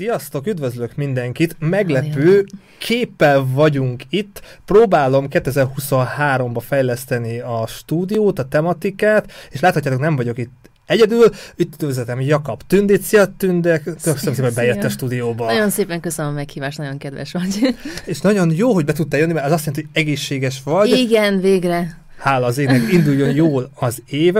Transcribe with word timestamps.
Sziasztok, 0.00 0.46
üdvözlök 0.46 0.96
mindenkit! 0.96 1.56
Meglepő 1.58 2.46
képpel 2.78 3.46
vagyunk 3.52 4.02
itt. 4.10 4.60
Próbálom 4.64 5.26
2023-ba 5.30 6.62
fejleszteni 6.66 7.40
a 7.40 7.66
stúdiót, 7.66 8.38
a 8.38 8.48
tematikát, 8.48 9.32
és 9.50 9.60
láthatjátok, 9.60 10.00
nem 10.00 10.16
vagyok 10.16 10.38
itt 10.38 10.70
Egyedül 10.86 11.30
üdvözletem 11.56 12.20
Jakab 12.20 12.62
Tündét. 12.66 13.02
Szia 13.02 13.26
Tünde, 13.36 13.78
köszönöm 13.78 14.18
szépen, 14.18 14.44
hogy 14.44 14.54
bejött 14.54 14.84
a 14.84 14.88
stúdióba. 14.88 15.44
Nagyon 15.44 15.70
szépen 15.70 16.00
köszönöm 16.00 16.30
a 16.30 16.34
meghívást, 16.34 16.78
nagyon 16.78 16.98
kedves 16.98 17.32
vagy. 17.32 17.76
És 18.04 18.20
nagyon 18.20 18.52
jó, 18.52 18.72
hogy 18.72 18.84
be 18.84 18.92
tudtál 18.92 19.20
jönni, 19.20 19.32
mert 19.32 19.46
az 19.46 19.52
azt 19.52 19.66
jelenti, 19.66 19.88
hogy 19.92 20.02
egészséges 20.02 20.62
vagy. 20.64 20.88
Igen, 20.88 21.40
végre 21.40 21.99
hála 22.20 22.46
az 22.46 22.58
ének, 22.58 22.92
induljon 22.92 23.34
jól 23.34 23.70
az 23.74 24.02
év. 24.08 24.34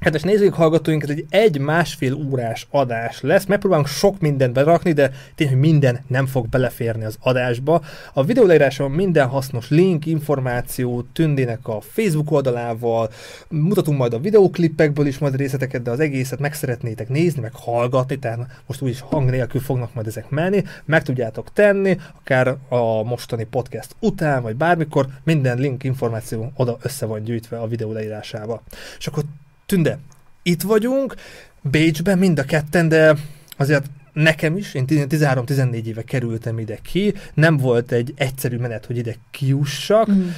Kedves 0.00 0.22
nézők, 0.22 0.54
hallgatóink, 0.54 1.02
ez 1.02 1.08
egy 1.08 1.24
egy-másfél 1.30 2.14
órás 2.14 2.66
adás 2.70 3.20
lesz. 3.20 3.44
Megpróbálunk 3.44 3.86
sok 3.86 4.20
mindent 4.20 4.52
berakni, 4.52 4.92
de 4.92 5.10
tényleg 5.34 5.58
minden 5.58 6.00
nem 6.06 6.26
fog 6.26 6.48
beleférni 6.48 7.04
az 7.04 7.16
adásba. 7.20 7.82
A 8.12 8.24
videó 8.24 8.44
leíráson 8.44 8.90
minden 8.90 9.26
hasznos 9.26 9.70
link, 9.70 10.06
információ 10.06 11.02
Tündének 11.12 11.68
a 11.68 11.80
Facebook 11.80 12.30
oldalával, 12.30 13.10
mutatunk 13.48 13.98
majd 13.98 14.14
a 14.14 14.20
videóklippekből 14.20 15.06
is 15.06 15.18
majd 15.18 15.36
részleteket, 15.36 15.82
de 15.82 15.90
az 15.90 16.00
egészet 16.00 16.38
meg 16.38 16.54
szeretnétek 16.54 17.08
nézni, 17.08 17.40
meg 17.40 17.52
hallgatni, 17.54 18.18
tehát 18.18 18.46
most 18.66 18.82
úgyis 18.82 19.00
hang 19.00 19.30
nélkül 19.30 19.60
fognak 19.60 19.94
majd 19.94 20.06
ezek 20.06 20.28
menni, 20.28 20.62
meg 20.84 21.02
tudjátok 21.02 21.52
tenni, 21.52 21.98
akár 22.18 22.56
a 22.68 23.02
mostani 23.02 23.44
podcast 23.44 23.96
után, 24.00 24.42
vagy 24.42 24.56
bármikor, 24.56 25.06
minden 25.24 25.58
link 25.58 25.84
információ 25.84 26.52
oda 26.56 26.78
össze 26.82 26.99
van 27.06 27.22
gyűjtve 27.22 27.58
a 27.58 27.66
videó 27.66 27.92
leírásába. 27.92 28.62
És 28.98 29.06
akkor 29.06 29.24
Tünde, 29.66 29.98
itt 30.42 30.62
vagyunk, 30.62 31.14
Bécsben 31.62 32.18
mind 32.18 32.38
a 32.38 32.44
ketten, 32.44 32.88
de 32.88 33.16
azért 33.56 33.84
nekem 34.12 34.56
is, 34.56 34.74
én 34.74 34.84
13-14 34.88 35.84
éve 35.84 36.02
kerültem 36.02 36.58
ide 36.58 36.78
ki, 36.82 37.14
nem 37.34 37.56
volt 37.56 37.92
egy 37.92 38.12
egyszerű 38.16 38.56
menet, 38.56 38.86
hogy 38.86 38.96
ide 38.96 39.14
kiussak. 39.30 40.10
Mm. 40.10 40.28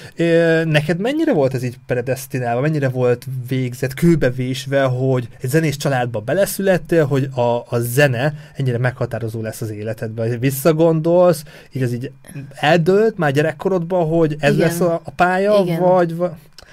Neked 0.70 0.98
mennyire 0.98 1.32
volt 1.32 1.54
ez 1.54 1.62
így 1.62 1.78
predestinálva, 1.86 2.60
mennyire 2.60 2.88
volt 2.88 3.26
végzett, 3.48 3.94
kőbevésve, 3.94 4.82
hogy 4.82 5.28
egy 5.40 5.50
zenés 5.50 5.76
családba 5.76 6.20
beleszülettél, 6.20 7.04
hogy 7.04 7.28
a, 7.34 7.56
a 7.68 7.78
zene 7.78 8.34
ennyire 8.54 8.78
meghatározó 8.78 9.40
lesz 9.40 9.60
az 9.60 9.70
életedben. 9.70 10.38
Visszagondolsz, 10.38 11.44
így 11.72 11.82
az 11.82 11.92
így 11.92 12.10
eldőlt 12.54 13.18
már 13.18 13.32
gyerekkorodban, 13.32 14.06
hogy 14.08 14.36
ez 14.38 14.54
Igen. 14.54 14.66
lesz 14.66 14.80
a, 14.80 15.00
a 15.04 15.10
pálya, 15.10 15.60
Igen. 15.62 15.80
vagy... 15.80 16.16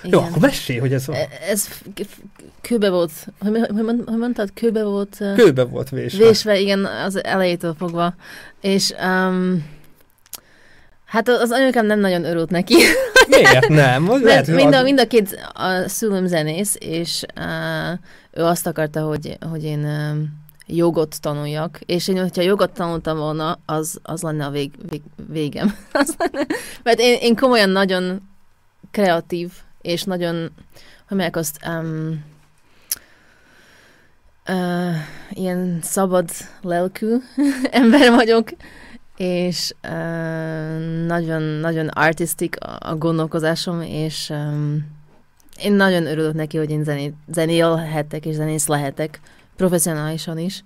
igen. 0.03 0.19
Jó, 0.19 0.25
akkor 0.25 0.41
mesélj, 0.41 0.79
hogy 0.79 0.93
ez 0.93 1.07
van. 1.07 1.15
E, 1.15 1.27
ez 1.49 1.67
kőbe 2.61 2.89
volt, 2.89 3.11
hogy, 3.39 3.51
hogy, 3.51 4.03
hogy 4.05 4.17
mondtad, 4.17 4.53
kőbe 4.53 4.83
volt... 4.83 5.17
Kőbe 5.35 5.63
volt 5.63 5.89
vésve. 5.89 6.25
Vésve, 6.25 6.59
igen, 6.59 6.85
az 6.85 7.23
elejétől 7.23 7.75
fogva. 7.77 8.15
És 8.61 8.93
um, 9.03 9.65
hát 11.05 11.29
az 11.29 11.51
anyukám 11.51 11.85
nem 11.85 11.99
nagyon 11.99 12.23
örült 12.23 12.49
neki. 12.49 12.75
Miért 13.29 13.67
nem? 13.67 14.03
Mert 14.03 14.23
lehet, 14.23 14.47
mind, 14.47 14.73
a, 14.73 14.81
mind 14.81 14.99
a 14.99 15.07
két 15.07 15.39
a 15.53 15.87
szülőm 15.87 16.27
zenész, 16.27 16.75
és 16.79 17.23
uh, 17.35 17.99
ő 18.31 18.43
azt 18.43 18.67
akarta, 18.67 19.01
hogy, 19.01 19.37
hogy 19.51 19.63
én 19.63 19.79
uh, 19.79 20.17
jogot 20.65 21.21
tanuljak, 21.21 21.79
és 21.85 22.07
én, 22.07 22.19
hogyha 22.19 22.41
jogot 22.41 22.71
tanultam 22.71 23.17
volna, 23.17 23.59
az, 23.65 23.99
az 24.03 24.21
lenne 24.21 24.45
a 24.45 24.49
vég, 24.49 24.71
vég, 24.89 25.01
végem. 25.27 25.75
Mert 26.83 26.99
én, 26.99 27.17
én 27.21 27.35
komolyan 27.35 27.69
nagyon 27.69 28.21
kreatív 28.91 29.51
és 29.81 30.03
nagyon, 30.03 30.51
hogy 31.07 31.17
mondják 31.17 31.35
azt, 31.35 31.59
um, 31.67 32.23
uh, 34.47 34.95
ilyen 35.29 35.79
szabad 35.81 36.29
lelkű 36.61 37.15
ember 37.71 38.11
vagyok, 38.11 38.49
és 39.17 39.73
uh, 39.83 41.05
nagyon, 41.05 41.41
nagyon 41.41 41.87
artistik 41.87 42.55
a 42.79 42.95
gondolkozásom, 42.95 43.81
és 43.81 44.29
um, 44.29 44.97
én 45.61 45.73
nagyon 45.73 46.05
örülök 46.05 46.33
neki, 46.33 46.57
hogy 46.57 46.69
én 46.69 46.83
zené, 46.83 47.13
zenélhetek 47.31 48.25
és 48.25 48.35
zenész 48.35 48.67
lehetek, 48.67 49.19
professzionálisan 49.55 50.37
is. 50.37 50.63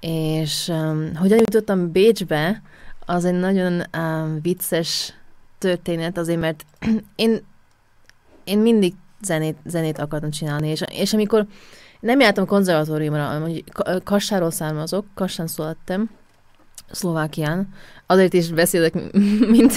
És 0.00 0.68
um, 0.68 1.14
hogyan 1.14 1.38
jutottam 1.38 1.92
Bécsbe, 1.92 2.62
az 3.06 3.24
egy 3.24 3.38
nagyon 3.38 3.82
um, 3.96 4.38
vicces 4.42 5.14
történet, 5.58 6.18
azért 6.18 6.40
mert 6.40 6.64
én 7.14 7.40
én 8.44 8.58
mindig 8.58 8.94
zenét, 9.22 9.56
zenét 9.64 9.98
akartam 9.98 10.30
csinálni, 10.30 10.68
és, 10.68 10.82
és 10.92 11.12
amikor 11.12 11.46
nem 12.00 12.20
jártam 12.20 12.46
konzervatóriumra, 12.46 13.40
hogy 13.40 13.64
Kassáról 14.04 14.50
származok, 14.50 15.06
Kassán 15.14 15.46
születtem, 15.46 16.10
Szlovákián, 16.90 17.68
azért 18.06 18.32
is 18.32 18.50
beszélek, 18.50 18.94
mint, 19.54 19.72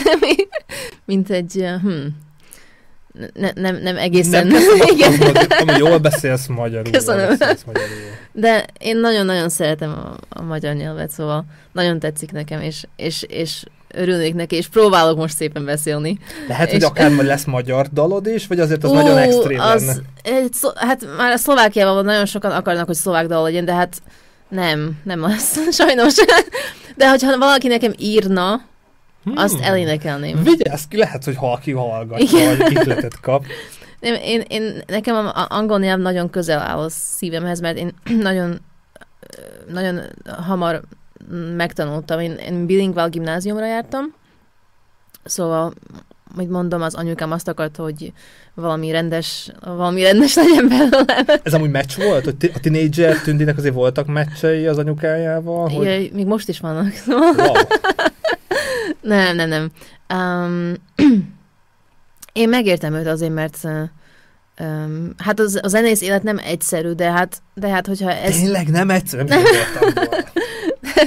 mint 1.05 1.29
egy, 1.29 1.65
hm, 1.81 2.05
ne, 3.33 3.51
nem, 3.55 3.75
nem 3.75 3.97
egészen. 3.97 4.47
Nem, 4.47 4.61
Igen. 4.93 5.13
Ami 5.59 5.77
jól 5.77 5.97
beszélsz 5.97 6.47
magyarul. 6.47 6.91
Köszönöm. 6.91 7.37
Beszélsz 7.37 7.63
magyarul. 7.63 7.95
De 8.31 8.65
én 8.79 8.97
nagyon-nagyon 8.97 9.49
szeretem 9.49 9.91
a, 9.91 10.15
a 10.29 10.41
magyar 10.41 10.73
nyelvet, 10.75 11.09
szóval 11.09 11.45
nagyon 11.71 11.99
tetszik 11.99 12.31
nekem, 12.31 12.61
és, 12.61 12.85
és, 12.95 13.23
és 13.23 13.63
örülnék 13.93 14.33
neki, 14.33 14.55
és 14.55 14.67
próbálok 14.67 15.17
most 15.17 15.35
szépen 15.35 15.65
beszélni. 15.65 16.19
Lehet, 16.47 16.67
és... 16.67 16.73
hogy 16.73 16.83
akár 16.83 17.11
lesz 17.11 17.45
magyar 17.45 17.87
dalod 17.87 18.27
is, 18.27 18.47
vagy 18.47 18.59
azért 18.59 18.83
az 18.83 18.89
Ó, 18.89 18.93
nagyon 18.93 19.17
extrém 19.17 19.59
az, 19.59 19.85
lenne? 19.85 19.99
Egy, 20.23 20.55
hát 20.75 21.05
már 21.17 21.31
a 21.31 21.37
Szlovákiában 21.37 22.05
nagyon 22.05 22.25
sokan 22.25 22.51
akarnak, 22.51 22.85
hogy 22.85 22.95
szlovák 22.95 23.27
dal 23.27 23.43
legyen, 23.43 23.65
de 23.65 23.73
hát 23.73 24.01
nem, 24.49 24.99
nem 25.03 25.23
az, 25.23 25.59
sajnos. 25.79 26.13
De 26.95 27.09
hogyha 27.09 27.37
valaki 27.37 27.67
nekem 27.67 27.93
írna, 27.97 28.61
hmm. 29.23 29.37
azt 29.37 29.59
elénekelném. 29.61 30.43
Vigyázz 30.43 30.83
ki, 30.89 30.97
lehet, 30.97 31.23
hogy 31.23 31.35
valaki 31.39 31.71
hallgatja, 31.71 32.55
vagy 32.57 32.71
ihletet 32.71 33.19
kap. 33.19 33.45
Nem, 33.99 34.13
én, 34.13 34.43
én, 34.47 34.81
nekem 34.87 35.15
a 35.15 35.45
angol 35.49 35.79
nyelv 35.79 35.99
nagyon 35.99 36.29
közel 36.29 36.59
áll 36.59 36.77
a 36.77 36.89
szívemhez, 36.89 37.59
mert 37.59 37.77
én 37.77 37.93
nagyon, 38.21 38.61
nagyon 39.71 40.01
hamar 40.25 40.81
megtanultam. 41.55 42.19
Én, 42.19 42.31
én 42.31 42.65
bilingvál 42.65 43.09
gimnáziumra 43.09 43.65
jártam, 43.65 44.13
szóval 45.23 45.73
hogy 46.35 46.47
mondom, 46.47 46.81
az 46.81 46.95
anyukám 46.95 47.31
azt 47.31 47.47
akarta, 47.47 47.83
hogy 47.83 48.13
valami 48.53 48.91
rendes, 48.91 49.51
valami 49.59 50.01
rendes 50.01 50.35
legyen 50.43 50.67
belőle. 50.67 51.39
Ez 51.43 51.53
amúgy 51.53 51.71
meccs 51.71 51.95
volt? 51.95 52.23
Hogy 52.23 52.51
a 52.53 52.59
tinédzser 52.59 53.17
tündinek 53.17 53.57
azért 53.57 53.73
voltak 53.73 54.07
meccsei 54.07 54.67
az 54.67 54.77
anyukájával? 54.77 55.69
Hogy... 55.69 55.85
Ja, 55.85 56.09
még 56.13 56.25
most 56.25 56.49
is 56.49 56.59
vannak. 56.59 56.93
Wow. 57.07 57.53
nem, 59.01 59.35
nem, 59.35 59.49
nem. 59.49 59.71
Um, 60.13 60.73
én 62.33 62.49
megértem 62.49 62.93
őt 62.93 63.07
azért, 63.07 63.33
mert 63.33 63.57
um, 64.59 65.13
hát 65.17 65.39
az, 65.39 65.59
a 65.61 65.67
zenész 65.67 66.01
élet 66.01 66.23
nem 66.23 66.37
egyszerű, 66.37 66.91
de 66.91 67.11
hát, 67.11 67.41
de 67.53 67.69
hát 67.69 67.87
hogyha 67.87 68.11
ez... 68.11 68.35
Tényleg 68.35 68.69
nem 68.69 68.89
egyszerű? 68.89 69.23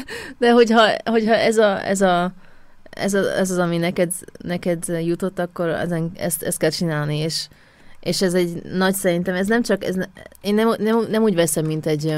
De 0.38 0.52
hogyha, 0.52 0.88
hogyha 1.04 1.34
ez, 1.34 1.56
a, 1.56 1.86
ez, 1.86 2.00
a, 2.00 2.32
ez, 2.90 3.14
a, 3.14 3.38
ez 3.38 3.50
az, 3.50 3.58
ami 3.58 3.76
neked, 3.76 4.12
neked 4.38 4.84
jutott, 5.04 5.38
akkor 5.38 5.68
ezen, 5.68 6.10
ezt, 6.14 6.42
ezt 6.42 6.58
kell 6.58 6.70
csinálni, 6.70 7.16
és, 7.16 7.48
és 8.00 8.22
ez 8.22 8.34
egy 8.34 8.62
nagy 8.62 8.94
szerintem, 8.94 9.34
ez 9.34 9.46
nem 9.46 9.62
csak, 9.62 9.84
ez, 9.84 9.96
én 10.40 10.54
nem, 10.54 10.74
nem, 10.78 11.06
nem 11.10 11.22
úgy 11.22 11.34
veszem, 11.34 11.64
mint 11.64 11.86
egy, 11.86 12.16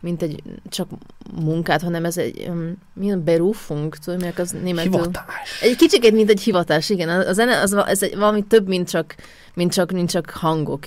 mint 0.00 0.22
egy 0.22 0.42
csak 0.68 0.88
munkát, 1.34 1.82
hanem 1.82 2.04
ez 2.04 2.16
egy, 2.16 2.50
milyen 2.94 3.24
berufunk, 3.24 3.96
tudod, 3.96 4.20
mi 4.20 4.32
az 4.36 4.56
németül? 4.62 4.90
Hivatás. 4.90 5.62
Egy 5.62 5.76
kicsit, 5.76 6.12
mint 6.12 6.30
egy 6.30 6.40
hivatás, 6.40 6.90
igen. 6.90 7.08
A 7.08 7.32
zene, 7.32 7.60
az, 7.60 7.74
ez 7.74 8.02
egy, 8.02 8.16
valami 8.16 8.42
több, 8.42 8.68
mint 8.68 8.90
csak, 8.90 9.14
mint 9.54 9.72
csak, 9.72 9.92
mint 9.92 10.10
csak 10.10 10.30
hangok. 10.30 10.86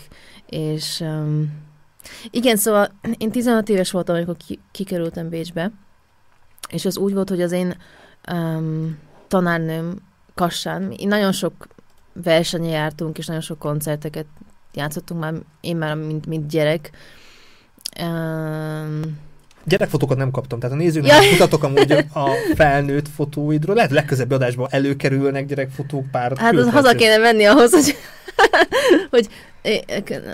És 0.49 0.99
um, 0.99 1.63
igen, 2.29 2.55
szóval 2.55 2.91
én 3.17 3.31
16 3.31 3.69
éves 3.69 3.91
voltam, 3.91 4.15
amikor 4.15 4.37
ki, 4.47 4.59
kikerültem 4.71 5.29
Bécsbe, 5.29 5.71
és 6.69 6.85
az 6.85 6.97
úgy 6.97 7.13
volt, 7.13 7.29
hogy 7.29 7.41
az 7.41 7.51
én 7.51 7.77
um, 8.31 8.97
tanárnőm 9.27 9.95
Kassán, 10.33 10.91
én 10.91 11.07
nagyon 11.07 11.31
sok 11.31 11.67
versenye 12.23 12.69
jártunk, 12.69 13.17
és 13.17 13.25
nagyon 13.25 13.41
sok 13.41 13.59
koncerteket 13.59 14.25
játszottunk 14.73 15.19
már, 15.19 15.33
én 15.61 15.75
már 15.75 15.95
mint, 15.95 16.25
mint 16.25 16.47
gyerek. 16.47 16.91
Um, 18.01 19.01
Gyerekfotókat 19.67 20.17
nem 20.17 20.31
kaptam, 20.31 20.59
tehát 20.59 20.75
a 20.75 20.79
nézőknek 20.79 21.23
ja. 21.23 21.31
mutatok 21.31 21.63
amúgy 21.63 21.91
a 22.13 22.29
felnőtt 22.55 23.07
fotóidról. 23.15 23.75
Lehet 23.75 23.91
legközebb 23.91 24.31
adásban 24.31 24.67
előkerülnek 24.71 25.45
gyerekfotók 25.45 26.11
pár. 26.11 26.37
Hát 26.37 26.55
az 26.55 26.69
haza 26.69 26.95
kéne 26.95 27.17
menni 27.17 27.45
ahhoz, 27.45 27.71
hogy, 27.71 27.95
hogy 29.11 29.27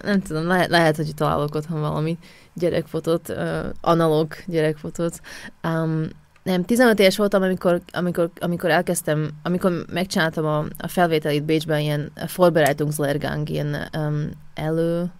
nem 0.04 0.22
tudom, 0.22 0.48
lehet, 0.48 0.70
lehet, 0.70 0.96
hogy 0.96 1.14
találok 1.16 1.56
otthon 1.56 1.80
valami 1.80 2.18
gyerekfotót, 2.54 3.30
uh, 3.30 3.66
analóg 3.82 4.34
gyerekfotót. 4.46 5.20
Um, 5.64 6.08
nem, 6.44 6.64
15 6.64 7.00
éves 7.00 7.18
voltam, 7.18 7.42
amikor, 7.42 7.82
amikor, 7.92 8.30
amikor 8.40 8.70
elkezdtem, 8.70 9.30
amikor 9.44 9.86
megcsináltam 9.92 10.46
a, 10.46 10.66
a 10.78 10.88
felvételit 10.88 11.44
Bécsben, 11.44 11.80
ilyen 11.80 12.12
Vorbereitungslehrgang, 12.36 13.50
ilyen 13.50 13.90
um, 13.98 14.30
elő, 14.54 15.12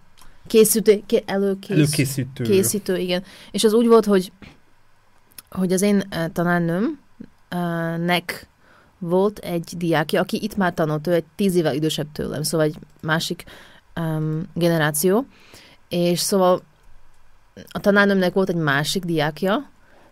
készítő, 0.46 1.02
ké, 1.06 1.22
előkész, 1.26 1.76
előkészítő. 1.76 2.44
Készítő, 2.44 2.96
igen. 2.96 3.22
És 3.50 3.64
az 3.64 3.72
úgy 3.72 3.86
volt, 3.86 4.04
hogy 4.04 4.32
hogy 5.50 5.72
az 5.72 5.82
én 5.82 5.96
uh, 5.96 6.24
tanárnőmnek 6.32 6.96
volt 8.98 9.38
egy 9.38 9.74
diákja, 9.76 10.20
aki 10.20 10.42
itt 10.42 10.56
már 10.56 10.74
tanult, 10.74 11.06
ő 11.06 11.12
egy 11.12 11.24
tíz 11.34 11.54
évvel 11.54 11.74
idősebb 11.74 12.12
tőlem, 12.12 12.42
szóval 12.42 12.66
egy 12.66 12.76
másik 13.00 13.44
um, 14.00 14.42
generáció, 14.54 15.26
és 15.88 16.20
szóval 16.20 16.62
a 17.72 17.78
tanárnőmnek 17.78 18.32
volt 18.32 18.48
egy 18.48 18.56
másik 18.56 19.04
diákja, 19.04 19.70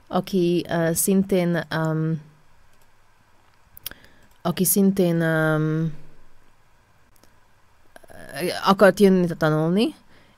aki 0.09 0.65
uh, 0.69 0.93
szintén 0.93 1.65
um, 1.77 2.21
aki 4.43 4.65
szintén 4.65 5.23
um, 5.23 5.93
akart 8.65 9.01
jönni 9.01 9.27
tanulni, 9.37 9.95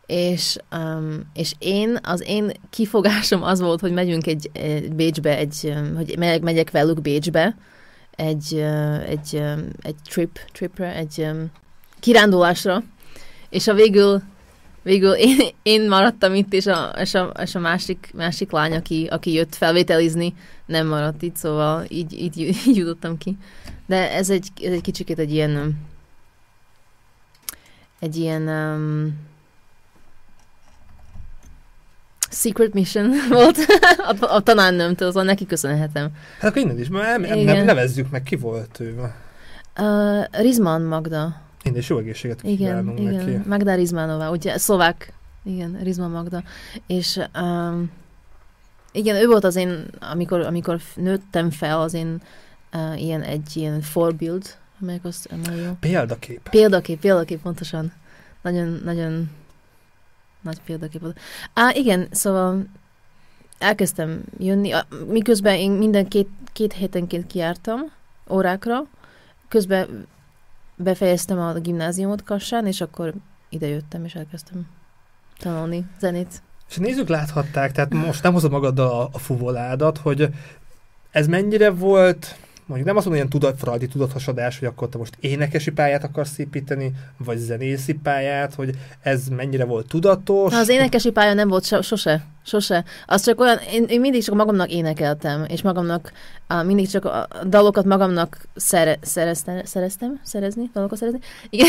és, 0.06 0.56
um, 0.72 1.30
és 1.34 1.54
én, 1.58 1.98
az 2.02 2.22
én 2.26 2.52
kifogásom 2.70 3.42
az 3.42 3.60
volt, 3.60 3.80
hogy 3.80 3.92
megyünk 3.92 4.26
egy, 4.26 4.50
egy 4.52 4.92
Bécsbe, 4.92 5.36
egy, 5.36 5.74
hogy 5.96 6.14
megyek, 6.18 6.40
megyek 6.40 6.70
velük 6.70 7.00
Bécsbe, 7.00 7.56
egy, 8.10 8.54
egy, 9.06 9.42
egy 9.82 9.94
trip, 10.08 10.38
tripre, 10.52 10.94
egy 10.94 11.28
kirándulásra, 12.00 12.82
és 13.52 13.66
a 13.66 13.74
végül, 13.74 14.22
végül 14.82 15.12
én, 15.12 15.38
én 15.62 15.88
maradtam 15.88 16.34
itt, 16.34 16.52
és 16.52 16.66
a, 16.66 16.92
és 16.98 17.14
a, 17.14 17.32
és 17.42 17.54
a 17.54 17.58
másik, 17.58 18.10
másik 18.14 18.50
lány, 18.50 18.74
aki, 18.74 19.06
aki 19.10 19.32
jött 19.32 19.54
felvételizni, 19.54 20.34
nem 20.66 20.86
maradt 20.86 21.22
itt, 21.22 21.36
szóval 21.36 21.84
így, 21.88 22.12
így, 22.12 22.38
így 22.38 22.76
jutottam 22.76 23.18
ki. 23.18 23.36
De 23.86 24.12
ez 24.12 24.30
egy, 24.30 24.48
ez 24.62 24.72
egy 24.72 24.80
kicsikét 24.80 25.18
egy 25.18 25.32
ilyen 25.32 25.76
egy 27.98 28.16
ilyen 28.16 28.48
um, 28.48 29.14
secret 32.30 32.74
mission 32.74 33.10
volt 33.28 33.56
a, 33.96 34.34
a 34.34 34.40
tanárnőmtől, 34.40 35.08
azon 35.08 35.24
neki 35.24 35.46
köszönhetem. 35.46 36.10
Hát 36.38 36.50
akkor 36.50 36.62
innen 36.62 36.78
is, 36.78 36.88
mert 36.88 37.44
nem, 37.44 37.64
nevezzük 37.64 38.10
meg, 38.10 38.22
ki 38.22 38.36
volt 38.36 38.80
ő? 38.80 39.12
Uh, 39.78 40.24
Rizman 40.30 40.82
Magda. 40.82 41.40
Én 41.62 41.76
is 41.76 41.88
jó 41.88 41.98
egészséget 41.98 42.42
igen, 42.42 42.98
igen. 42.98 43.14
neki. 43.14 43.48
Magda 43.48 43.74
Rizmanova, 43.74 44.30
ugye 44.30 44.58
szlovák, 44.58 45.12
igen, 45.44 45.78
Rizman 45.82 46.10
Magda. 46.10 46.42
És 46.86 47.20
um, 47.40 47.90
igen, 48.92 49.16
ő 49.16 49.26
volt 49.26 49.44
az 49.44 49.56
én, 49.56 49.86
amikor, 50.00 50.40
amikor 50.40 50.80
nőttem 50.94 51.50
fel, 51.50 51.80
az 51.80 51.94
én 51.94 52.22
uh, 52.72 53.02
ilyen 53.02 53.22
egy 53.22 53.56
ilyen 53.56 53.80
forbild, 53.80 54.56
amelyek 54.80 55.04
azt 55.04 55.28
jó. 55.56 55.72
Példakép. 55.80 56.48
Példakép, 56.48 57.00
példakép, 57.00 57.40
pontosan. 57.40 57.92
Nagyon, 58.42 58.80
nagyon 58.84 59.30
nagy 60.40 60.60
példakép 60.64 61.00
volt. 61.00 61.18
Á, 61.54 61.74
igen, 61.74 62.06
szóval 62.10 62.64
elkezdtem 63.58 64.22
jönni, 64.38 64.72
miközben 65.08 65.54
én 65.54 65.70
minden 65.70 66.08
két, 66.08 66.28
két 66.52 66.72
hétenként 66.72 67.26
kiártam 67.26 67.80
órákra, 68.30 68.86
közben 69.48 70.06
befejeztem 70.82 71.38
a 71.38 71.52
gimnáziumot 71.52 72.22
Kassán, 72.22 72.66
és 72.66 72.80
akkor 72.80 73.14
ide 73.48 73.66
jöttem, 73.66 74.04
és 74.04 74.14
elkezdtem 74.14 74.66
tanulni 75.38 75.84
zenét. 76.00 76.42
És 76.68 76.76
nézzük, 76.76 77.08
láthatták, 77.08 77.72
tehát 77.72 77.94
most 77.94 78.22
nem 78.22 78.32
hozod 78.32 78.50
magaddal 78.50 78.90
a, 78.90 79.08
a 79.12 79.18
fuvoládat, 79.18 79.98
hogy 79.98 80.28
ez 81.10 81.26
mennyire 81.26 81.70
volt 81.70 82.36
mondjuk 82.66 82.88
nem 82.88 82.96
azt 82.96 83.06
mondom, 83.06 83.14
ilyen 83.14 83.56
tudat, 83.58 83.90
tudathasadás, 83.90 84.58
hogy 84.58 84.68
akkor 84.68 84.88
te 84.88 84.98
most 84.98 85.16
énekesi 85.20 85.70
pályát 85.70 86.04
akarsz 86.04 86.38
építeni, 86.38 86.92
vagy 87.16 87.38
zenészi 87.38 87.92
pályát, 87.94 88.54
hogy 88.54 88.74
ez 89.00 89.28
mennyire 89.28 89.64
volt 89.64 89.88
tudatos. 89.88 90.52
Na, 90.52 90.58
az 90.58 90.68
énekesi 90.68 91.10
pálya 91.10 91.34
nem 91.34 91.48
volt 91.48 91.64
so, 91.64 91.82
sose, 91.82 92.24
sose. 92.42 92.84
Az 93.06 93.24
csak 93.24 93.40
olyan, 93.40 93.58
én, 93.72 93.84
én 93.88 94.00
mindig 94.00 94.24
csak 94.24 94.34
magamnak 94.34 94.70
énekeltem, 94.70 95.44
és 95.48 95.62
magamnak, 95.62 96.12
uh, 96.48 96.64
mindig 96.64 96.88
csak 96.88 97.04
a 97.04 97.28
dalokat 97.46 97.84
magamnak 97.84 98.36
szere, 98.54 98.98
szereztem, 99.00 99.60
szereztem, 99.64 100.20
szerezni, 100.22 100.70
dalokat 100.72 100.98
szerezni. 100.98 101.20
Igen. 101.50 101.68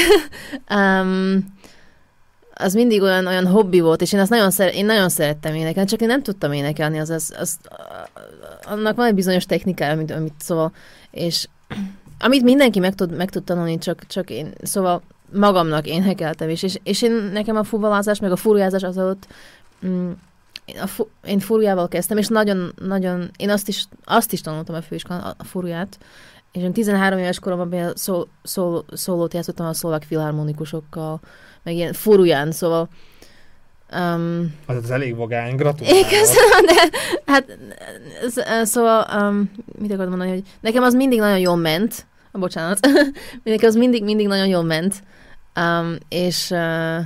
um, 0.80 1.54
az 2.54 2.74
mindig 2.74 3.02
olyan, 3.02 3.28
olyan 3.28 3.48
hobbi 3.48 3.80
volt, 3.80 4.02
és 4.02 4.14
én 4.14 4.20
azt 4.20 4.30
nagyon, 4.30 4.52
szer, 4.52 4.76
én 4.76 4.86
nagyon 4.86 5.10
szerettem 5.10 5.56
énekelni, 5.56 5.90
csak 5.90 6.02
én 6.02 6.08
nem 6.08 6.24
tudtam 6.24 6.52
énekelni, 6.52 7.00
az, 7.00 7.10
az, 7.10 7.34
az, 7.40 7.58
annak 8.64 8.96
van 8.96 9.06
egy 9.06 9.14
bizonyos 9.14 9.46
technikája, 9.46 9.92
amit, 9.92 10.12
amit 10.12 10.34
szóval, 10.38 10.72
és 11.12 11.48
amit 12.20 12.44
mindenki 12.44 12.80
meg 12.80 12.96
tud, 12.96 13.16
meg 13.16 13.30
tud 13.30 13.44
tanulni, 13.44 13.78
csak, 13.78 14.06
csak 14.08 14.30
én, 14.30 14.54
szóval 14.62 15.02
magamnak 15.32 15.88
énekeltem, 15.88 16.50
és, 16.50 16.64
és, 16.64 16.80
és 16.84 17.02
én 17.02 17.12
nekem 17.12 17.56
a 17.56 17.64
fuvalázás, 17.64 18.20
meg 18.20 18.32
a 18.32 18.36
furujázás 18.36 18.84
az 18.84 18.98
ott, 18.98 19.28
mm, 19.86 20.12
én, 20.66 20.80
a 20.80 20.88
fu, 20.88 21.08
én 21.26 21.40
furujával 21.40 21.88
kezdtem, 21.88 22.18
és 22.18 22.28
nagyon, 22.28 22.74
nagyon, 22.82 23.32
én 23.38 23.50
azt 23.50 23.68
is, 23.68 23.86
azt 24.04 24.34
is 24.34 24.42
tanultam 24.42 24.76
a 24.76 24.82
főiskolán, 24.82 25.36
a 25.38 25.44
furuját, 25.44 25.98
és 26.52 26.62
én 26.62 26.74
13 26.74 27.20
éves 27.20 27.40
koromban 27.40 27.92
szól, 27.96 28.28
szól, 28.44 28.86
szólót 28.94 29.34
játszottam 29.34 29.66
a 29.66 29.74
szlovák 29.74 30.04
filharmonikusokkal, 30.04 31.20
meg 31.64 31.76
ilyen 31.76 31.94
furuján, 31.94 32.52
szóval 32.52 32.90
Um, 33.96 34.56
az, 34.66 34.76
az 34.76 34.92
elég 34.92 35.16
vagány, 35.16 35.56
gratulálok. 35.56 36.08
Köszönöm, 36.08 36.66
de 36.66 36.98
hát 37.26 37.58
szóval 38.68 39.08
um, 39.22 39.52
mit 39.80 39.92
akartam 39.92 40.10
mondani, 40.10 40.30
hogy 40.30 40.44
nekem 40.60 40.84
az 40.84 40.94
mindig 40.94 41.20
nagyon 41.20 41.40
jól 41.40 41.56
ment, 41.56 42.06
a 42.32 42.38
bocsánat, 42.38 42.80
nekem 43.44 43.70
az 43.70 43.76
mindig, 43.76 44.04
mindig 44.04 44.28
nagyon 44.28 44.48
jól 44.48 44.64
ment, 44.64 45.04
um, 45.56 45.96
és 46.10 46.50
uh, 46.52 46.98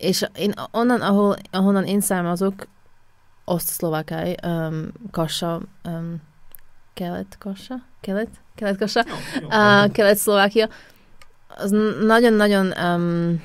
és 0.00 0.26
én 0.38 0.52
onnan, 0.70 1.00
ahol, 1.00 1.36
ahonnan 1.50 1.84
én 1.84 2.00
származok, 2.00 2.66
Osztszlovákáj, 3.44 4.34
um, 4.46 4.92
Kassa, 5.10 5.60
um, 5.84 6.16
Kelet-Kassa, 6.94 7.74
Kelet? 8.00 8.28
Kelet-Kassa, 8.54 9.04
uh, 9.42 9.92
Kelet-Szlovákia, 9.92 10.68
az 11.48 11.70
nagyon-nagyon 12.04 12.72
um, 12.84 13.42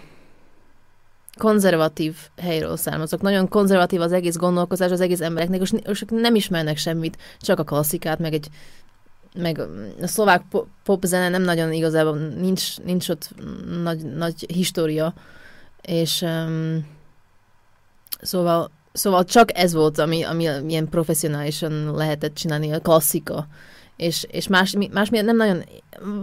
konzervatív 1.38 2.16
helyről 2.42 2.78
származok. 2.78 3.22
Nagyon 3.22 3.48
konzervatív 3.48 4.02
az 4.02 4.12
egész 4.12 4.36
gondolkozás 4.36 4.92
az 4.92 5.02
egész 5.02 5.22
embereknek, 5.22 5.62
és, 5.62 5.74
és 5.86 6.04
nem 6.08 6.36
ismernek 6.36 6.78
semmit, 6.78 7.18
csak 7.40 7.60
a 7.60 7.64
klasszikát, 7.64 8.20
meg 8.20 8.34
egy 8.34 8.50
meg 9.38 9.60
a 10.02 10.08
szlovák 10.08 10.44
pop 10.84 11.04
zene 11.04 11.30
nem 11.30 11.42
nagyon 11.42 11.74
igazából, 11.74 12.18
nincs, 12.18 12.80
nincs 12.80 13.10
ott 13.10 13.30
nagy, 13.84 14.04
nagy 14.16 14.52
história, 14.54 15.14
és 15.86 16.22
um, 16.22 16.88
szóval, 18.22 18.72
szóval 18.94 19.24
csak 19.24 19.58
ez 19.58 19.74
volt, 19.74 20.00
ami, 20.00 20.24
ami 20.24 20.44
ilyen 20.68 20.90
professzionálisan 20.90 21.96
lehetett 21.96 22.36
csinálni, 22.36 22.72
a 22.72 22.80
klasszika. 22.80 23.48
És, 23.96 24.26
és 24.32 24.48
más, 24.48 24.76
más 24.92 25.10
nem 25.10 25.36
nagyon, 25.36 25.64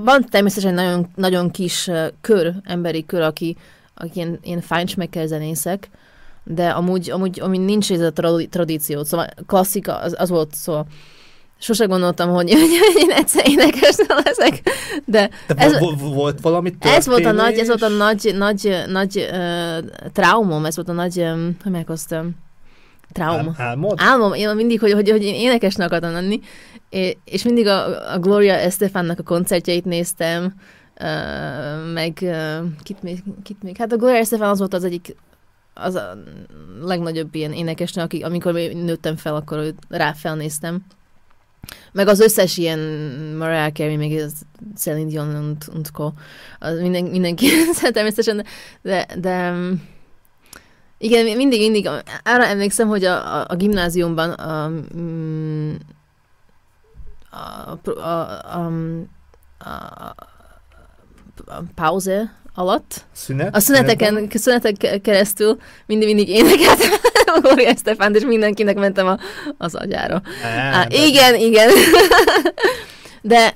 van 0.05 0.25
természetesen 0.31 0.75
nagyon, 0.75 1.11
nagyon 1.15 1.51
kis 1.51 1.91
kör, 2.21 2.55
emberi 2.65 3.07
kör, 3.07 3.21
aki, 3.21 3.57
aki 3.95 4.11
ilyen, 4.15 4.39
ilyen 4.43 4.61
fájnsmekkel 4.61 5.27
zenészek, 5.27 5.89
de 6.45 6.69
amúgy, 6.69 7.11
amúgy, 7.11 7.41
amúgy 7.41 7.61
nincs 7.61 7.93
ez 7.93 8.01
a 8.01 8.13
tradíció, 8.51 9.05
szóval 9.05 9.27
klasszika, 9.47 9.99
az, 9.99 10.15
az 10.19 10.29
volt, 10.29 10.55
szóval 10.55 10.87
sose 11.63 11.85
gondoltam, 11.85 12.31
hogy, 12.31 12.49
én 13.03 13.11
egyszer 13.11 13.49
énekes 13.49 13.97
leszek, 14.25 14.63
de, 15.05 15.31
ez, 15.47 15.79
volt 15.99 16.41
valami 16.41 16.71
történés? 16.71 16.97
Ez 16.97 17.07
volt 17.07 17.25
a 17.25 17.33
nagy, 17.33 17.59
ez 17.59 17.67
volt 17.67 17.83
a 17.83 17.89
nagy, 17.89 18.35
nagy, 18.37 18.83
nagy 18.87 19.29
uh, 19.33 20.09
traumom, 20.13 20.65
ez 20.65 20.77
volt 20.77 20.89
a 20.89 20.93
nagy, 20.93 21.19
um, 21.19 21.57
hogy 21.63 21.73
meghoztam, 21.73 22.31
trauma. 23.13 23.53
álmod? 23.57 23.95
Álmom, 23.97 24.33
én 24.33 24.55
mindig, 24.55 24.81
hogy, 24.81 24.93
hogy, 24.93 25.11
hogy 25.11 25.23
én 25.23 25.35
énekesnek 25.35 25.87
akartam 25.87 26.13
lenni, 26.13 26.41
és 27.25 27.43
mindig 27.43 27.67
a, 27.67 28.13
a 28.13 28.19
Gloria 28.19 28.55
Estefannak 28.55 29.19
a 29.19 29.23
koncertjeit 29.23 29.85
néztem, 29.85 30.55
uh, 31.01 31.93
meg 31.93 32.19
uh, 32.21 32.57
kit, 32.83 33.03
még, 33.03 33.23
kit 33.43 33.63
még? 33.63 33.77
Hát 33.77 33.93
a 33.93 33.97
Gloria 33.97 34.19
Estefan 34.19 34.49
az 34.49 34.59
volt 34.59 34.75
az 34.75 34.85
egyik 34.85 35.17
az 35.75 35.95
a 35.95 36.19
legnagyobb 36.83 37.35
ilyen 37.35 37.53
énekesnő, 37.53 38.03
aki, 38.03 38.23
amikor 38.23 38.53
nőttem 38.55 39.17
fel, 39.17 39.35
akkor 39.35 39.75
rá 39.89 40.13
felnéztem. 40.13 40.85
Meg 41.93 42.09
az 42.09 42.21
összes 42.21 42.57
ilyen 42.57 42.79
Mariah 43.39 43.73
Carey, 43.73 43.97
meg 43.97 44.11
az 44.11 44.33
Celine 44.77 45.09
Dion 45.11 45.35
und, 45.35 45.65
und 45.75 45.91
co. 45.93 46.13
Az 46.59 46.81
minden, 46.81 47.05
mindenki 47.05 47.47
természetesen, 47.93 48.45
de, 48.83 49.07
de 49.19 49.55
igen, 50.99 51.37
mindig, 51.37 51.61
mindig, 51.61 51.89
arra 52.25 52.47
emlékszem, 52.47 52.89
hogy 52.89 53.05
a, 53.05 53.37
a, 53.37 53.47
a 53.49 53.57
gimnáziumban 53.57 54.31
a, 54.31 54.69
mm, 54.97 55.75
a, 57.31 57.79
a, 57.85 58.09
a, 58.57 58.71
a, 59.59 60.15
a 61.47 61.63
pauze 61.75 62.42
alatt. 62.55 63.05
Szünet? 63.13 63.57
A 63.57 63.61
szüneteken, 63.61 64.29
szünetek 64.35 65.01
keresztül 65.03 65.59
mindig-mindig 65.87 66.29
énekeltem 66.29 66.91
Gloria 67.41 67.77
Stefánt, 67.77 68.17
és 68.17 68.23
mindenkinek 68.25 68.77
mentem 68.77 69.07
a, 69.07 69.19
az 69.59 69.75
agyára. 69.75 70.23
Á, 70.43 70.85
de... 70.85 71.07
Igen, 71.07 71.35
igen. 71.35 71.71
de, 73.23 73.55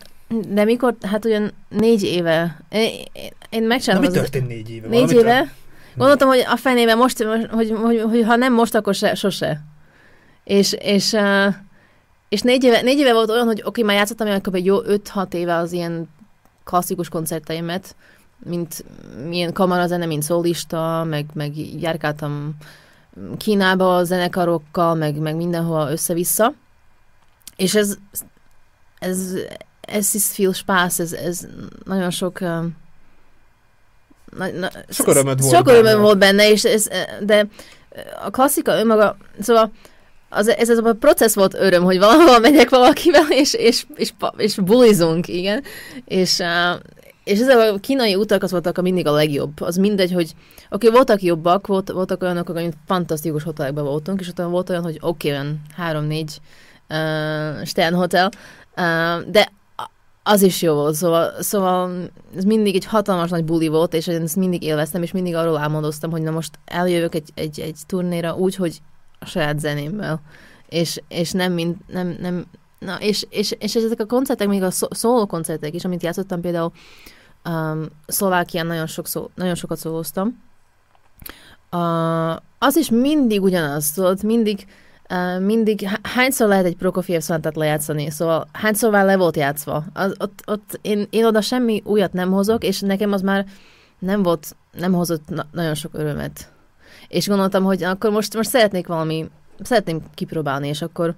de 0.48 0.64
mikor, 0.64 0.94
hát 1.02 1.24
olyan 1.24 1.52
négy 1.68 2.02
éve, 2.02 2.60
én, 2.70 2.90
én 3.50 3.62
megcsináltam. 3.62 4.04
Na, 4.04 4.12
mi 4.12 4.16
történt 4.18 4.48
négy 4.48 4.70
éve? 4.70 4.88
Négy 4.88 5.12
éve? 5.12 5.22
Történt? 5.22 5.50
Gondoltam, 5.96 6.28
hogy 6.28 6.44
a 6.48 6.56
fenébe 6.56 6.94
most, 6.94 7.22
hogy, 7.22 7.46
hogy, 7.50 7.70
hogy, 7.70 8.00
hogy 8.00 8.24
ha 8.24 8.36
nem 8.36 8.52
most, 8.52 8.74
akkor 8.74 8.94
se, 8.94 9.14
sose. 9.14 9.60
És, 10.44 10.76
és 10.78 11.16
és 12.28 12.40
négy 12.40 12.64
éve, 12.64 12.82
négy 12.82 12.98
éve 12.98 13.12
volt 13.12 13.30
olyan, 13.30 13.46
hogy 13.46 13.58
oké, 13.58 13.68
okay, 13.68 13.82
már 13.82 13.96
játszottam 13.96 14.26
olyan 14.26 14.40
kb. 14.40 14.56
jó 14.56 14.78
5-6 14.82 15.32
éve 15.32 15.54
az 15.54 15.72
ilyen 15.72 16.08
klasszikus 16.64 17.08
koncerteimet, 17.08 17.96
mint 18.44 18.84
milyen 19.28 19.52
kamarazene, 19.52 20.06
mint 20.06 20.22
szólista, 20.22 21.04
meg, 21.08 21.26
meg 21.32 21.80
járkáltam 21.80 22.56
Kínába 23.36 23.96
a 23.96 24.04
zenekarokkal, 24.04 24.94
meg, 24.94 25.18
meg 25.18 25.36
mindenhol 25.36 25.90
össze-vissza. 25.90 26.52
És 27.56 27.74
ez, 27.74 27.96
ez, 28.98 29.34
ez 29.80 30.14
is 30.14 30.24
feel 30.24 30.52
spász, 30.52 30.98
ez, 30.98 31.12
ez 31.12 31.46
nagyon 31.84 32.10
sok 32.10 32.40
na, 32.40 32.70
na, 34.58 34.70
sok 34.88 35.06
örömöd 35.06 35.40
volt 35.40 35.54
sok 35.54 35.68
örömöd 35.68 36.00
volt 36.00 36.18
benne, 36.18 36.50
és 36.50 36.64
ez, 36.64 36.88
de 37.20 37.46
a 38.24 38.30
klasszika 38.30 38.78
önmaga, 38.78 39.16
szóval 39.40 39.72
az, 40.28 40.48
ez, 40.48 40.70
ez 40.70 40.78
a 40.78 40.94
processz 40.94 41.34
volt 41.34 41.54
öröm, 41.54 41.82
hogy 41.82 41.98
valahol 41.98 42.38
megyek 42.38 42.68
valakivel, 42.68 43.26
és, 43.28 43.54
és, 43.54 43.86
és, 43.96 44.12
és 44.36 44.54
bulizunk, 44.54 45.28
igen. 45.28 45.62
És, 46.04 46.42
és 47.26 47.40
ezek 47.40 47.72
a 47.72 47.78
kínai 47.78 48.14
utak 48.14 48.42
az 48.42 48.50
voltak 48.50 48.78
a 48.78 48.82
mindig 48.82 49.06
a 49.06 49.12
legjobb. 49.12 49.60
Az 49.60 49.76
mindegy, 49.76 50.12
hogy 50.12 50.34
oké, 50.70 50.86
okay, 50.86 50.90
voltak 50.90 51.22
jobbak, 51.22 51.66
volt, 51.66 51.90
voltak 51.90 52.22
olyanok, 52.22 52.48
hogy 52.48 52.74
fantasztikus 52.86 53.42
hotelekben 53.42 53.84
voltunk, 53.84 54.20
és 54.20 54.28
utána 54.28 54.48
volt 54.48 54.70
olyan, 54.70 54.82
hogy 54.82 54.98
oké, 55.00 55.28
okay, 55.28 55.30
olyan 55.30 55.60
három-négy 55.76 56.40
uh, 56.88 57.64
Stern 57.64 57.94
hotel, 57.94 58.30
uh, 58.76 59.30
de 59.30 59.52
az 60.22 60.42
is 60.42 60.62
jó 60.62 60.74
volt, 60.74 60.94
szóval, 60.94 61.42
szóval 61.42 62.10
ez 62.36 62.44
mindig 62.44 62.74
egy 62.74 62.84
hatalmas 62.84 63.30
nagy 63.30 63.44
buli 63.44 63.68
volt, 63.68 63.94
és 63.94 64.06
én 64.06 64.22
ezt 64.22 64.36
mindig 64.36 64.62
élveztem, 64.62 65.02
és 65.02 65.12
mindig 65.12 65.34
arról 65.34 65.56
álmodoztam, 65.56 66.10
hogy 66.10 66.22
na 66.22 66.30
most 66.30 66.58
eljövök 66.64 67.14
egy, 67.14 67.30
egy, 67.34 67.60
egy 67.60 67.76
turnéra 67.86 68.36
úgy, 68.36 68.54
hogy 68.54 68.78
a 69.18 69.26
saját 69.26 69.60
zenémmel, 69.60 70.20
és, 70.68 71.00
és 71.08 71.32
nem, 71.32 71.52
mint, 71.52 71.76
nem, 71.86 72.16
nem, 72.20 72.44
na, 72.78 72.96
és, 73.00 73.26
és, 73.30 73.54
és 73.58 73.74
ezek 73.74 74.00
a 74.00 74.06
koncertek, 74.06 74.48
még 74.48 74.62
a 74.62 74.70
szóló 74.70 75.26
koncertek 75.26 75.74
is, 75.74 75.84
amit 75.84 76.02
játszottam 76.02 76.40
például 76.40 76.72
um, 77.48 77.84
Szlovákián 78.06 78.66
nagyon, 78.66 78.86
sok 78.86 79.06
szó, 79.06 79.30
nagyon 79.34 79.54
sokat 79.54 79.78
szólóztam, 79.78 80.42
uh, 81.72 82.36
az 82.58 82.76
is 82.76 82.90
mindig 82.90 83.42
ugyanaz 83.42 83.96
volt, 83.96 84.22
mindig 84.22 84.66
Uh, 85.10 85.40
mindig, 85.40 85.88
hányszor 86.02 86.48
lehet 86.48 86.64
egy 86.64 86.76
Prokofiev 86.76 87.20
szonatát 87.20 87.56
lejátszani, 87.56 88.10
szóval 88.10 88.48
hányszor 88.52 88.90
már 88.90 89.04
le 89.04 89.16
volt 89.16 89.36
játszva. 89.36 89.84
Az, 89.92 90.14
ott, 90.18 90.42
ott 90.46 90.78
én, 90.82 91.06
én 91.10 91.24
oda 91.24 91.40
semmi 91.40 91.82
újat 91.84 92.12
nem 92.12 92.30
hozok, 92.30 92.64
és 92.64 92.80
nekem 92.80 93.12
az 93.12 93.20
már 93.20 93.46
nem 93.98 94.22
volt, 94.22 94.56
nem 94.72 94.92
hozott 94.92 95.28
na- 95.28 95.46
nagyon 95.52 95.74
sok 95.74 95.94
örömet. 95.94 96.52
És 97.08 97.28
gondoltam, 97.28 97.64
hogy 97.64 97.82
akkor 97.82 98.10
most, 98.10 98.34
most 98.34 98.48
szeretnék 98.48 98.86
valami, 98.86 99.30
szeretném 99.62 100.02
kipróbálni, 100.14 100.68
és 100.68 100.82
akkor 100.82 101.14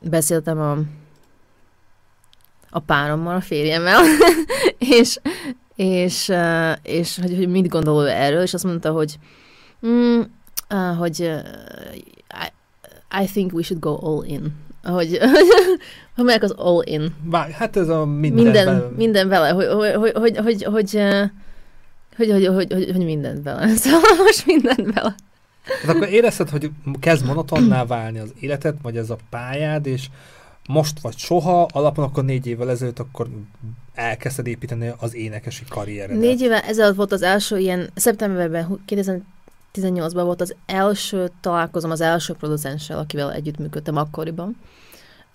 beszéltem 0.00 0.60
a, 0.60 0.78
a 2.74 2.78
párommal, 2.78 3.36
a 3.36 3.40
férjemmel, 3.40 4.02
és, 4.98 5.18
és, 5.76 6.32
és, 6.82 7.18
hogy, 7.20 7.36
hogy 7.36 7.48
mit 7.48 7.68
gondol 7.68 8.08
erről, 8.08 8.42
és 8.42 8.54
azt 8.54 8.64
mondta, 8.64 8.90
hogy 8.90 9.18
mm, 9.86 10.20
uh, 10.70 10.96
hogy 10.96 11.20
uh, 11.20 11.38
I 13.22 13.26
think 13.26 13.52
we 13.52 13.62
should 13.62 13.82
go 13.82 13.98
all 14.02 14.24
in. 14.24 14.52
Hogy, 14.82 15.18
hogy 16.14 16.24
mondják 16.24 16.42
az 16.42 16.50
all 16.50 16.82
in? 16.84 17.14
Várj, 17.24 17.52
hát 17.52 17.76
ez 17.76 17.88
a 17.88 18.04
minden, 18.04 18.44
minden 18.44 18.64
vele. 18.64 18.90
Minden 18.96 19.28
vele, 19.28 19.48
hogy, 19.48 19.66
hogy, 19.66 20.12
hogy, 20.12 20.36
hogy, 20.36 20.64
hogy, 20.64 20.94
hogy, 22.16 22.46
hogy, 22.46 22.46
hogy, 22.46 22.90
hogy, 22.92 23.04
mindent 23.04 23.42
vele. 23.42 23.68
Szóval 23.76 24.00
most 24.24 24.46
mindent 24.46 24.94
vele. 24.94 25.14
Hát 25.82 25.96
akkor 25.96 26.08
érezted, 26.08 26.48
hogy 26.48 26.70
kezd 27.00 27.26
monotonná 27.26 27.84
válni 27.84 28.18
az 28.18 28.32
életed, 28.40 28.74
vagy 28.82 28.96
ez 28.96 29.10
a 29.10 29.16
pályád, 29.30 29.86
és 29.86 30.06
most 30.68 31.00
vagy 31.00 31.16
soha, 31.16 31.66
alapon 31.72 32.04
akkor 32.04 32.24
négy 32.24 32.46
évvel 32.46 32.70
ezelőtt 32.70 32.98
akkor 32.98 33.28
elkezdted 33.94 34.46
építeni 34.46 34.92
az 34.98 35.14
énekesi 35.14 35.64
karrieredet. 35.68 36.22
Négy 36.22 36.40
évvel 36.40 36.60
ezelőtt 36.60 36.96
volt 36.96 37.12
az 37.12 37.22
első 37.22 37.58
ilyen, 37.58 37.90
szeptemberben, 37.94 38.80
18-ban 39.74 40.22
volt 40.24 40.40
az 40.40 40.54
első 40.66 41.30
találkozom 41.40 41.90
az 41.90 42.00
első 42.00 42.34
producenssel, 42.34 42.98
akivel 42.98 43.32
együttműködtem 43.32 43.96
akkoriban. 43.96 44.56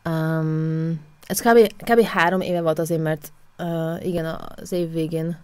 Um, 0.06 1.00
ez 1.26 1.42
kb, 1.42 1.74
kb. 1.78 2.02
három 2.02 2.42
éve 2.42 2.62
volt 2.62 2.80
azért, 2.80 3.02
mert 3.02 3.32
uh, 3.58 4.06
igen, 4.06 4.26
az 4.56 4.72
év 4.72 4.92
végén 4.92 5.38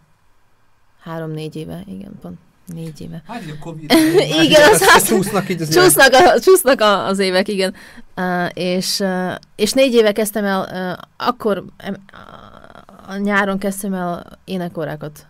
három-négy 1.00 1.56
éve, 1.56 1.84
igen, 1.88 2.12
pont 2.22 2.38
négy 2.66 3.02
éve. 3.02 3.24
Hát, 3.28 3.42
a 3.42 3.60
COVID, 3.60 3.92
igen, 4.46 4.70
az, 4.74 4.82
az, 4.96 5.04
csúsznak, 5.04 5.50
így 5.50 5.62
az 5.62 5.70
csúsznak, 5.70 6.14
a, 6.14 6.40
csúsznak 6.40 6.82
a, 6.82 7.06
az 7.06 7.20
évek, 7.20 7.48
igen. 7.48 7.74
Uh, 8.18 8.50
és, 8.54 9.00
uh, 9.00 9.34
és 9.56 9.72
négy 9.72 9.94
éve 9.94 10.12
kezdtem 10.12 10.46
el, 10.46 10.60
uh, 10.72 11.28
akkor 11.28 11.58
uh, 11.58 11.96
a 13.08 13.18
nyáron 13.18 13.58
kezdtem 13.58 13.94
el 13.94 14.40
énekorákat 14.44 15.26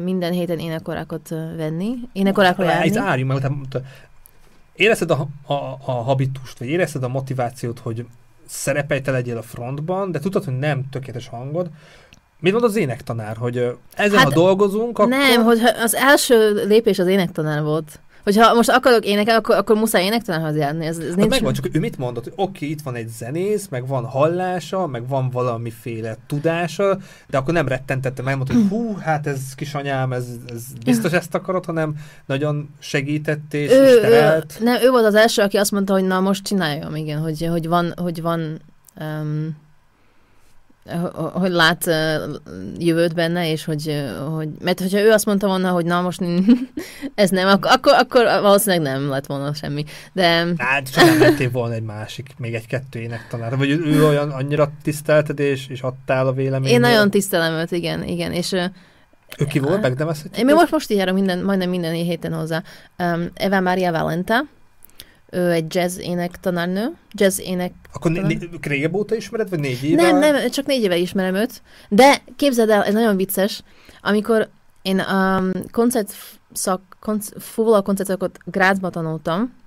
minden 0.00 0.32
héten 0.32 0.58
énekorákat 0.58 1.28
venni, 1.28 1.94
énekorákra 2.12 2.64
járni. 2.64 2.88
Ez 2.88 2.96
árjunk 2.96 3.42
meg, 3.42 3.82
érezted 4.74 5.10
a, 5.10 5.26
a, 5.46 5.54
a 5.84 5.92
habitust, 5.92 6.58
vagy 6.58 6.68
érezted 6.68 7.02
a 7.02 7.08
motivációt, 7.08 7.78
hogy 7.78 8.06
szerepelj 8.46 9.00
te 9.00 9.10
legyél 9.10 9.36
a 9.36 9.42
frontban, 9.42 10.12
de 10.12 10.18
tudod, 10.18 10.44
hogy 10.44 10.58
nem 10.58 10.88
tökéletes 10.90 11.28
hangod, 11.28 11.70
Mit 12.42 12.52
mond 12.52 12.64
az 12.64 12.76
énektanár, 12.76 13.36
hogy 13.36 13.76
ezen 13.94 14.18
hát, 14.18 14.26
ha 14.26 14.34
dolgozunk, 14.34 14.98
akkor... 14.98 15.08
Nem, 15.08 15.44
hogy 15.44 15.60
az 15.82 15.94
első 15.94 16.64
lépés 16.66 16.98
az 16.98 17.06
énektanár 17.06 17.62
volt. 17.62 18.00
Hogyha 18.24 18.54
most 18.54 18.70
akarok 18.70 19.04
énekelni, 19.04 19.38
akkor, 19.40 19.56
akkor 19.56 19.76
muszáj 19.76 20.04
énektelenhez 20.04 20.56
járni. 20.56 20.86
Ez, 20.86 20.98
ez 20.98 21.06
hát 21.06 21.16
nincs 21.16 21.30
megvan, 21.30 21.52
csak 21.52 21.68
ő 21.72 21.78
mit 21.78 21.98
mondott, 21.98 22.24
hogy 22.24 22.32
oké, 22.36 22.50
okay, 22.56 22.70
itt 22.70 22.80
van 22.80 22.94
egy 22.94 23.08
zenész, 23.08 23.68
meg 23.68 23.86
van 23.86 24.04
hallása, 24.04 24.86
meg 24.86 25.08
van 25.08 25.30
valamiféle 25.30 26.16
tudása, 26.26 26.98
de 27.30 27.38
akkor 27.38 27.54
nem 27.54 27.68
rettentette, 27.68 28.22
megmondta, 28.22 28.54
hogy 28.54 28.68
hú, 28.68 28.96
hát 28.96 29.26
ez 29.26 29.40
kisanyám, 29.54 30.12
ez, 30.12 30.26
ez 30.46 30.62
biztos 30.84 31.12
ezt 31.12 31.34
akarod, 31.34 31.64
hanem 31.64 31.94
nagyon 32.26 32.68
segített 32.78 33.54
és, 33.54 33.70
ő, 33.70 33.84
és 33.84 34.00
terelt. 34.00 34.56
Ő, 34.60 34.64
nem, 34.64 34.82
ő 34.82 34.90
volt 34.90 35.04
az 35.04 35.14
első, 35.14 35.42
aki 35.42 35.56
azt 35.56 35.70
mondta, 35.70 35.92
hogy 35.92 36.04
na 36.04 36.20
most 36.20 36.44
csináljam, 36.44 36.96
igen, 36.96 37.20
hogy, 37.20 37.46
hogy 37.50 37.68
van, 37.68 37.92
hogy 37.96 38.22
van 38.22 38.60
um, 39.00 39.56
hogy 41.32 41.50
lát 41.50 41.84
jövőt 42.78 43.14
benne, 43.14 43.50
és 43.50 43.64
hogy, 43.64 44.04
hogy 44.34 44.48
mert 44.60 44.80
hogyha 44.80 44.98
ő 44.98 45.10
azt 45.10 45.26
mondta 45.26 45.46
volna, 45.46 45.70
hogy 45.70 45.84
na 45.84 46.00
most 46.00 46.22
ez 47.14 47.30
nem, 47.30 47.48
akkor, 47.60 47.92
akkor 47.92 48.24
valószínűleg 48.24 48.92
nem 48.92 49.08
lett 49.08 49.26
volna 49.26 49.54
semmi. 49.54 49.84
De... 50.12 50.46
Hát, 50.56 50.92
csak 50.92 51.04
nem 51.04 51.20
lettél 51.20 51.50
volna 51.50 51.74
egy 51.74 51.82
másik, 51.82 52.34
még 52.38 52.54
egy-kettő 52.54 52.98
énektanár. 52.98 53.56
Vagy 53.56 53.70
ő 53.70 54.06
olyan 54.06 54.30
annyira 54.30 54.70
tisztelted, 54.82 55.38
és, 55.38 55.68
és 55.68 55.80
adtál 55.80 56.26
a 56.26 56.32
véleményt. 56.32 56.72
Én 56.72 56.80
nagyon 56.80 57.10
tisztelem 57.10 57.52
őt, 57.52 57.70
igen, 57.70 58.04
igen. 58.04 58.32
És, 58.32 58.52
ő 59.38 59.44
ki 59.44 59.58
volt, 59.58 59.80
megnevezhetjük? 59.80 60.48
Én 60.48 60.54
most, 60.54 60.70
most 60.70 60.90
így 60.90 60.98
járok 60.98 61.14
minden, 61.14 61.38
majdnem 61.38 61.68
minden 61.68 61.92
héten 61.92 62.32
hozzá. 62.32 62.62
Um, 62.98 63.30
Eva 63.34 63.60
Maria 63.60 63.92
Valenta, 63.92 64.44
ő 65.34 65.50
egy 65.50 65.74
jazz 65.74 65.98
ének 65.98 66.40
tanárnő, 66.40 66.92
jazz 67.12 67.40
ének 67.40 67.72
Akkor 67.92 68.10
né- 68.10 68.66
régebb 68.66 68.94
óta 68.94 69.14
ismered, 69.14 69.48
vagy 69.48 69.58
négy 69.58 69.84
éve? 69.84 70.02
Nem, 70.02 70.18
nem, 70.18 70.50
csak 70.50 70.66
négy 70.66 70.82
éve 70.82 70.96
ismerem 70.96 71.34
őt, 71.34 71.62
de 71.88 72.22
képzeld 72.36 72.70
el, 72.70 72.84
ez 72.84 72.94
nagyon 72.94 73.16
vicces, 73.16 73.62
amikor 74.02 74.48
én 74.82 74.98
a 74.98 75.38
um, 75.38 75.50
koncert 75.70 76.14
szak, 76.52 76.82
konc- 77.00 77.34
koncertokat 77.82 78.38
Grazba 78.44 78.90
tanultam, 78.90 79.60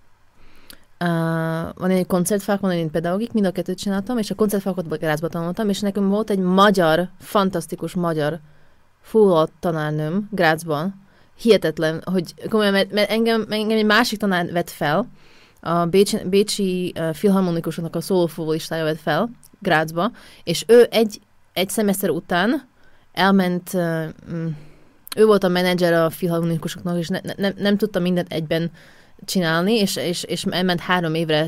Uh, 1.00 1.08
van 1.76 1.90
egy 1.90 2.08
koncertfák, 2.08 2.60
van 2.60 2.72
egy 2.72 2.88
pedagogik, 2.88 3.32
mind 3.32 3.46
a 3.46 3.52
kettőt 3.52 3.78
csináltam, 3.78 4.18
és 4.18 4.32
a 4.32 4.36
koncertfákat 4.36 5.00
Grazba 5.00 5.28
tanultam, 5.28 5.70
és 5.70 5.80
nekem 5.80 6.10
volt 6.10 6.30
egy 6.30 6.40
magyar, 6.40 7.08
fantasztikus 7.20 7.94
magyar 7.94 8.40
fuvola 9.02 9.48
tanárnőm 9.60 10.28
Grazban, 10.32 11.06
hihetetlen, 11.38 12.02
hogy 12.12 12.34
komolyan, 12.50 12.72
mert, 12.72 12.92
mert 12.92 13.10
engem, 13.10 13.46
engem 13.50 13.78
egy 13.78 13.86
másik 13.86 14.20
tanár 14.20 14.52
vett 14.52 14.70
fel, 14.70 15.08
a 15.66 15.86
Bécsi, 15.86 16.18
Bécsi 16.26 16.94
filharmonikusoknak 17.14 17.96
a 17.96 18.02
szólófúvolistája 18.02 18.84
vett 18.84 19.00
fel 19.00 19.30
Grácsba, 19.60 20.12
és 20.44 20.64
ő 20.68 20.88
egy, 20.92 21.20
egy 21.54 21.70
szemeszter 21.70 22.10
után 22.10 22.68
elment, 23.14 23.74
uh, 23.74 24.06
ő 25.16 25.26
volt 25.26 25.44
a 25.44 25.48
menedzser 25.48 25.94
a 25.94 26.10
filharmonikusoknak, 26.10 26.98
és 26.98 27.08
ne, 27.08 27.20
ne, 27.36 27.50
nem 27.58 27.78
tudta 27.78 28.00
mindent 28.00 28.34
egyben 28.34 28.72
csinálni, 29.26 29.74
és, 29.74 29.96
és, 29.96 30.24
és 30.24 30.44
elment 30.44 30.80
három 30.80 31.14
évre 31.14 31.48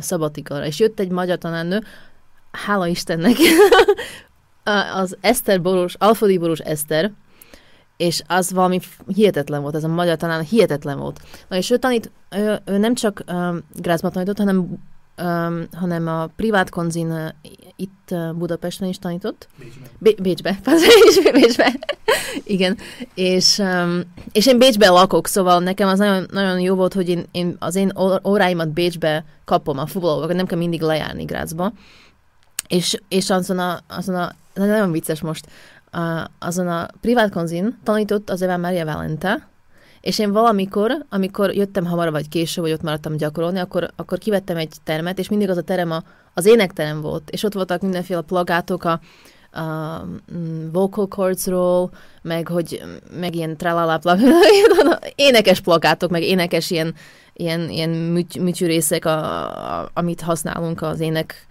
szabatikalra. 0.00 0.66
És 0.66 0.78
jött 0.78 1.00
egy 1.00 1.10
magyar 1.10 1.38
tanárnő, 1.38 1.82
hála 2.50 2.86
Istennek, 2.86 3.36
az 4.94 5.16
Eszter 5.20 5.62
Boros, 5.62 5.94
Alfodi 5.98 6.38
Boros 6.38 6.58
Eszter, 6.58 7.12
és 7.96 8.22
az 8.26 8.52
valami 8.52 8.80
hihetetlen 9.14 9.62
volt, 9.62 9.74
ez 9.74 9.84
a 9.84 9.88
magyar 9.88 10.16
tanár 10.16 10.42
hihetetlen 10.42 10.98
volt. 10.98 11.20
Na 11.48 11.56
és 11.56 11.70
ő 11.70 11.76
tanít, 11.76 12.10
ő, 12.30 12.60
ő 12.64 12.78
nem 12.78 12.94
csak 12.94 13.22
uh, 13.26 13.56
Grácsban 13.74 14.12
tanított, 14.12 14.38
hanem 14.38 14.78
um, 15.22 15.66
hanem 15.72 16.06
a 16.06 16.26
privát 16.26 16.70
konzin 16.70 17.10
uh, 17.10 17.28
itt 17.76 18.08
uh, 18.10 18.32
Budapesten 18.32 18.88
is 18.88 18.98
tanított. 18.98 19.48
Bécsbe. 19.98 20.18
Bécsbe, 20.22 20.60
Bécsbe, 20.62 21.30
Bécsbe. 21.40 21.78
Igen, 22.44 22.78
és, 23.14 23.58
um, 23.58 24.00
és 24.32 24.46
én 24.46 24.58
Bécsbe 24.58 24.88
lakok, 24.88 25.26
szóval 25.26 25.60
nekem 25.60 25.88
az 25.88 25.98
nagyon, 25.98 26.26
nagyon 26.30 26.60
jó 26.60 26.74
volt, 26.74 26.94
hogy 26.94 27.08
én, 27.08 27.24
én 27.30 27.56
az 27.58 27.74
én 27.74 27.92
óráimat 28.24 28.68
Bécsbe 28.68 29.24
kapom 29.44 29.78
a 29.78 29.86
futballókat, 29.86 30.36
nem 30.36 30.46
kell 30.46 30.58
mindig 30.58 30.80
lejárni 30.80 31.24
Grácsba. 31.24 31.72
És, 32.68 33.00
és 33.08 33.30
azon 33.30 33.58
a, 33.58 33.80
azon 33.88 34.14
a, 34.14 34.34
nagyon 34.54 34.92
vicces 34.92 35.20
most, 35.20 35.46
uh, 35.92 36.24
azon 36.38 36.68
a 36.68 36.88
privát 37.00 37.30
konzin 37.30 37.78
tanított 37.82 38.30
az 38.30 38.42
Eva 38.42 38.56
Maria 38.56 38.84
Valente, 38.84 39.48
és 40.00 40.18
én 40.18 40.32
valamikor, 40.32 41.04
amikor 41.08 41.54
jöttem 41.54 41.84
hamar 41.86 42.10
vagy 42.10 42.28
késő, 42.28 42.60
vagy 42.60 42.72
ott 42.72 42.82
maradtam 42.82 43.16
gyakorolni, 43.16 43.58
akkor, 43.58 43.90
akkor 43.96 44.18
kivettem 44.18 44.56
egy 44.56 44.74
termet, 44.84 45.18
és 45.18 45.28
mindig 45.28 45.50
az 45.50 45.56
a 45.56 45.62
terem 45.62 45.90
a, 45.90 46.02
az 46.34 46.46
énekterem 46.46 47.00
volt, 47.00 47.30
és 47.30 47.42
ott 47.42 47.52
voltak 47.52 47.80
mindenféle 47.80 48.20
plagátok 48.20 48.84
a, 48.84 49.00
a 49.60 50.04
mm, 50.34 50.70
vocal 50.72 51.06
cordsról, 51.08 51.90
meg, 52.22 52.48
hogy, 52.48 52.82
meg 53.20 53.34
ilyen 53.34 53.56
tralala, 53.56 54.00
énekes 55.14 55.60
plakátok, 55.60 56.10
meg 56.10 56.22
énekes 56.22 56.70
ilyen, 56.70 56.94
ilyen, 57.32 57.70
ilyen 57.70 57.90
műty, 57.90 58.40
műtyűrészek, 58.40 59.04
a, 59.04 59.80
a, 59.80 59.90
amit 59.94 60.20
használunk 60.20 60.82
az 60.82 61.00
ének 61.00 61.46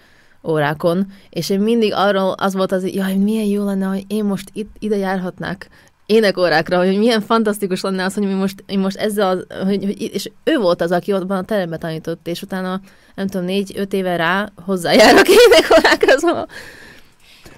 órákon, 0.48 1.12
és 1.30 1.50
én 1.50 1.60
mindig 1.60 1.94
arról 1.96 2.32
az 2.32 2.54
volt 2.54 2.72
az, 2.72 2.82
hogy 2.82 2.96
jaj, 2.96 3.16
milyen 3.16 3.46
jó 3.46 3.66
lenne, 3.66 3.86
hogy 3.86 4.04
én 4.08 4.24
most 4.24 4.50
itt, 4.54 4.76
ide 4.80 4.98
járhatnák 4.98 5.70
énekórákra, 6.06 6.78
hogy 6.78 6.98
milyen 6.98 7.22
fantasztikus 7.22 7.82
lenne 7.82 8.04
az, 8.04 8.14
hogy 8.14 8.28
mi 8.28 8.34
most, 8.34 8.64
mi 8.68 8.76
most 8.76 8.98
ezzel, 8.98 9.28
az, 9.28 9.46
hogy, 9.66 9.84
hogy, 9.84 10.02
és 10.14 10.32
ő 10.44 10.58
volt 10.58 10.82
az, 10.82 10.92
aki 10.92 11.14
ott 11.14 11.30
a 11.30 11.44
teremben 11.44 11.80
tanított, 11.80 12.28
és 12.28 12.42
utána, 12.42 12.82
nem 13.16 13.28
tudom, 13.28 13.46
négy-öt 13.46 13.94
éve 13.94 14.16
rá 14.16 14.52
hozzájárok 14.56 15.28
énekórákra, 15.46 16.20
szóval... 16.20 16.48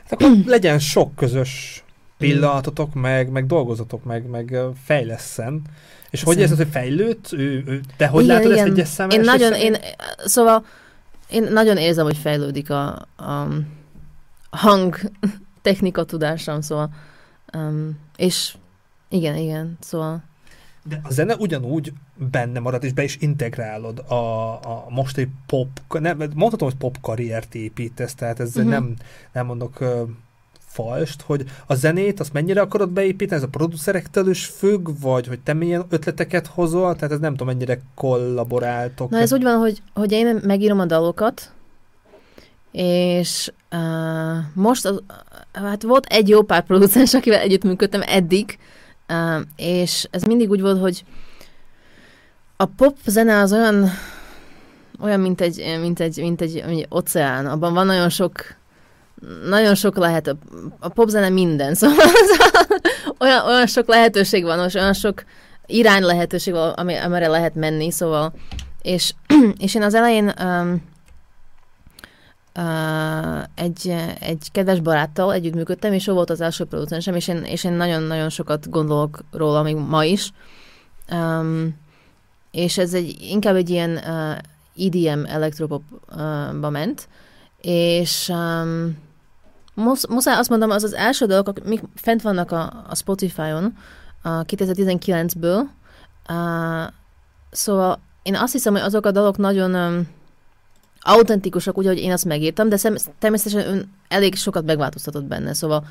Akkor 0.09 0.31
legyen 0.45 0.79
sok 0.79 1.15
közös 1.15 1.83
pillanatotok, 2.17 2.93
meg, 2.93 3.29
meg 3.29 3.45
dolgozatok, 3.45 4.03
meg, 4.03 4.29
meg 4.29 4.57
fejleszen. 4.83 5.61
És 6.09 6.23
hogy 6.23 6.41
ez 6.41 6.51
az, 6.51 6.57
hogy 6.57 6.67
fejlődt? 6.71 7.33
Ő, 7.33 7.63
ő, 7.67 7.81
te 7.97 8.07
hogy 8.07 8.23
igen, 8.23 8.35
látod 8.35 8.51
igen. 8.51 8.79
ezt 8.79 8.99
egyes? 8.99 9.13
Én 9.13 9.21
nagyon, 9.21 9.53
én, 9.53 9.75
szóval 10.25 10.65
én 11.29 11.43
nagyon 11.43 11.77
érzem, 11.77 12.05
hogy 12.05 12.17
fejlődik 12.17 12.69
a, 12.69 13.07
a 13.15 13.47
hang 14.49 14.99
technika 15.61 16.03
tudásom, 16.03 16.61
szóval 16.61 16.89
um, 17.53 17.99
és 18.15 18.55
igen, 19.09 19.35
igen, 19.35 19.77
szóval... 19.79 20.23
De 20.83 20.99
a 21.03 21.11
zene 21.11 21.35
ugyanúgy 21.35 21.93
benne 22.31 22.59
marad, 22.59 22.83
és 22.83 22.93
be 22.93 23.03
is 23.03 23.17
integrálod 23.19 23.99
a, 23.99 24.51
a 24.53 24.85
mostani 24.89 25.31
pop, 25.45 25.69
nem, 25.99 26.17
mondhatom, 26.17 26.67
hogy 26.67 26.77
pop 26.77 26.97
karriert 27.01 27.55
építesz, 27.55 28.15
tehát 28.15 28.39
ez 28.39 28.55
uh-huh. 28.55 28.71
nem, 28.71 28.95
nem 29.31 29.45
mondok 29.45 29.83
falst, 30.77 31.21
hogy 31.21 31.43
a 31.67 31.75
zenét 31.75 32.19
azt 32.19 32.33
mennyire 32.33 32.61
akarod 32.61 32.89
beépíteni, 32.89 33.41
ez 33.41 33.47
a 33.47 33.57
producerektől 33.57 34.29
is 34.29 34.45
függ, 34.45 34.89
vagy 35.01 35.27
hogy 35.27 35.39
te 35.39 35.53
milyen 35.53 35.85
ötleteket 35.89 36.47
hozol, 36.47 36.95
tehát 36.95 37.11
ez 37.11 37.19
nem 37.19 37.31
tudom, 37.31 37.47
mennyire 37.47 37.81
kollaboráltok. 37.95 39.09
Na 39.09 39.17
ez 39.17 39.33
úgy 39.33 39.43
van, 39.43 39.57
hogy, 39.57 39.81
hogy 39.93 40.11
én 40.11 40.39
megírom 40.43 40.79
a 40.79 40.85
dalokat, 40.85 41.51
és 42.71 43.51
uh, 43.71 44.37
most 44.53 44.85
az, 44.85 45.01
hát 45.53 45.83
volt 45.83 46.05
egy 46.05 46.29
jó 46.29 46.41
pár 46.41 46.63
producens, 46.63 47.13
akivel 47.13 47.39
együttműködtem 47.39 48.01
eddig, 48.05 48.57
uh, 49.09 49.41
és 49.55 50.07
ez 50.11 50.23
mindig 50.23 50.49
úgy 50.49 50.61
volt, 50.61 50.79
hogy 50.79 51.03
a 52.57 52.65
pop 52.65 52.97
zene 53.05 53.39
az 53.39 53.53
olyan, 53.53 53.89
olyan 54.99 55.19
mint 55.19 55.41
egy, 55.41 55.77
mint 55.81 55.99
egy, 55.99 56.17
mint 56.17 56.41
egy, 56.41 56.63
mint 56.65 56.79
egy 56.79 56.87
óceán, 56.95 57.45
abban 57.45 57.73
van 57.73 57.85
nagyon 57.85 58.09
sok 58.09 58.56
nagyon 59.49 59.75
sok 59.75 59.97
lehet, 59.97 60.35
a, 60.79 60.89
popzene 60.89 61.29
minden, 61.29 61.73
szóval 61.79 62.05
olyan, 63.19 63.45
olyan 63.45 63.67
sok 63.67 63.87
lehetőség 63.87 64.43
van, 64.43 64.69
olyan 64.75 64.93
sok 64.93 65.23
irány 65.65 66.03
lehetőség 66.03 66.53
van, 66.53 66.69
amire 66.73 67.27
lehet 67.27 67.55
menni, 67.55 67.91
szóval, 67.91 68.33
és, 68.81 69.13
és 69.57 69.75
én 69.75 69.81
az 69.81 69.93
elején 69.93 70.33
um, 70.43 70.83
uh, 72.55 73.43
egy, 73.55 73.95
egy 74.19 74.47
kedves 74.51 74.79
baráttal 74.79 75.33
együttműködtem, 75.33 75.93
és 75.93 76.07
ő 76.07 76.11
volt 76.11 76.29
az 76.29 76.41
első 76.41 76.65
producensem, 76.65 77.15
és 77.15 77.27
én, 77.27 77.43
és 77.43 77.63
én 77.63 77.73
nagyon-nagyon 77.73 78.29
sokat 78.29 78.69
gondolok 78.69 79.19
róla 79.31 79.61
még 79.61 79.75
ma 79.75 80.03
is. 80.03 80.31
Um, 81.11 81.75
és 82.51 82.77
ez 82.77 82.93
egy, 82.93 83.17
inkább 83.21 83.55
egy 83.55 83.69
ilyen 83.69 83.91
uh, 83.91 84.85
EDM 84.85 85.25
elektropopba 85.25 86.63
uh, 86.63 86.69
ment, 86.69 87.07
és 87.61 88.29
um, 88.29 89.05
mus, 89.77 90.07
muszáj 90.07 90.35
azt 90.35 90.49
mondom, 90.49 90.69
az 90.69 90.83
az 90.83 90.93
első 90.93 91.25
dolgok, 91.25 91.57
amik 91.65 91.81
fent 91.95 92.21
vannak 92.21 92.51
a, 92.51 92.85
a 92.89 92.95
Spotify-on 92.95 93.73
a 94.21 94.29
2019-ből, 94.29 95.61
uh, 96.29 96.93
szóval 97.51 97.99
én 98.23 98.35
azt 98.35 98.53
hiszem, 98.53 98.73
hogy 98.73 98.81
azok 98.81 99.05
a 99.05 99.11
dalok 99.11 99.37
nagyon 99.37 99.75
um, 99.75 100.07
autentikusak, 100.99 101.77
úgy, 101.77 101.85
hogy 101.85 101.97
én 101.97 102.11
azt 102.11 102.25
megírtam, 102.25 102.69
de 102.69 102.77
szem, 102.77 102.95
természetesen 103.19 103.67
ön 103.67 103.91
elég 104.07 104.35
sokat 104.35 104.65
megváltoztatott 104.65 105.23
benne, 105.23 105.53
szóval 105.53 105.85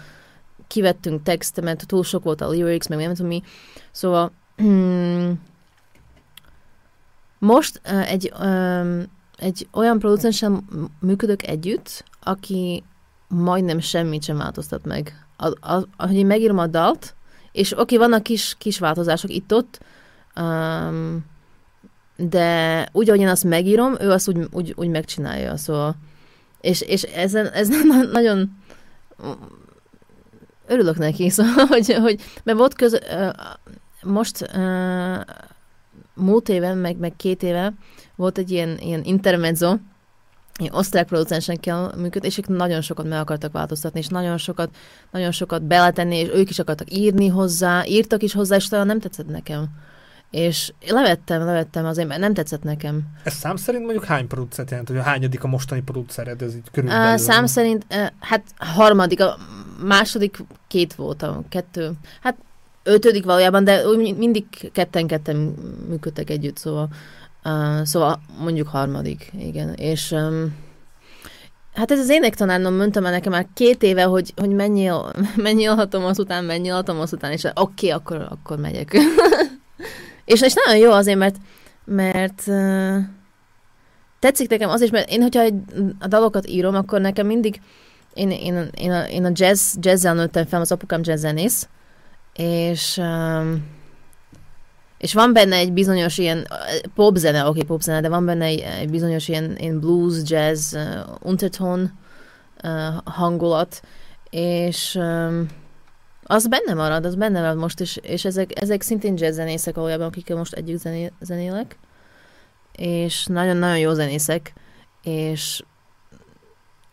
kivettünk 0.66 1.22
textemet, 1.22 1.86
túl 1.86 2.04
sok 2.04 2.24
volt 2.24 2.40
a 2.40 2.52
lyrics, 2.52 2.88
meg 2.88 2.98
nem 2.98 3.14
tudom 3.14 3.26
mi, 3.26 3.42
szóval 3.90 4.32
hmm, 4.56 5.40
most 7.38 7.80
uh, 7.90 8.10
egy, 8.10 8.32
um, 8.40 9.02
egy 9.36 9.68
olyan 9.72 9.98
producensen 9.98 10.64
működök 11.00 11.46
együtt, 11.46 12.04
aki 12.22 12.84
majdnem 13.28 13.78
semmit 13.78 14.22
sem 14.22 14.36
változtat 14.36 14.84
meg. 14.84 15.26
A, 15.36 15.46
a, 15.46 15.86
a, 15.96 16.06
hogy 16.06 16.14
én 16.14 16.26
megírom 16.26 16.58
a 16.58 16.66
dalt, 16.66 17.14
és 17.52 17.72
oké, 17.72 17.82
okay, 17.82 17.98
vannak 17.98 18.22
kis, 18.22 18.54
kis 18.58 18.78
változások 18.78 19.30
itt-ott, 19.30 19.80
um, 20.40 21.24
de 22.16 22.88
úgy, 22.92 23.08
ahogy 23.08 23.20
én 23.20 23.28
azt 23.28 23.44
megírom, 23.44 23.94
ő 24.00 24.10
azt 24.10 24.28
úgy, 24.28 24.48
úgy, 24.50 24.72
úgy 24.76 24.88
megcsinálja, 24.88 25.56
szóval 25.56 25.96
és, 26.66 26.80
és 26.80 27.02
ezen, 27.02 27.46
ez 27.46 27.68
nagyon 28.12 28.56
örülök 30.66 30.98
neki, 30.98 31.30
szóval, 31.36 31.66
hogy, 31.66 31.94
hogy 31.94 32.20
mert 32.44 32.58
volt 32.58 32.74
köz, 32.74 32.98
most 34.02 34.50
múlt 36.14 36.48
éve, 36.48 36.74
meg, 36.74 36.96
meg 36.96 37.16
két 37.16 37.42
éve 37.42 37.72
volt 38.16 38.38
egy 38.38 38.50
ilyen, 38.50 38.78
ilyen 38.78 39.04
intermezzo, 39.04 39.76
osztrák 40.70 41.06
producensekkel 41.06 41.92
működt, 41.96 42.24
és 42.24 42.38
ők 42.38 42.48
nagyon 42.48 42.80
sokat 42.80 43.08
meg 43.08 43.20
akartak 43.20 43.52
változtatni, 43.52 43.98
és 43.98 44.06
nagyon 44.06 44.38
sokat, 44.38 44.76
nagyon 45.10 45.30
sokat 45.30 45.62
beletenni, 45.62 46.16
és 46.16 46.28
ők 46.32 46.50
is 46.50 46.58
akartak 46.58 46.92
írni 46.92 47.28
hozzá, 47.28 47.84
írtak 47.86 48.22
is 48.22 48.32
hozzá, 48.32 48.56
és 48.56 48.68
talán 48.68 48.86
nem 48.86 49.00
tetszett 49.00 49.28
nekem. 49.28 49.68
És 50.30 50.72
levettem, 50.88 51.44
levettem 51.44 51.84
azért, 51.84 52.08
mert 52.08 52.20
nem 52.20 52.34
tetszett 52.34 52.62
nekem. 52.62 53.02
Ez 53.22 53.34
szám 53.34 53.56
szerint 53.56 53.84
mondjuk 53.84 54.04
hány 54.04 54.26
producert 54.26 54.70
jelent, 54.70 54.88
hogy 54.88 54.96
a 54.96 55.02
hányadik 55.02 55.44
a 55.44 55.48
mostani 55.48 55.82
producered, 55.82 56.42
ez 56.42 56.54
így 56.54 56.70
körülbelül? 56.72 57.12
Uh, 57.12 57.18
szám 57.18 57.46
szerint, 57.46 57.86
uh, 57.90 58.06
hát 58.20 58.42
harmadik, 58.56 59.20
a 59.20 59.36
második 59.84 60.44
két 60.68 60.94
volt, 60.94 61.22
a 61.22 61.42
kettő, 61.48 61.92
hát 62.20 62.36
ötödik 62.82 63.24
valójában, 63.24 63.64
de 63.64 63.86
úgy 63.86 64.16
mindig 64.16 64.46
ketten-ketten 64.72 65.36
működtek 65.88 66.30
együtt, 66.30 66.56
szóval, 66.56 66.88
uh, 67.46 67.84
szóval 67.84 68.20
mondjuk 68.38 68.68
harmadik, 68.68 69.32
igen. 69.38 69.74
És 69.74 70.10
um, 70.10 70.64
Hát 71.74 71.90
ez 71.90 71.98
az 71.98 72.08
énektanárnom 72.08 72.74
mondta 72.74 73.00
már 73.00 73.12
nekem 73.12 73.32
már 73.32 73.46
két 73.54 73.82
éve, 73.82 74.02
hogy, 74.02 74.32
hogy 74.36 74.50
mennyi, 74.50 74.90
mennyi 75.36 75.66
alhatom 75.66 76.04
azután, 76.04 76.44
mennyi 76.44 76.68
alhatom 76.68 77.00
azután, 77.00 77.32
és 77.32 77.44
oké, 77.44 77.52
okay, 77.60 77.90
akkor, 77.90 78.26
akkor 78.30 78.58
megyek. 78.58 78.96
És, 80.24 80.42
és 80.42 80.54
nagyon 80.64 80.80
jó 80.80 80.90
azért, 80.92 81.18
mert, 81.18 81.36
mert 81.84 82.42
uh, 82.46 82.96
tetszik 84.18 84.48
nekem 84.48 84.68
az 84.68 84.80
is, 84.80 84.90
mert 84.90 85.10
én, 85.10 85.22
hogyha 85.22 85.40
egy, 85.40 85.54
a 86.00 86.06
dalokat 86.06 86.46
írom, 86.46 86.74
akkor 86.74 87.00
nekem 87.00 87.26
mindig 87.26 87.60
én, 88.14 88.30
én, 88.30 88.68
én, 88.74 88.90
a, 88.90 89.02
én 89.02 89.24
a 89.24 89.30
jazz, 89.32 89.76
jazzzel 89.80 90.14
nőttem 90.14 90.46
fel, 90.46 90.60
az 90.60 90.72
apukám 90.72 91.00
jazzzenész, 91.04 91.68
és 92.34 92.96
um, 92.96 93.64
és 94.98 95.14
van 95.14 95.32
benne 95.32 95.56
egy 95.56 95.72
bizonyos 95.72 96.18
ilyen 96.18 96.46
popzene, 96.94 97.40
oké, 97.40 97.48
okay, 97.48 97.62
popzene, 97.62 98.00
de 98.00 98.08
van 98.08 98.24
benne 98.24 98.44
egy, 98.44 98.60
egy 98.60 98.90
bizonyos 98.90 99.28
ilyen, 99.28 99.56
ilyen 99.58 99.80
blues, 99.80 100.14
jazz, 100.24 100.74
uh, 100.74 100.82
untertone 101.22 101.92
uh, 102.62 102.94
hangulat, 103.04 103.82
és 104.30 104.94
um, 104.94 105.46
az 106.22 106.46
benne 106.46 106.74
marad, 106.74 107.04
az 107.04 107.14
benne 107.14 107.40
marad 107.40 107.56
most 107.56 107.80
is, 107.80 107.96
és 107.96 108.24
ezek, 108.24 108.60
ezek 108.60 108.82
szintén 108.82 109.14
jazz 109.16 109.34
zenészek 109.34 109.74
valójában, 109.74 110.06
akikkel 110.06 110.36
most 110.36 110.52
együtt 110.52 110.80
zené, 110.80 111.12
zenélek, 111.20 111.78
és 112.72 113.26
nagyon-nagyon 113.26 113.78
jó 113.78 113.92
zenészek, 113.92 114.52
és 115.02 115.62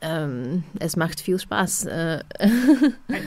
um, 0.07 0.65
ez 0.77 0.93
macht 0.93 1.21
viel 1.21 1.37
Spaß. 1.37 1.85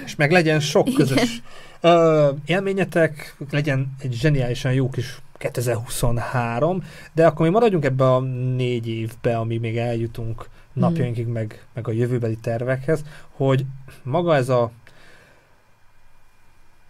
és 0.05 0.17
meg 0.17 0.31
legyen 0.31 0.61
sok 0.61 0.89
közös 0.97 1.43
uh, 1.87 2.39
élményetek, 2.45 3.37
legyen 3.51 3.95
egy 3.99 4.13
zseniálisan 4.13 4.73
jó 4.73 4.91
kis 4.91 5.21
2023, 5.39 6.85
de 7.13 7.27
akkor 7.27 7.47
mi 7.47 7.53
maradjunk 7.53 7.85
ebbe 7.85 8.15
a 8.15 8.21
négy 8.57 8.89
évbe, 8.89 9.37
amíg 9.37 9.61
még 9.61 9.77
eljutunk 9.77 10.49
napjainkig, 10.73 11.27
meg, 11.27 11.67
meg 11.75 11.89
a 11.89 11.93
jövőbeli 11.93 12.37
tervekhez, 12.37 13.05
hogy 13.31 13.65
maga 14.03 14.35
ez 14.35 14.49
a 14.49 14.71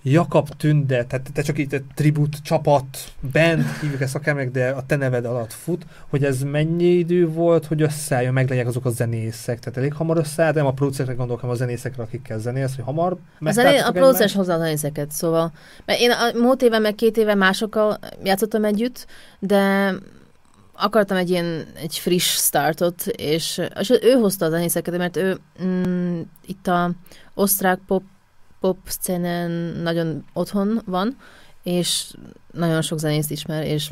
Jakab 0.09 0.49
Tünde, 0.49 1.05
tehát 1.05 1.33
te 1.33 1.43
csak 1.43 1.59
itt 1.59 1.73
egy 1.73 1.85
tribut 1.95 2.37
csapat, 2.43 2.85
band, 3.33 3.65
hívjuk 3.81 4.01
ezt 4.01 4.15
akár 4.15 4.51
de 4.51 4.69
a 4.69 4.87
te 4.87 4.97
neved 4.97 5.25
alatt 5.25 5.53
fut, 5.53 5.87
hogy 6.09 6.25
ez 6.25 6.43
mennyi 6.43 6.85
idő 6.85 7.29
volt, 7.29 7.67
hogy 7.67 7.83
összeálljon, 7.83 8.33
meglegyenek 8.33 8.69
azok 8.69 8.85
a 8.85 8.91
zenészek, 8.91 9.59
tehát 9.59 9.79
elég 9.79 9.93
hamar 9.93 10.17
összeáll, 10.17 10.53
de 10.53 10.59
nem 10.59 10.69
a 10.69 10.73
producerekre 10.73 11.15
gondolok, 11.15 11.41
hanem 11.41 11.55
a 11.55 11.59
zenészekre, 11.59 12.03
akikkel 12.03 12.39
zenész, 12.39 12.75
hogy 12.75 12.85
hamar 12.85 13.17
A, 13.41 13.53
zené, 13.53 13.79
a 13.79 13.91
producer 13.93 14.31
hozza 14.31 14.53
a 14.53 14.59
zenészeket, 14.59 15.11
szóval, 15.11 15.53
mert 15.85 16.01
én 16.01 16.11
a 16.11 16.39
múlt 16.39 16.63
éve, 16.63 16.79
meg 16.79 16.95
két 16.95 17.17
éve 17.17 17.35
másokkal 17.35 17.99
játszottam 18.23 18.65
együtt, 18.65 19.07
de 19.39 19.93
akartam 20.73 21.17
egy 21.17 21.31
ilyen 21.31 21.65
egy 21.75 21.99
friss 21.99 22.37
startot, 22.37 23.07
és, 23.07 23.61
és 23.81 23.91
ő 24.03 24.13
hozta 24.21 24.47
a 24.47 24.51
zenészeket, 24.51 24.97
mert 24.97 25.17
ő 25.17 25.39
mm, 25.65 26.21
itt 26.47 26.67
a 26.67 26.91
osztrák 27.35 27.79
pop 27.87 28.03
pop 28.67 28.79
szcénen 28.85 29.51
nagyon 29.83 30.25
otthon 30.33 30.83
van, 30.87 31.17
és 31.63 32.15
nagyon 32.53 32.83
sok 32.83 32.99
zenészt 32.99 33.31
ismer, 33.31 33.67
és 33.67 33.91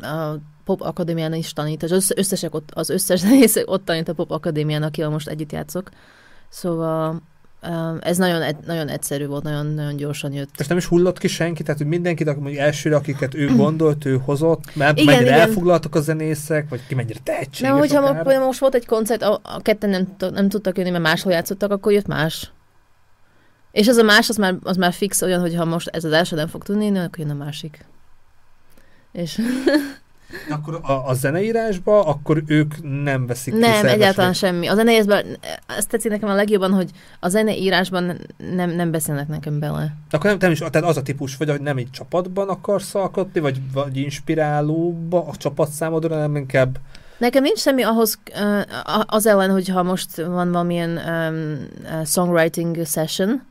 a 0.00 0.34
Pop 0.64 0.80
Akadémián 0.80 1.34
is 1.34 1.52
tanít, 1.52 1.82
az 1.82 2.12
összesek 2.16 2.54
ott, 2.54 2.70
az 2.72 2.90
összes 2.90 3.20
zenész 3.24 3.56
ott 3.64 3.84
tanít 3.84 4.08
a 4.08 4.12
Pop 4.12 4.30
Akadémián, 4.30 4.82
akivel 4.82 5.10
most 5.10 5.28
együtt 5.28 5.52
játszok. 5.52 5.90
Szóval 6.48 7.22
ez 8.00 8.16
nagyon, 8.16 8.56
nagyon 8.66 8.88
egyszerű 8.88 9.26
volt, 9.26 9.42
nagyon, 9.42 9.66
nagyon 9.66 9.96
gyorsan 9.96 10.32
jött. 10.32 10.50
És 10.58 10.66
nem 10.66 10.76
is 10.76 10.86
hullott 10.86 11.18
ki 11.18 11.28
senki? 11.28 11.62
Tehát, 11.62 11.80
hogy 11.80 11.88
mindenkit, 11.88 12.28
aki 12.28 12.58
elsőre, 12.58 12.96
akiket 12.96 13.34
ő 13.34 13.54
gondolt, 13.56 14.04
ő 14.04 14.20
hozott, 14.24 14.74
mert 14.74 14.98
igen, 14.98 15.14
mennyire 15.14 15.34
igen. 15.34 15.48
elfoglaltak 15.48 15.94
a 15.94 16.00
zenészek, 16.00 16.68
vagy 16.68 16.86
ki 16.86 16.94
mennyire 16.94 17.20
tehetséges 17.22 17.60
Nem, 17.60 17.78
hogyha 17.78 18.02
akár? 18.02 18.40
most 18.40 18.58
volt 18.58 18.74
egy 18.74 18.86
koncert, 18.86 19.22
a, 19.22 19.40
a 19.42 19.60
ketten 19.62 19.90
nem, 19.90 20.16
nem 20.18 20.48
tudtak 20.48 20.76
jönni, 20.76 20.90
mert 20.90 21.02
máshol 21.02 21.32
játszottak, 21.32 21.70
akkor 21.70 21.92
jött 21.92 22.06
más. 22.06 22.52
És 23.72 23.88
az 23.88 23.96
a 23.96 24.02
más, 24.02 24.28
az 24.28 24.36
már, 24.36 24.54
az 24.62 24.76
már 24.76 24.92
fix 24.92 25.22
olyan, 25.22 25.40
hogy 25.40 25.54
ha 25.54 25.64
most 25.64 25.88
ez 25.88 26.04
az 26.04 26.12
első 26.12 26.36
nem 26.36 26.46
fog 26.46 26.62
tudni, 26.62 26.98
akkor 26.98 27.18
jön 27.18 27.30
a 27.30 27.34
másik. 27.34 27.84
És... 29.12 29.40
akkor 30.50 30.80
a, 30.82 31.08
a 31.08 31.14
zeneírásba, 31.14 32.04
akkor 32.04 32.42
ők 32.46 32.74
nem 33.02 33.26
veszik 33.26 33.54
Nem, 33.54 33.82
ki 33.82 33.88
egyáltalán 33.88 34.32
semmi. 34.32 34.66
A 34.66 34.74
zeneírásban, 34.74 35.24
ezt 35.66 35.88
tetszik 35.88 36.10
nekem 36.10 36.28
a 36.28 36.34
legjobban, 36.34 36.72
hogy 36.72 36.90
a 37.20 37.28
zeneírásban 37.28 38.20
nem, 38.54 38.70
nem 38.70 38.90
beszélnek 38.90 39.28
nekem 39.28 39.58
bele. 39.58 39.96
Akkor 40.10 40.30
nem, 40.30 40.36
nem 40.40 40.50
is, 40.50 40.58
tehát 40.58 40.82
az 40.82 40.96
a 40.96 41.02
típus 41.02 41.36
vagy, 41.36 41.50
hogy 41.50 41.60
nem 41.60 41.76
egy 41.76 41.90
csapatban 41.90 42.48
akarsz 42.48 42.94
alkotni, 42.94 43.40
vagy, 43.40 43.60
vagy 43.72 43.96
inspirálóba 43.96 45.26
a 45.26 45.36
csapat 45.36 45.70
számodra, 45.70 46.16
nem 46.16 46.36
inkább 46.36 46.78
Nekem 47.18 47.42
nincs 47.42 47.58
semmi 47.58 47.82
ahhoz, 47.82 48.18
az 49.06 49.26
ellen, 49.26 49.50
hogyha 49.50 49.82
most 49.82 50.16
van 50.16 50.52
valamilyen 50.52 51.00
um, 51.06 52.04
songwriting 52.04 52.86
session, 52.86 53.42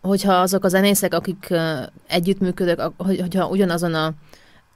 hogyha 0.00 0.32
azok 0.32 0.64
a 0.64 0.68
zenészek, 0.68 1.14
akik 1.14 1.54
együttműködök, 2.08 2.92
hogy, 2.96 3.20
hogyha 3.20 3.48
ugyanazon 3.48 3.94
a 3.94 4.12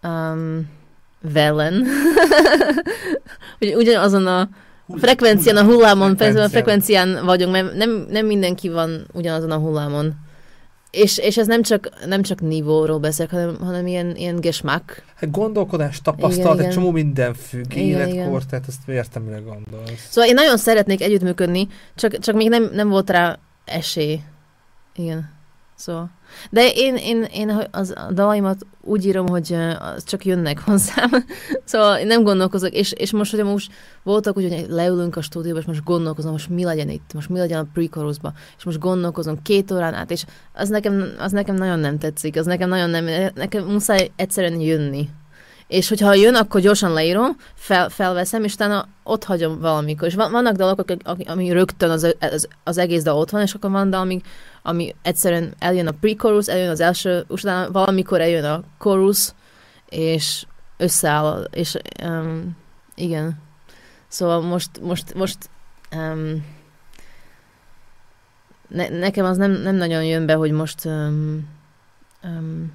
um, 0.02 0.70
velen, 1.32 1.84
hogy 3.58 3.74
ugyanazon 3.74 4.26
a 4.26 4.48
frekvencián, 4.96 5.56
a 5.56 5.64
hullámon, 5.64 6.12
a 6.12 6.48
frekvencián 6.48 7.24
vagyunk, 7.24 7.52
mert 7.52 7.74
nem, 7.74 8.06
nem 8.10 8.26
mindenki 8.26 8.68
van 8.68 9.06
ugyanazon 9.12 9.50
a 9.50 9.56
hullámon. 9.56 10.14
És, 10.90 11.18
és 11.18 11.36
ez 11.36 11.46
nem 11.46 11.62
csak, 11.62 11.88
nem 12.06 12.22
csak 12.22 12.40
nívóról 12.40 12.98
beszélek, 12.98 13.30
hanem, 13.30 13.56
hanem 13.60 13.86
ilyen, 13.86 14.16
ilyen 14.16 14.40
gesmák. 14.40 15.04
Hát 15.14 15.30
gondolkodás, 15.30 16.00
tapasztalat, 16.02 16.54
igen, 16.54 16.66
egy 16.66 16.72
csomó 16.74 16.90
minden 16.90 17.34
függ, 17.34 17.72
igen, 17.72 17.86
életkor, 17.86 18.36
igen. 18.36 18.42
tehát 18.50 18.64
ezt 18.68 18.88
értem, 18.88 19.22
mire 19.22 19.38
gondolsz. 19.38 20.06
Szóval 20.08 20.28
én 20.28 20.34
nagyon 20.34 20.56
szeretnék 20.56 21.02
együttműködni, 21.02 21.68
csak, 21.94 22.18
csak 22.18 22.34
még 22.34 22.48
nem, 22.48 22.70
nem 22.72 22.88
volt 22.88 23.10
rá 23.10 23.38
esély. 23.68 24.20
Igen. 24.94 25.36
Szóval. 25.78 26.10
De 26.50 26.70
én, 26.74 26.96
én, 26.96 27.22
én 27.22 27.66
az, 27.70 27.94
a 27.96 28.12
dalaimat 28.12 28.66
úgy 28.80 29.06
írom, 29.06 29.28
hogy 29.28 29.56
csak 29.98 30.24
jönnek 30.24 30.60
hozzám. 30.60 31.10
szóval 31.64 31.98
én 31.98 32.06
nem 32.06 32.22
gondolkozok, 32.22 32.72
és, 32.72 32.92
és 32.92 33.12
most, 33.12 33.30
hogy 33.34 33.44
most 33.44 33.72
voltak 34.02 34.34
hogy 34.34 34.66
leülünk 34.68 35.16
a 35.16 35.20
stúdióba, 35.20 35.58
és 35.58 35.64
most 35.64 35.84
gondolkozom, 35.84 36.32
most 36.32 36.48
mi 36.48 36.64
legyen 36.64 36.88
itt, 36.88 37.12
most 37.14 37.28
mi 37.28 37.38
legyen 37.38 37.58
a 37.58 37.66
pre 37.72 37.82
és 38.58 38.64
most 38.64 38.78
gondolkozom 38.78 39.42
két 39.42 39.70
órán 39.70 39.94
át, 39.94 40.10
és 40.10 40.24
az 40.52 40.68
nekem, 40.68 41.04
az 41.18 41.32
nekem 41.32 41.54
nagyon 41.54 41.78
nem 41.78 41.98
tetszik, 41.98 42.36
az 42.36 42.46
nekem 42.46 42.68
nagyon 42.68 42.90
nem, 42.90 43.30
nekem 43.34 43.64
muszáj 43.64 44.10
egyszerűen 44.16 44.60
jönni. 44.60 45.08
És 45.68 45.88
hogyha 45.88 46.14
jön, 46.14 46.34
akkor 46.34 46.60
gyorsan 46.60 46.92
leírom, 46.92 47.36
fel, 47.54 47.88
felveszem, 47.88 48.44
és 48.44 48.54
utána 48.54 48.88
ott 49.02 49.24
hagyom 49.24 49.60
valamikor. 49.60 50.08
És 50.08 50.14
vannak 50.14 50.56
dalok, 50.56 50.84
ami 51.26 51.50
rögtön 51.50 51.90
az, 51.90 52.14
az, 52.20 52.48
az 52.64 52.78
egész 52.78 53.02
dal 53.02 53.18
ott 53.18 53.30
van, 53.30 53.42
és 53.42 53.54
akkor 53.54 53.70
van 53.70 53.90
dal, 53.90 54.00
ami, 54.00 54.20
ami 54.62 54.94
egyszerűen 55.02 55.54
eljön 55.58 55.86
a 55.86 55.94
pre-chorus, 56.00 56.46
eljön 56.46 56.70
az 56.70 56.80
első, 56.80 57.24
utána 57.28 57.70
valamikor 57.70 58.20
eljön 58.20 58.44
a 58.44 58.62
chorus, 58.78 59.32
és 59.88 60.46
összeáll, 60.76 61.48
és 61.52 61.76
um, 62.04 62.56
igen. 62.94 63.42
Szóval 64.08 64.40
most, 64.40 64.80
most, 64.80 65.14
most 65.14 65.38
um, 65.96 66.44
ne, 68.68 68.88
nekem 68.88 69.24
az 69.24 69.36
nem, 69.36 69.50
nem 69.50 69.74
nagyon 69.74 70.04
jön 70.04 70.26
be, 70.26 70.34
hogy 70.34 70.50
most 70.50 70.84
um, 70.84 71.48
um, 72.22 72.72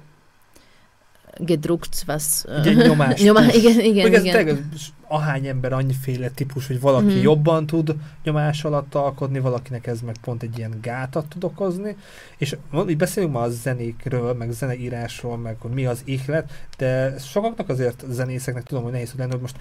gedruckt, 1.38 2.04
was... 2.06 2.44
Ugye 2.58 2.72
nyomás. 2.72 3.22
nyomás 3.22 3.54
igen, 3.54 3.80
igen, 3.80 4.06
igen. 4.06 4.40
igen. 4.40 4.68
ahány 5.08 5.46
ember 5.46 5.72
annyiféle 5.72 6.28
típus, 6.28 6.66
hogy 6.66 6.80
valaki 6.80 7.14
mm. 7.14 7.20
jobban 7.20 7.66
tud 7.66 7.96
nyomás 8.22 8.64
alatt 8.64 8.94
alkotni, 8.94 9.38
valakinek 9.38 9.86
ez 9.86 10.00
meg 10.00 10.16
pont 10.20 10.42
egy 10.42 10.58
ilyen 10.58 10.78
gátat 10.82 11.28
tud 11.28 11.44
okozni, 11.44 11.96
és 12.38 12.56
így 12.88 12.96
beszélünk 12.96 13.32
ma 13.32 13.40
a 13.40 13.48
zenékről, 13.48 14.34
meg 14.34 14.50
zeneírásról, 14.50 15.36
meg 15.36 15.56
hogy 15.58 15.70
mi 15.70 15.86
az 15.86 16.02
ihlet, 16.04 16.68
de 16.78 17.18
sokaknak 17.18 17.68
azért 17.68 18.04
zenészeknek 18.08 18.62
tudom, 18.62 18.82
hogy 18.82 18.92
nehéz 18.92 19.12
lenni, 19.16 19.30
hogy 19.30 19.40
most 19.40 19.56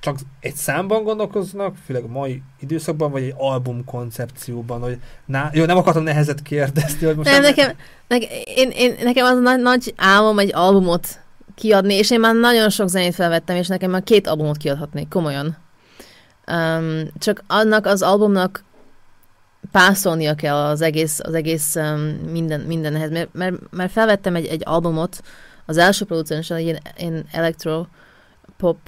csak 0.00 0.18
egy 0.40 0.54
számban 0.54 1.02
gondolkoznak, 1.02 1.76
főleg 1.86 2.04
a 2.04 2.08
mai 2.08 2.42
időszakban, 2.60 3.10
vagy 3.10 3.22
egy 3.22 3.34
album 3.36 3.84
koncepcióban, 3.84 4.80
hogy 4.80 4.98
ná, 5.26 5.50
jó, 5.52 5.64
nem 5.64 5.76
akartam 5.76 6.02
nehezet 6.02 6.42
kérdezni, 6.42 7.06
hogy 7.06 7.16
most... 7.16 7.30
Nem, 7.30 7.42
nem 7.42 7.50
nekem, 7.54 7.76
nekem, 8.08 8.28
én, 8.44 8.70
én, 8.70 8.94
nekem 9.02 9.24
az 9.24 9.36
a 9.36 9.40
nagy, 9.40 9.60
nagy 9.60 9.94
álmom 9.96 10.38
egy 10.38 10.54
albumot 10.54 11.20
kiadni, 11.54 11.94
és 11.94 12.10
én 12.10 12.20
már 12.20 12.34
nagyon 12.34 12.70
sok 12.70 12.88
zenét 12.88 13.14
felvettem, 13.14 13.56
és 13.56 13.66
nekem 13.66 13.90
már 13.90 14.02
két 14.02 14.26
albumot 14.26 14.56
kiadhatnék, 14.56 15.08
komolyan. 15.08 15.56
Um, 16.52 17.02
csak 17.18 17.44
annak 17.46 17.86
az 17.86 18.02
albumnak 18.02 18.64
pászolnia 19.72 20.34
kell 20.34 20.54
az 20.56 20.80
egész, 20.80 21.20
az 21.22 21.34
egész 21.34 21.74
um, 21.76 22.00
minden, 22.30 22.60
mindenhez, 22.60 23.10
mert, 23.10 23.28
mert, 23.32 23.54
mert 23.70 23.92
felvettem 23.92 24.34
egy, 24.34 24.46
egy 24.46 24.62
albumot, 24.64 25.22
az 25.66 25.76
első 25.76 26.04
producensen, 26.04 26.56
egy 26.56 26.64
ilyen, 26.64 26.78
ilyen 26.96 27.26
electro 27.32 27.86
pop 28.56 28.78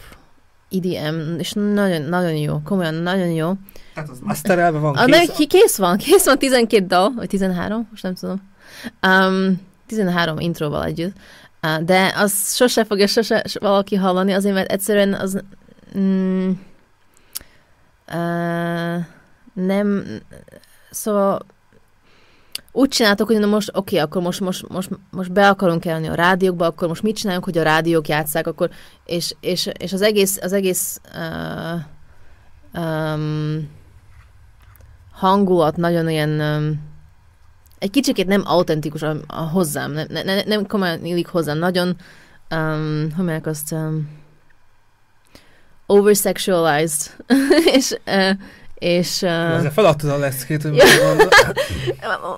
EDM, 0.70 1.38
és 1.38 1.52
nagyon, 1.52 2.02
nagyon 2.02 2.34
jó, 2.34 2.60
komolyan 2.64 2.94
nagyon 2.94 3.28
jó. 3.28 3.52
Hát 3.94 4.08
az 4.08 4.18
masterelve 4.22 4.78
van, 4.78 4.94
kész? 4.94 5.28
A, 5.28 5.32
kész, 5.32 5.46
kész 5.46 5.76
van, 5.76 5.96
kész 5.96 6.24
van 6.24 6.38
12 6.38 6.86
dal, 6.86 7.12
vagy 7.16 7.28
13, 7.28 7.88
most 7.90 8.02
nem 8.02 8.14
tudom. 8.14 8.42
Um, 9.06 9.60
13 9.86 10.38
introval 10.38 10.84
együtt. 10.84 11.16
Uh, 11.62 11.84
de 11.84 12.12
az 12.16 12.54
sose 12.54 12.84
fogja 12.84 13.06
sose 13.06 13.44
valaki 13.60 13.96
hallani, 13.96 14.32
azért, 14.32 14.54
mert 14.54 14.72
egyszerűen 14.72 15.14
az 15.14 15.42
mm, 15.98 16.50
uh, 18.12 19.04
nem, 19.52 20.04
szóval 20.90 21.46
úgy 22.72 22.88
csináltok, 22.88 23.26
hogy 23.26 23.38
na 23.38 23.46
most, 23.46 23.68
oké, 23.68 23.78
okay, 23.78 23.98
akkor 23.98 24.22
most, 24.22 24.40
most, 24.40 24.68
most, 24.68 24.90
most 25.10 25.32
be 25.32 25.48
akarunk 25.48 25.84
elni 25.84 26.08
a 26.08 26.14
rádiókba, 26.14 26.66
akkor 26.66 26.88
most 26.88 27.02
mit 27.02 27.16
csinálunk, 27.16 27.44
hogy 27.44 27.58
a 27.58 27.62
rádiók 27.62 28.08
játszák, 28.08 28.46
akkor, 28.46 28.70
és, 29.04 29.34
és, 29.40 29.68
és 29.78 29.92
az 29.92 30.02
egész, 30.02 30.38
az 30.42 30.52
egész 30.52 31.00
uh, 31.14 31.80
um, 32.82 33.68
hangulat 35.12 35.76
nagyon 35.76 36.08
ilyen 36.08 36.40
um, 36.40 36.88
egy 37.78 37.90
kicsikét 37.90 38.26
nem 38.26 38.42
autentikus 38.44 39.02
a, 39.02 39.16
a 39.26 39.40
hozzám, 39.40 39.92
nem, 39.92 40.06
ne, 40.08 40.42
nem 40.42 40.66
komolyan 40.66 41.04
illik 41.04 41.26
hozzám, 41.26 41.58
nagyon 41.58 41.96
um, 42.50 43.00
hogy 43.00 43.24
mondják 43.24 43.46
azt 43.46 43.72
um, 43.72 44.18
oversexualized, 45.86 47.16
és 47.76 47.96
uh, 48.06 48.30
és... 48.80 49.22
Uh... 49.22 49.30
Ezzel 49.30 49.72
feladtad 49.72 50.10
a 50.10 50.16
leszkét, 50.16 50.62
hogy 50.62 50.72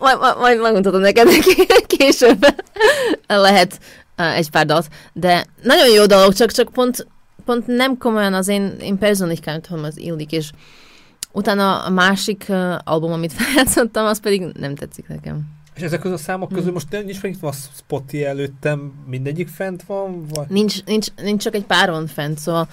majd, 0.00 0.18
majd 0.38 0.60
megmutatom 0.60 1.00
neked 1.00 1.28
később. 1.96 2.46
Lehet 3.26 3.78
uh, 4.18 4.36
egy 4.36 4.50
pár 4.50 4.66
dalt. 4.66 4.88
De 5.12 5.46
nagyon 5.62 5.88
jó 5.88 6.06
dolog, 6.06 6.32
csak, 6.34 6.50
csak 6.50 6.72
pont, 6.72 7.06
pont 7.44 7.66
nem 7.66 7.98
komolyan 7.98 8.34
az 8.34 8.48
én, 8.48 8.76
én 8.80 8.98
personikámtom 8.98 9.84
az 9.84 9.98
illik, 9.98 10.32
és 10.32 10.50
Utána 11.32 11.78
a 11.78 11.90
másik 11.90 12.44
uh, 12.48 12.74
album, 12.84 13.12
amit 13.12 13.32
feljátszottam, 13.38 14.06
az 14.06 14.20
pedig 14.20 14.42
nem 14.58 14.74
tetszik 14.74 15.08
nekem. 15.08 15.40
És 15.74 15.82
ezek 15.82 16.00
közül 16.00 16.16
a 16.16 16.20
számok 16.20 16.48
közül 16.48 16.64
hmm. 16.64 16.72
most 16.72 16.90
nincs 16.90 17.22
megnyitva 17.22 17.48
a 17.48 17.52
Spotify 17.76 18.24
előttem, 18.24 18.92
mindegyik 19.06 19.48
fent 19.48 19.82
van? 19.82 20.26
Vagy? 20.26 20.46
Nincs, 20.48 20.84
nincs, 20.84 21.06
nincs 21.22 21.42
csak 21.42 21.54
egy 21.54 21.64
pár 21.64 21.90
van 21.90 22.06
fent, 22.06 22.38
szóval 22.38 22.68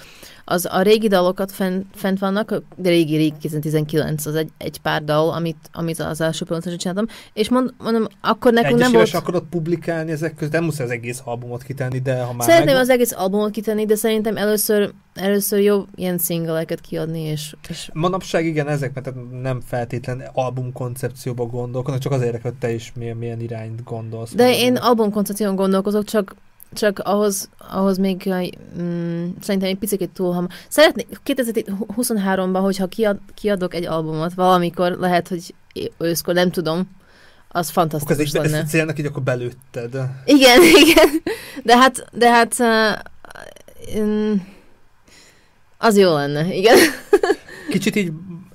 az, 0.50 0.68
a 0.72 0.82
régi 0.82 1.08
dalokat 1.08 1.52
fent, 1.52 1.86
fent 1.96 2.20
vannak, 2.20 2.64
de 2.76 2.90
régi, 2.90 3.16
régi 3.16 3.34
2019, 3.40 4.26
az 4.26 4.36
egy, 4.36 4.50
egy 4.58 4.82
pár 4.82 5.04
dal, 5.04 5.30
amit, 5.30 5.70
amit 5.74 6.00
az 6.00 6.22
első 6.22 6.46
pontosan 6.46 6.78
csináltam, 6.78 7.06
és 7.34 7.50
mond, 7.50 7.74
mondom, 7.78 8.08
akkor 8.22 8.54
nekünk 8.54 8.80
nem 8.80 8.92
volt... 8.92 9.14
akarod 9.14 9.44
publikálni 9.50 10.12
ezek 10.12 10.36
között, 10.36 10.54
nem 10.54 10.64
muszáj 10.64 10.86
az 10.86 10.92
egész 10.92 11.22
albumot 11.24 11.64
kitenni, 11.64 12.00
de 12.00 12.22
ha 12.22 12.34
már 12.34 12.48
Szeretném 12.48 12.74
meg... 12.74 12.84
az 12.84 12.90
egész 12.90 13.12
albumot 13.12 13.52
kitenni, 13.52 13.86
de 13.86 13.96
szerintem 13.96 14.38
először, 14.38 14.94
először 15.14 15.60
jó 15.60 15.86
ilyen 15.96 16.18
singleket 16.18 16.82
kiadni, 16.82 17.22
és, 17.22 17.56
és... 17.70 17.90
Manapság 17.94 18.46
igen, 18.46 18.68
ezek, 18.68 18.94
mert 18.94 19.14
nem 19.42 19.62
feltétlen 19.66 20.24
album 20.34 20.74
koncepcióba 20.74 21.46
gondolkodnak, 21.46 22.02
csak 22.02 22.12
azért, 22.12 22.42
hogy 22.42 22.54
te 22.54 22.72
is 22.74 22.92
milyen, 22.96 23.18
milyen 23.18 23.40
irányt 23.40 23.84
gondolsz. 23.84 24.36
De 24.36 24.58
én 24.58 24.76
album 24.76 25.12
koncepción 25.12 25.56
gondolkozok, 25.56 26.04
csak 26.04 26.36
csak 26.74 27.00
ahhoz, 27.00 27.50
ahhoz 27.58 27.98
még 27.98 28.34
mm, 28.82 29.30
szerintem 29.42 29.70
egy 29.70 29.78
picit 29.78 30.10
túl 30.10 30.34
ham. 30.34 30.48
Szeretnék 30.68 31.08
2023-ban, 31.26 32.60
hogyha 32.62 32.88
kiad, 32.88 33.20
kiadok 33.34 33.74
egy 33.74 33.86
albumot 33.86 34.34
valamikor, 34.34 34.92
lehet, 34.92 35.28
hogy 35.28 35.54
őszkor, 35.98 36.34
nem 36.34 36.52
tudom, 36.52 36.90
az 37.48 37.70
fantasztikus 37.70 38.30
akkor 38.30 38.46
ez 38.46 38.52
lenne. 38.52 38.64
Ezt 38.64 38.72
célnak 38.72 39.00
így 39.00 39.06
akkor 39.06 39.24
belőtted. 39.24 39.96
Igen, 40.26 40.62
igen. 40.86 41.10
De 41.64 41.78
hát, 41.78 42.06
de 42.12 42.32
hát 42.32 42.56
uh, 42.60 44.40
az 45.78 45.98
jó 45.98 46.14
lenne, 46.14 46.54
igen. 46.54 46.78
Kicsit 47.70 47.96
így 47.96 48.12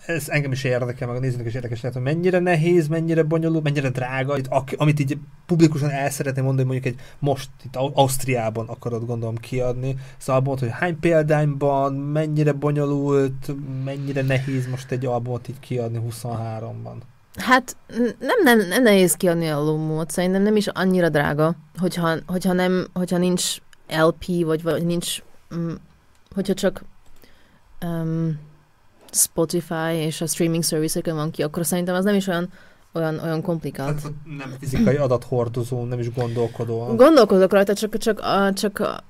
ez 0.07 0.29
engem 0.29 0.53
is 0.53 0.65
érdekel, 0.65 1.09
meg 1.09 1.17
a 1.17 1.21
nézőnek 1.21 1.47
is 1.47 1.55
érdekes 1.55 1.81
lehet, 1.81 1.97
hogy 1.97 2.07
mennyire 2.07 2.39
nehéz, 2.39 2.89
mennyire 2.89 3.23
bonyolult, 3.23 3.63
mennyire 3.63 3.89
drága, 3.89 4.39
itt, 4.39 4.49
amit 4.77 5.01
így 5.01 5.19
publikusan 5.47 5.91
el 5.91 6.11
szeretném 6.11 6.45
mondani, 6.45 6.69
mondjuk 6.69 6.95
egy 6.95 7.01
most 7.19 7.49
itt 7.65 7.77
Ausztriában 7.77 8.69
akarod 8.69 9.07
gondolom 9.07 9.37
kiadni, 9.37 9.97
szóval 10.17 10.35
albumot, 10.35 10.61
hogy 10.61 10.71
hány 10.73 10.99
példányban, 11.01 11.95
mennyire 11.95 12.53
bonyolult, 12.53 13.55
mennyire 13.85 14.23
nehéz 14.23 14.67
most 14.67 14.91
egy 14.91 15.07
albumot 15.07 15.49
így 15.49 15.61
kiadni 15.61 16.01
23-ban. 16.11 16.97
Hát 17.37 17.77
nem, 18.19 18.43
nem, 18.43 18.69
nem 18.69 18.83
nehéz 18.83 19.15
kiadni 19.15 19.49
albumot, 19.49 20.11
szerintem 20.11 20.43
nem 20.43 20.57
is 20.57 20.67
annyira 20.67 21.09
drága, 21.09 21.57
hogyha, 21.79 22.17
hogyha, 22.27 22.53
nem, 22.53 22.87
hogyha 22.93 23.19
nincs 23.19 23.57
LP, 23.89 24.45
vagy, 24.45 24.63
vagy 24.63 24.87
nincs, 24.87 25.23
um, 25.51 25.75
hogyha 26.35 26.55
csak 26.55 26.85
um, 27.83 28.39
Spotify 29.15 29.95
és 29.97 30.21
a 30.21 30.27
streaming 30.27 30.65
service 30.65 31.13
van 31.13 31.31
ki, 31.31 31.43
akkor 31.43 31.67
szerintem 31.67 31.95
az 31.95 32.05
nem 32.05 32.15
is 32.15 32.27
olyan 32.27 32.49
olyan, 32.95 33.19
olyan 33.19 33.43
komplikált. 33.43 34.03
Hát 34.03 34.13
nem 34.39 34.55
fizikai 34.61 34.97
adathordozó, 34.97 35.85
nem 35.85 35.99
is 35.99 36.13
gondolkodó. 36.13 36.95
Gondolkodok 36.95 37.53
rajta, 37.53 37.75
csak, 37.75 37.97
csak, 37.99 38.53
csak 38.53 39.03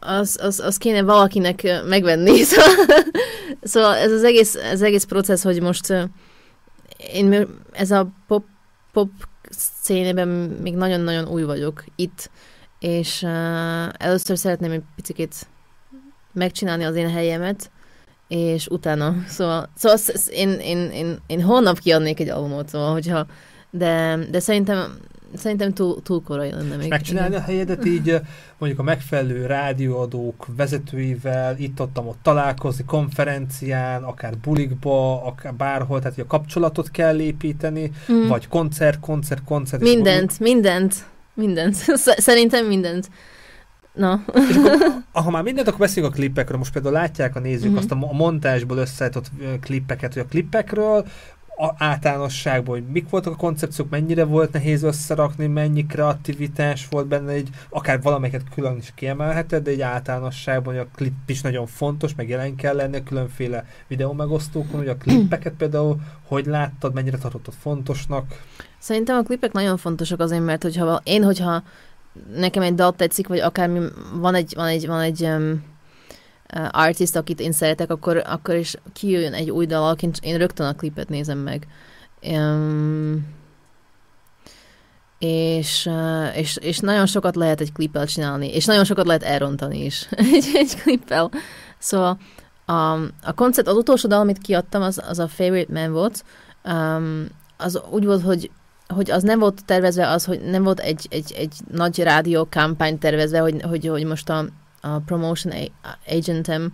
az, 0.00 0.38
az, 0.42 0.60
az 0.60 0.76
kéne 0.76 1.02
valakinek 1.02 1.82
megvenni. 1.86 2.42
Szóval, 2.42 3.04
szóval 3.62 3.94
ez 3.94 4.12
az 4.12 4.24
egész, 4.24 4.54
ez 4.54 4.82
egész 4.82 5.04
processz, 5.04 5.42
hogy 5.42 5.62
most 5.62 6.10
én 7.12 7.46
ez 7.72 7.90
a 7.90 8.08
pop, 8.26 8.44
pop 8.92 9.10
szénében 9.82 10.28
még 10.62 10.74
nagyon-nagyon 10.74 11.28
új 11.28 11.42
vagyok 11.42 11.84
itt, 11.96 12.30
és 12.78 13.22
uh, 13.22 13.30
először 13.92 14.38
szeretném 14.38 14.70
egy 14.70 14.82
picit 14.96 15.46
megcsinálni 16.32 16.84
az 16.84 16.94
én 16.94 17.10
helyemet, 17.10 17.70
és 18.28 18.66
utána, 18.66 19.14
szóval, 19.28 19.68
szóval 19.74 19.98
én, 20.30 20.50
én, 20.50 20.90
én, 20.90 21.18
én 21.26 21.42
holnap 21.42 21.78
kiadnék 21.78 22.20
egy 22.20 22.28
albumot, 22.28 22.68
szóval, 22.68 22.92
hogyha, 22.92 23.26
de, 23.70 24.18
de 24.30 24.40
szerintem 24.40 24.98
szerintem 25.36 25.72
túl, 25.72 26.02
túl 26.02 26.22
korai 26.22 26.50
lenne 26.50 26.76
még. 26.76 26.88
Megcsinálni 26.88 27.34
a 27.34 27.40
helyedet 27.40 27.86
így 27.86 28.20
mondjuk 28.58 28.80
a 28.80 28.82
megfelelő 28.82 29.46
rádióadók 29.46 30.46
vezetőivel, 30.56 31.58
itt-ott 31.58 31.98
ott 31.98 32.18
találkozni, 32.22 32.84
konferencián, 32.84 34.02
akár 34.02 34.36
bulikba, 34.38 35.24
akár 35.24 35.54
bárhol, 35.54 35.98
tehát 35.98 36.14
hogy 36.14 36.24
a 36.24 36.26
kapcsolatot 36.26 36.90
kell 36.90 37.20
építeni, 37.20 37.92
mm. 38.12 38.28
vagy 38.28 38.48
koncert, 38.48 39.00
koncert, 39.00 39.44
koncert. 39.44 39.82
Mindent, 39.82 40.40
mindent, 40.40 40.94
mindent. 41.34 41.74
Szerintem 41.96 42.66
mindent. 42.66 43.08
Na. 43.92 44.24
És 44.48 44.56
akkor, 44.56 45.02
ha 45.12 45.30
már 45.30 45.42
mindent, 45.42 45.66
akkor 45.66 45.78
beszéljünk 45.78 46.14
a 46.14 46.16
klippekről. 46.16 46.58
Most 46.58 46.72
például 46.72 46.94
látják 46.94 47.36
a 47.36 47.40
nézők 47.40 47.68
mm-hmm. 47.68 47.76
azt 47.76 47.90
a, 47.90 47.96
a 48.00 48.12
montásból 48.12 48.76
összeállított 48.76 49.30
klippeket, 49.60 50.12
hogy 50.12 50.22
a 50.22 50.26
klippekről 50.26 51.06
a 51.56 51.74
általánosságban, 51.78 52.74
hogy 52.74 52.86
mik 52.92 53.10
voltak 53.10 53.32
a 53.32 53.36
koncepciók, 53.36 53.90
mennyire 53.90 54.24
volt 54.24 54.52
nehéz 54.52 54.82
összerakni, 54.82 55.46
mennyi 55.46 55.86
kreativitás 55.86 56.86
volt 56.90 57.06
benne, 57.06 57.32
egy, 57.32 57.48
akár 57.68 58.02
valamelyiket 58.02 58.42
külön 58.54 58.76
is 58.76 58.92
kiemelheted, 58.94 59.62
de 59.62 59.70
egy 59.70 59.80
általánosságban, 59.80 60.74
hogy 60.74 60.82
a 60.82 60.96
klip 60.96 61.12
is 61.26 61.40
nagyon 61.40 61.66
fontos, 61.66 62.14
meg 62.14 62.28
jelen 62.28 62.56
kell 62.56 62.74
lenni 62.74 62.96
a 62.96 63.02
különféle 63.02 63.66
videó 63.86 64.12
megosztókon, 64.12 64.78
hogy 64.78 64.88
a 64.88 64.96
klippeket 64.96 65.52
például 65.52 65.96
hogy 66.26 66.46
láttad, 66.46 66.94
mennyire 66.94 67.18
tartottad 67.18 67.54
fontosnak? 67.60 68.24
Szerintem 68.78 69.16
a 69.16 69.22
klipek 69.22 69.52
nagyon 69.52 69.76
fontosak 69.76 70.20
azért, 70.20 70.44
mert 70.44 70.62
hogyha 70.62 71.00
én, 71.04 71.24
hogyha 71.24 71.62
nekem 72.36 72.62
egy 72.62 72.74
dal 72.74 72.92
tetszik, 72.92 73.28
vagy 73.28 73.38
akármi, 73.38 73.80
van 74.14 74.34
egy, 74.34 74.52
van 74.56 74.66
egy, 74.66 74.86
van 74.86 75.00
egy 75.00 75.22
um, 75.22 75.64
artist, 76.70 77.16
akit 77.16 77.40
én 77.40 77.52
szeretek, 77.52 77.90
akkor, 77.90 78.22
akkor 78.26 78.54
is 78.54 78.74
kijön 78.92 79.32
egy 79.32 79.50
új 79.50 79.66
dal, 79.66 79.88
akin 79.88 80.10
én 80.20 80.38
rögtön 80.38 80.66
a 80.66 80.74
klipet 80.74 81.08
nézem 81.08 81.38
meg. 81.38 81.66
Um, 82.22 83.26
és, 85.18 85.86
uh, 85.86 86.38
és, 86.38 86.56
és 86.56 86.78
nagyon 86.78 87.06
sokat 87.06 87.36
lehet 87.36 87.60
egy 87.60 87.72
klippel 87.72 88.06
csinálni, 88.06 88.54
és 88.54 88.64
nagyon 88.64 88.84
sokat 88.84 89.06
lehet 89.06 89.22
elrontani 89.22 89.84
is 89.84 90.08
egy, 90.34 90.50
egy 90.54 90.80
klippel. 90.82 91.30
Szóval 91.78 92.18
a, 92.64 92.92
a 93.22 93.32
koncept, 93.34 93.68
az 93.68 93.76
utolsó 93.76 94.08
dal, 94.08 94.20
amit 94.20 94.38
kiadtam, 94.38 94.82
az, 94.82 95.02
az 95.08 95.18
a 95.18 95.28
Favorite 95.28 95.72
Man 95.72 95.92
volt. 95.92 96.24
Um, 96.64 97.26
az 97.56 97.80
úgy 97.90 98.04
volt, 98.04 98.22
hogy 98.22 98.50
hogy 98.94 99.10
az 99.10 99.22
nem 99.22 99.38
volt 99.38 99.64
tervezve, 99.64 100.08
az, 100.08 100.24
hogy 100.24 100.40
nem 100.40 100.62
volt 100.62 100.80
egy, 100.80 101.06
egy, 101.10 101.32
egy 101.36 101.54
nagy 101.70 101.98
rádió 101.98 102.46
kampány 102.50 102.98
tervezve, 102.98 103.38
hogy, 103.38 103.62
hogy, 103.62 103.86
hogy 103.86 104.04
most 104.04 104.28
a, 104.28 104.44
a 104.80 104.98
promotion 104.98 105.54
agentem 106.06 106.72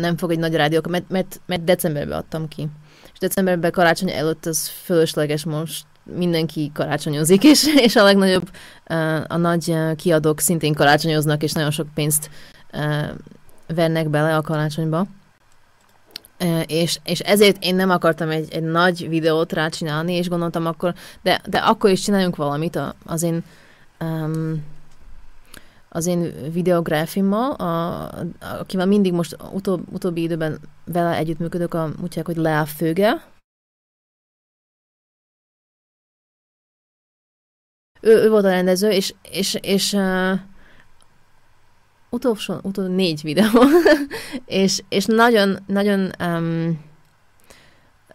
nem 0.00 0.16
fog 0.16 0.30
egy 0.30 0.38
nagy 0.38 0.54
rádió, 0.54 0.80
mert, 0.88 1.08
mert, 1.08 1.40
mert 1.46 1.64
decemberben 1.64 2.18
adtam 2.18 2.48
ki. 2.48 2.68
És 3.12 3.18
decemberben 3.18 3.70
karácsony 3.70 4.10
előtt 4.10 4.46
az 4.46 4.68
fölösleges 4.68 5.44
most 5.44 5.86
mindenki 6.04 6.70
karácsonyozik, 6.74 7.44
és, 7.44 7.66
és 7.86 7.96
a 7.96 8.02
legnagyobb, 8.04 8.50
a 9.26 9.36
nagy 9.36 9.76
kiadók 9.96 10.40
szintén 10.40 10.74
karácsonyoznak, 10.74 11.42
és 11.42 11.52
nagyon 11.52 11.70
sok 11.70 11.86
pénzt 11.94 12.30
vennek 13.66 14.08
bele 14.08 14.36
a 14.36 14.42
karácsonyba 14.42 15.06
és, 16.66 16.98
és 17.04 17.20
ezért 17.20 17.64
én 17.64 17.74
nem 17.74 17.90
akartam 17.90 18.30
egy, 18.30 18.52
egy 18.52 18.62
nagy 18.62 19.08
videót 19.08 19.52
rácsinálni, 19.52 20.12
és 20.12 20.28
gondoltam 20.28 20.66
akkor, 20.66 20.94
de, 21.22 21.40
de 21.46 21.58
akkor 21.58 21.90
is 21.90 22.00
csináljunk 22.00 22.36
valamit 22.36 22.78
az 23.04 23.22
én 23.22 23.44
um, 24.00 24.64
az 25.88 26.06
én 26.06 26.50
videográfimmal, 26.52 27.50
a, 27.50 28.02
a, 28.02 28.26
akivel 28.38 28.86
mindig 28.86 29.12
most 29.12 29.36
utóbb, 29.52 29.92
utóbbi 29.92 30.22
időben 30.22 30.60
vele 30.84 31.16
együttműködök, 31.16 31.74
a, 31.74 31.90
úgy 32.02 32.20
hogy 32.24 32.36
Lea 32.36 32.66
Főge. 32.66 33.26
Ő, 38.00 38.22
ő 38.22 38.30
volt 38.30 38.44
a 38.44 38.50
rendező, 38.50 38.90
és, 38.90 39.14
és, 39.30 39.58
és 39.62 39.92
uh, 39.92 40.38
utolsó, 42.10 42.54
utolsó 42.62 42.92
négy 42.92 43.20
videó, 43.22 43.62
és, 44.46 44.82
és 44.88 45.04
nagyon, 45.04 45.58
nagyon 45.66 46.12
um, 46.20 46.86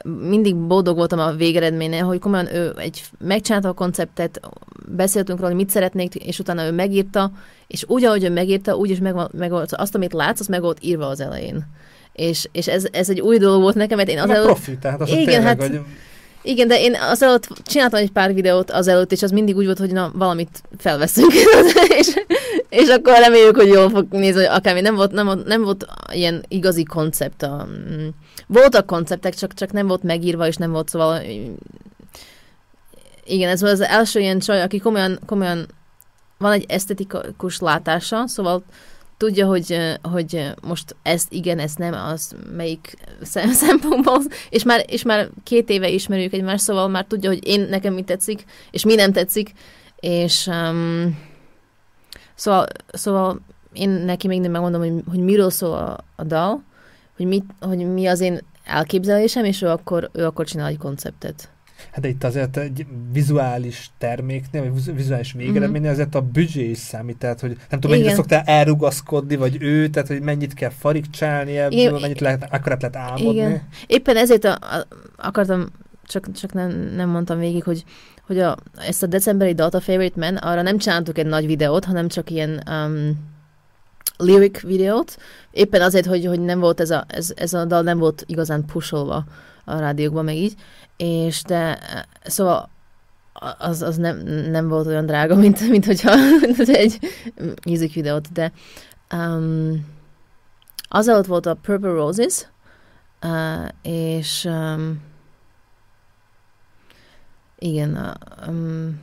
mindig 0.03 0.55
boldog 0.55 0.95
voltam 0.95 1.19
a 1.19 1.31
végeredménye, 1.31 1.99
hogy 1.99 2.19
komolyan 2.19 2.55
ő 2.55 2.73
egy, 2.77 3.03
megcsinálta 3.19 3.67
a 3.67 3.73
konceptet, 3.73 4.39
beszéltünk 4.87 5.39
róla, 5.39 5.51
hogy 5.51 5.59
mit 5.59 5.69
szeretnék, 5.69 6.15
és 6.15 6.39
utána 6.39 6.65
ő 6.65 6.71
megírta, 6.71 7.31
és 7.67 7.83
úgy, 7.87 8.03
ahogy 8.03 8.23
ő 8.23 8.29
megírta, 8.29 8.75
úgy 8.75 8.89
is 8.89 8.99
meg, 8.99 9.15
meg 9.31 9.53
azt, 9.53 9.95
amit 9.95 10.13
látsz, 10.13 10.39
az 10.39 10.47
meg 10.47 10.61
volt 10.61 10.77
írva 10.81 11.07
az 11.07 11.19
elején. 11.19 11.65
És, 12.13 12.47
és 12.51 12.67
ez, 12.67 12.85
ez 12.91 13.09
egy 13.09 13.21
új 13.21 13.37
dolog 13.37 13.61
volt 13.61 13.75
nekem, 13.75 13.97
mert 13.97 14.09
én 14.09 14.19
az 14.19 14.29
előtt... 14.29 14.45
profi, 14.45 14.77
tehát 14.77 15.01
az 15.01 15.09
igen, 15.09 15.25
tényleg, 15.25 15.61
hát. 15.61 15.71
Igen, 16.41 16.67
de 16.67 16.81
én 16.81 16.95
az 17.09 17.21
előtt 17.21 17.47
csináltam 17.65 17.99
egy 17.99 18.11
pár 18.11 18.33
videót 18.33 18.71
az 18.71 18.87
előtt, 18.87 19.11
és 19.11 19.23
az 19.23 19.31
mindig 19.31 19.55
úgy 19.55 19.65
volt, 19.65 19.77
hogy 19.77 19.91
na, 19.91 20.11
valamit 20.13 20.63
felveszünk. 20.77 21.33
és, 21.99 22.13
és 22.73 22.87
akkor 22.89 23.17
reméljük, 23.17 23.55
hogy 23.55 23.67
jól 23.67 23.89
fog 23.89 24.07
nézni, 24.09 24.45
akármi. 24.45 24.81
Nem 24.81 24.95
volt, 24.95 25.11
nem, 25.11 25.25
volt, 25.25 25.45
nem 25.45 25.63
volt 25.63 25.85
ilyen 26.11 26.45
igazi 26.47 26.83
koncept. 26.83 27.43
A, 27.43 27.67
mm, 27.69 28.07
voltak 28.47 28.85
konceptek, 28.85 29.35
csak, 29.35 29.53
csak 29.53 29.71
nem 29.71 29.87
volt 29.87 30.03
megírva, 30.03 30.47
és 30.47 30.55
nem 30.55 30.71
volt 30.71 30.89
szóval... 30.89 31.21
Igen, 33.25 33.49
ez 33.49 33.61
volt 33.61 33.73
az 33.73 33.81
első 33.81 34.19
ilyen 34.19 34.39
csaj, 34.39 34.61
aki 34.61 34.79
komolyan, 34.79 35.19
komolyan 35.25 35.67
van 36.37 36.51
egy 36.51 36.65
esztetikus 36.67 37.59
látása, 37.59 38.27
szóval 38.27 38.63
tudja, 39.17 39.45
hogy, 39.45 39.97
hogy 40.01 40.51
most 40.61 40.95
ezt 41.03 41.33
igen, 41.33 41.59
ezt 41.59 41.77
nem, 41.77 41.93
az 41.93 42.35
melyik 42.55 42.97
szempontból, 43.53 44.19
és 44.49 44.63
már, 44.63 44.85
és 44.87 45.03
már 45.03 45.29
két 45.43 45.69
éve 45.69 45.89
ismerjük 45.89 46.33
egymást, 46.33 46.63
szóval 46.63 46.87
már 46.87 47.05
tudja, 47.05 47.29
hogy 47.29 47.47
én 47.47 47.61
nekem 47.69 47.93
mi 47.93 48.03
tetszik, 48.03 48.43
és 48.71 48.85
mi 48.85 48.95
nem 48.95 49.11
tetszik, 49.11 49.51
és 49.99 50.47
um, 50.47 51.31
szóval, 52.35 52.65
szóval 52.91 53.41
én 53.73 53.89
neki 53.89 54.27
még 54.27 54.41
nem 54.41 54.51
megmondom, 54.51 54.81
hogy, 54.81 55.03
hogy 55.09 55.19
miről 55.19 55.49
szól 55.49 55.73
a, 55.73 56.03
a 56.15 56.23
dal, 56.23 56.63
hogy, 57.15 57.25
mit, 57.25 57.45
hogy 57.59 57.93
mi 57.93 58.07
az 58.07 58.19
én 58.19 58.39
elképzelésem, 58.63 59.45
és 59.45 59.61
ő 59.61 59.67
akkor, 59.67 60.09
ő 60.13 60.25
akkor 60.25 60.45
csinál 60.45 60.67
egy 60.67 60.77
konceptet. 60.77 61.51
Hát 61.91 62.01
de 62.01 62.07
itt 62.07 62.23
azért 62.23 62.57
egy 62.57 62.85
vizuális 63.11 63.91
terméknél, 63.97 64.71
vagy 64.71 64.95
vizuális 64.95 65.31
végeredménynél 65.31 65.79
mm-hmm. 65.79 65.89
azért 65.89 66.15
a 66.15 66.21
büdzsé 66.21 66.69
is 66.69 66.77
számít, 66.77 67.17
tehát 67.17 67.39
hogy 67.39 67.57
nem 67.69 67.79
tudom, 67.79 67.97
mennyire 67.97 68.15
szoktál 68.15 68.43
elrugaszkodni, 68.45 69.35
vagy 69.35 69.57
ő, 69.59 69.87
tehát 69.87 70.07
hogy 70.07 70.21
mennyit 70.21 70.53
kell 70.53 70.69
farigcsálni 70.69 71.57
ebből, 71.57 71.77
Igen. 71.77 71.93
mennyit 72.01 72.19
lehet, 72.19 72.43
akkor 72.43 72.77
lehet 72.81 72.95
álmodni. 72.95 73.39
Igen. 73.39 73.61
Éppen 73.87 74.17
ezért 74.17 74.43
a, 74.43 74.51
a, 74.51 74.87
akartam, 75.17 75.69
csak, 76.03 76.31
csak 76.31 76.53
nem, 76.53 76.71
nem 76.71 77.09
mondtam 77.09 77.39
végig, 77.39 77.63
hogy, 77.63 77.83
hogy 78.25 78.39
a, 78.39 78.57
ezt 78.75 79.03
a 79.03 79.07
decemberi 79.07 79.53
Data 79.53 79.79
Favorite 79.79 80.19
Man, 80.19 80.35
arra 80.35 80.61
nem 80.61 80.77
csináltuk 80.77 81.17
egy 81.17 81.25
nagy 81.25 81.45
videót, 81.45 81.85
hanem 81.85 82.07
csak 82.07 82.29
ilyen 82.29 82.63
um, 82.69 83.31
lyric 84.17 84.61
videót, 84.61 85.17
éppen 85.51 85.81
azért, 85.81 86.05
hogy, 86.05 86.25
hogy 86.25 86.39
nem 86.39 86.59
volt 86.59 86.79
ez 86.79 86.89
a, 86.89 87.05
ez, 87.07 87.31
ez 87.35 87.53
a 87.53 87.65
dal 87.65 87.81
nem 87.81 87.97
volt 87.97 88.23
igazán 88.27 88.65
pusolva 88.65 89.23
a 89.65 89.79
rádiókban, 89.79 90.25
meg 90.25 90.35
így, 90.35 90.53
és 90.97 91.43
de 91.43 91.79
szóval 92.23 92.69
az, 93.57 93.81
az 93.81 93.97
nem, 93.97 94.17
nem 94.51 94.67
volt 94.67 94.87
olyan 94.87 95.05
drága, 95.05 95.35
mint, 95.35 95.69
mint 95.69 95.85
hogyha 95.85 96.11
egy 96.57 96.99
music 97.65 97.93
videót, 97.93 98.31
de 98.31 98.51
um, 99.13 99.85
az 100.87 101.27
volt 101.27 101.45
a 101.45 101.53
Purple 101.53 101.91
Roses, 101.91 102.47
uh, 103.21 103.67
és 103.81 104.45
um, 104.45 105.01
igen, 107.63 108.17
um, 108.47 108.99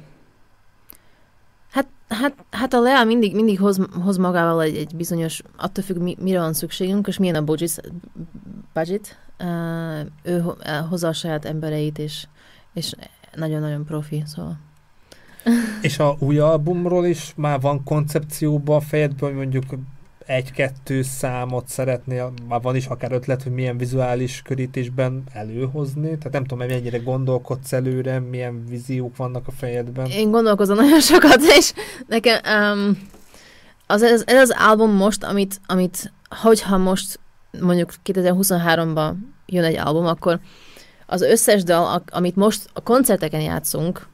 hát, 1.71 1.87
hát, 2.09 2.35
hát 2.51 2.75
a 2.75 2.81
Lea 2.81 3.05
mindig, 3.05 3.35
mindig 3.35 3.59
hoz, 3.59 3.81
hoz 4.03 4.17
magával 4.17 4.63
egy, 4.63 4.77
egy 4.77 4.97
bizonyos, 4.97 5.43
attól 5.57 5.85
függ, 5.85 5.97
mi, 5.97 6.17
mire 6.21 6.39
van 6.39 6.53
szükségünk, 6.53 7.07
és 7.07 7.19
milyen 7.19 7.35
a 7.35 7.45
budget, 7.45 7.93
budget 8.73 9.19
uh, 9.39 10.01
ő 10.23 10.45
hozza 10.89 11.09
a 11.09 11.13
saját 11.13 11.45
embereit, 11.45 11.99
és, 11.99 12.27
és 12.73 12.95
nagyon-nagyon 13.35 13.85
profi, 13.85 14.23
szóval. 14.27 14.59
És 15.83 15.99
a 15.99 16.17
új 16.19 16.39
albumról 16.39 17.07
is 17.07 17.33
már 17.37 17.61
van 17.61 17.85
koncepcióban 17.85 18.77
a 18.77 18.81
fejedben, 18.81 19.33
mondjuk 19.33 19.65
egy-kettő 20.31 21.03
számot 21.03 21.69
szeretnél, 21.69 22.33
már 22.49 22.61
van 22.61 22.77
is 22.77 22.87
akár 22.87 23.13
ötlet, 23.13 23.43
hogy 23.43 23.53
milyen 23.53 23.79
vizuális 23.79 24.43
körítésben 24.43 25.23
előhozni, 25.33 26.07
tehát 26.07 26.33
nem 26.33 26.45
tudom, 26.45 26.67
mennyire 26.67 26.99
gondolkodsz 26.99 27.73
előre, 27.73 28.19
milyen 28.19 28.65
víziók 28.69 29.17
vannak 29.17 29.47
a 29.47 29.51
fejedben. 29.51 30.07
Én 30.07 30.31
gondolkozom 30.31 30.77
nagyon 30.77 31.01
sokat, 31.01 31.41
és 31.59 31.73
nekem 32.07 32.39
um, 32.45 33.09
az, 33.87 34.03
ez, 34.03 34.23
ez 34.27 34.51
az 34.51 34.57
album 34.59 34.91
most, 34.91 35.25
amit, 35.25 35.61
amit 35.67 36.13
hogyha 36.29 36.79
most 36.79 37.21
mondjuk 37.61 37.93
2023-ban 38.05 39.13
jön 39.47 39.65
egy 39.65 39.79
album, 39.79 40.07
akkor 40.07 40.41
az 41.07 41.23
összes 41.23 41.63
dal, 41.63 42.03
amit 42.11 42.37
most 42.37 42.69
a 42.73 42.83
koncerteken 42.83 43.41
játszunk, 43.41 44.07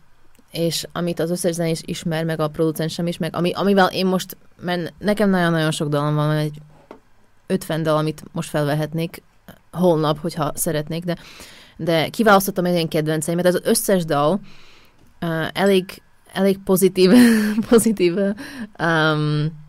és 0.51 0.87
amit 0.93 1.21
az 1.21 1.31
összes 1.31 1.55
zenés 1.55 1.81
ismer, 1.85 2.25
meg 2.25 2.41
a 2.41 2.49
producensem 2.49 3.07
is, 3.07 3.19
meg 3.19 3.37
ami, 3.37 3.53
amivel 3.53 3.87
én 3.87 4.07
most, 4.07 4.37
mert 4.61 4.93
nekem 4.99 5.31
nagyon-nagyon 5.31 5.71
sok 5.71 5.89
dalom 5.89 6.15
van, 6.15 6.31
egy 6.31 6.59
50 7.47 7.83
dal, 7.83 7.97
amit 7.97 8.25
most 8.33 8.49
felvehetnék 8.49 9.23
holnap, 9.71 10.19
hogyha 10.19 10.53
szeretnék, 10.55 11.05
de, 11.05 11.17
de 11.77 12.09
kiválasztottam 12.09 12.65
egy 12.65 12.73
ilyen 12.73 12.89
kedvenceimet, 12.89 13.47
az 13.47 13.61
összes 13.65 14.05
dal 14.05 14.41
uh, 15.21 15.47
elég, 15.53 16.03
elég 16.33 16.59
pozitív, 16.59 17.11
pozitív 17.69 18.17
um, 18.79 19.65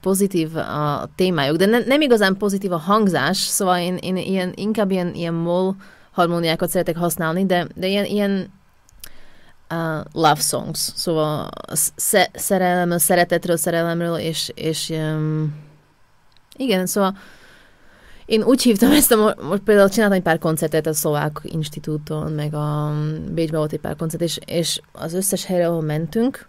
pozitív 0.00 0.56
a 0.56 1.08
témájuk, 1.14 1.56
de 1.56 1.66
ne, 1.66 1.78
nem 1.78 2.00
igazán 2.00 2.36
pozitív 2.36 2.72
a 2.72 2.76
hangzás, 2.76 3.36
szóval 3.36 3.78
én, 3.78 3.96
én 3.96 4.16
ilyen, 4.16 4.52
inkább 4.54 4.90
ilyen, 4.90 5.14
ilyen 5.14 5.34
moll 5.34 5.74
harmóniákat 6.10 6.68
szeretek 6.68 6.96
használni, 6.96 7.46
de, 7.46 7.66
de 7.74 7.86
ilyen, 7.86 8.04
ilyen 8.04 8.50
uh, 9.70 10.04
love 10.12 10.40
songs, 10.40 10.78
szóval 10.78 11.48
sze, 11.96 12.30
szerelemről, 12.34 12.98
szeretetről, 12.98 13.56
szerelemről, 13.56 14.16
és, 14.16 14.50
és 14.54 14.88
um, 14.88 15.54
igen, 16.56 16.86
szóval 16.86 17.16
én 18.30 18.42
úgy 18.42 18.62
hívtam 18.62 18.90
ezt, 18.90 19.12
a, 19.12 19.34
most 19.42 19.62
például 19.62 19.88
csináltam 19.88 20.16
egy 20.16 20.22
pár 20.22 20.38
koncertet 20.38 20.86
a 20.86 20.94
Szlovák 20.94 21.40
Institúton, 21.42 22.32
meg 22.32 22.54
a 22.54 22.92
Bécsbe 23.30 23.56
volt 23.56 23.72
egy 23.72 23.80
pár 23.80 23.96
koncert, 23.96 24.22
és, 24.22 24.38
és 24.44 24.80
az 24.92 25.14
összes 25.14 25.44
helyre, 25.44 25.66
ahol 25.68 25.82
mentünk, 25.82 26.48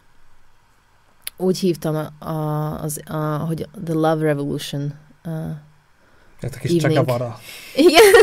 úgy 1.38 1.60
hívtam, 1.60 1.96
a, 1.96 2.26
a, 2.26 2.82
az, 2.82 3.02
a, 3.06 3.16
hogy 3.16 3.68
The 3.86 3.94
Love 3.94 4.24
Revolution. 4.24 4.94
Uh, 5.26 5.50
ez 6.40 6.52
a 6.56 6.60
kis 6.60 6.82
csakavara. 6.82 7.40
Igen, 7.76 8.14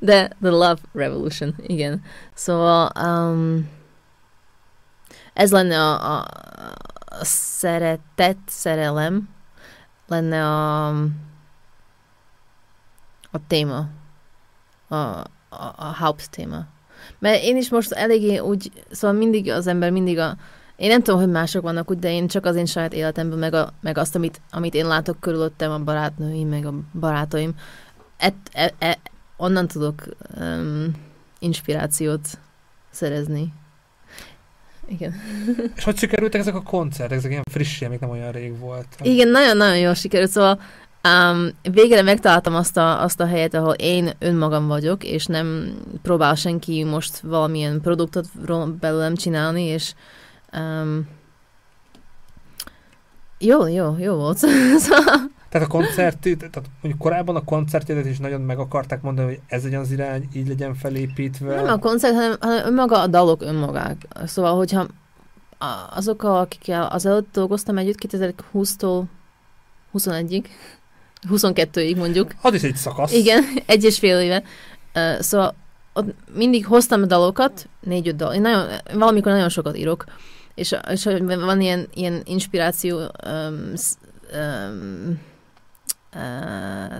de 0.00 0.28
The 0.42 0.50
Love 0.50 0.78
Revolution, 0.92 1.54
igen. 1.66 2.02
Szóval 2.34 2.92
um, 3.04 3.68
ez 5.34 5.50
lenne 5.50 5.80
a, 5.80 6.16
a, 6.16 6.26
a 7.04 7.24
szeretet, 7.24 8.38
szerelem, 8.46 9.28
lenne 10.06 10.46
a, 10.46 10.88
a 13.30 13.46
téma, 13.46 13.88
a, 14.88 14.94
a, 14.94 15.24
a 15.76 15.84
haupttéma. 15.84 16.66
Mert 17.18 17.42
én 17.42 17.56
is 17.56 17.70
most 17.70 17.92
eléggé 17.92 18.38
úgy, 18.38 18.84
szóval 18.90 19.16
mindig 19.16 19.50
az 19.50 19.66
ember 19.66 19.90
mindig 19.90 20.18
a, 20.18 20.36
én 20.76 20.88
nem 20.88 21.02
tudom, 21.02 21.20
hogy 21.20 21.30
mások 21.30 21.62
vannak 21.62 21.90
úgy, 21.90 21.98
de 21.98 22.12
én 22.12 22.26
csak 22.26 22.46
az 22.46 22.56
én 22.56 22.66
saját 22.66 22.92
életemben, 22.92 23.38
meg, 23.38 23.54
a, 23.54 23.72
meg 23.80 23.98
azt, 23.98 24.14
amit, 24.14 24.40
amit 24.50 24.74
én 24.74 24.86
látok 24.86 25.20
körülöttem, 25.20 25.70
a 25.70 25.78
barátnőim, 25.78 26.48
meg 26.48 26.66
a 26.66 26.74
barátaim, 27.00 27.54
et, 28.16 28.34
e, 28.52 28.72
e, 28.78 28.98
onnan 29.36 29.66
tudok 29.66 30.02
um, 30.40 30.90
inspirációt 31.38 32.38
szerezni. 32.90 33.52
Igen. 34.88 35.14
És 35.76 35.84
hogy 35.84 35.96
sikerültek 35.96 36.40
ezek 36.40 36.54
a 36.54 36.62
koncertek? 36.62 37.18
Ezek 37.18 37.30
ilyen 37.30 37.42
friss, 37.50 37.78
még 37.78 37.98
nem 38.00 38.10
olyan 38.10 38.32
rég 38.32 38.58
volt. 38.58 38.86
Igen, 39.02 39.28
nagyon-nagyon 39.28 39.78
jól 39.78 39.94
sikerült, 39.94 40.30
szóval 40.30 40.60
um, 41.08 41.48
végre 41.72 42.02
megtaláltam 42.02 42.54
azt 42.54 42.76
a, 42.76 43.02
azt 43.02 43.20
a 43.20 43.26
helyet, 43.26 43.54
ahol 43.54 43.74
én 43.74 44.10
önmagam 44.18 44.66
vagyok, 44.66 45.04
és 45.04 45.26
nem 45.26 45.74
próbál 46.02 46.34
senki 46.34 46.84
most 46.84 47.18
valamilyen 47.18 47.80
produktot 47.80 48.26
belőlem 48.80 49.14
csinálni, 49.14 49.62
és 49.62 49.94
Um, 50.56 51.08
jó, 53.38 53.66
jó, 53.66 53.96
jó 53.98 54.14
volt. 54.14 54.38
tehát 55.54 55.68
a 55.68 55.70
koncert, 55.70 56.18
tehát 56.20 56.70
mondjuk 56.80 56.98
korábban 56.98 57.36
a 57.36 57.44
koncertjedet 57.44 58.06
is 58.06 58.18
nagyon 58.18 58.40
meg 58.40 58.58
akarták 58.58 59.02
mondani, 59.02 59.26
hogy 59.28 59.40
ez 59.46 59.62
legyen 59.62 59.80
az 59.80 59.90
irány, 59.90 60.28
így 60.32 60.48
legyen 60.48 60.74
felépítve. 60.74 61.54
Nem 61.54 61.72
a 61.72 61.78
koncert, 61.78 62.14
hanem, 62.14 62.36
hanem 62.40 62.66
önmaga 62.66 63.00
a 63.00 63.06
dalok 63.06 63.42
önmagák. 63.42 64.06
Szóval, 64.24 64.56
hogyha 64.56 64.86
azokkal, 65.90 66.36
akikkel 66.36 66.86
az 66.86 67.06
előtt 67.06 67.32
dolgoztam 67.32 67.78
együtt 67.78 67.98
2020-tól 68.08 69.02
21-ig, 69.94 70.44
22-ig 71.30 71.96
mondjuk. 71.96 72.34
Az 72.40 72.54
is 72.54 72.62
egy 72.62 72.76
szakasz. 72.76 73.12
Igen, 73.12 73.44
egy 73.66 73.84
és 73.84 73.98
fél 73.98 74.20
éve. 74.20 74.42
Szóval 75.18 75.54
ott 75.92 76.14
mindig 76.34 76.66
hoztam 76.66 77.02
a 77.02 77.06
dalokat, 77.06 77.68
négy-öt 77.80 78.16
dal. 78.16 78.34
Én 78.34 78.40
nagyon, 78.40 78.66
valamikor 78.94 79.32
nagyon 79.32 79.48
sokat 79.48 79.76
írok, 79.76 80.04
és, 80.54 80.76
és 80.90 81.08
van 81.26 81.60
ilyen, 81.60 81.88
ilyen 81.94 82.22
inspiráció 82.24 82.98
um, 82.98 83.72
um, 84.32 85.32
uh, 86.14 86.96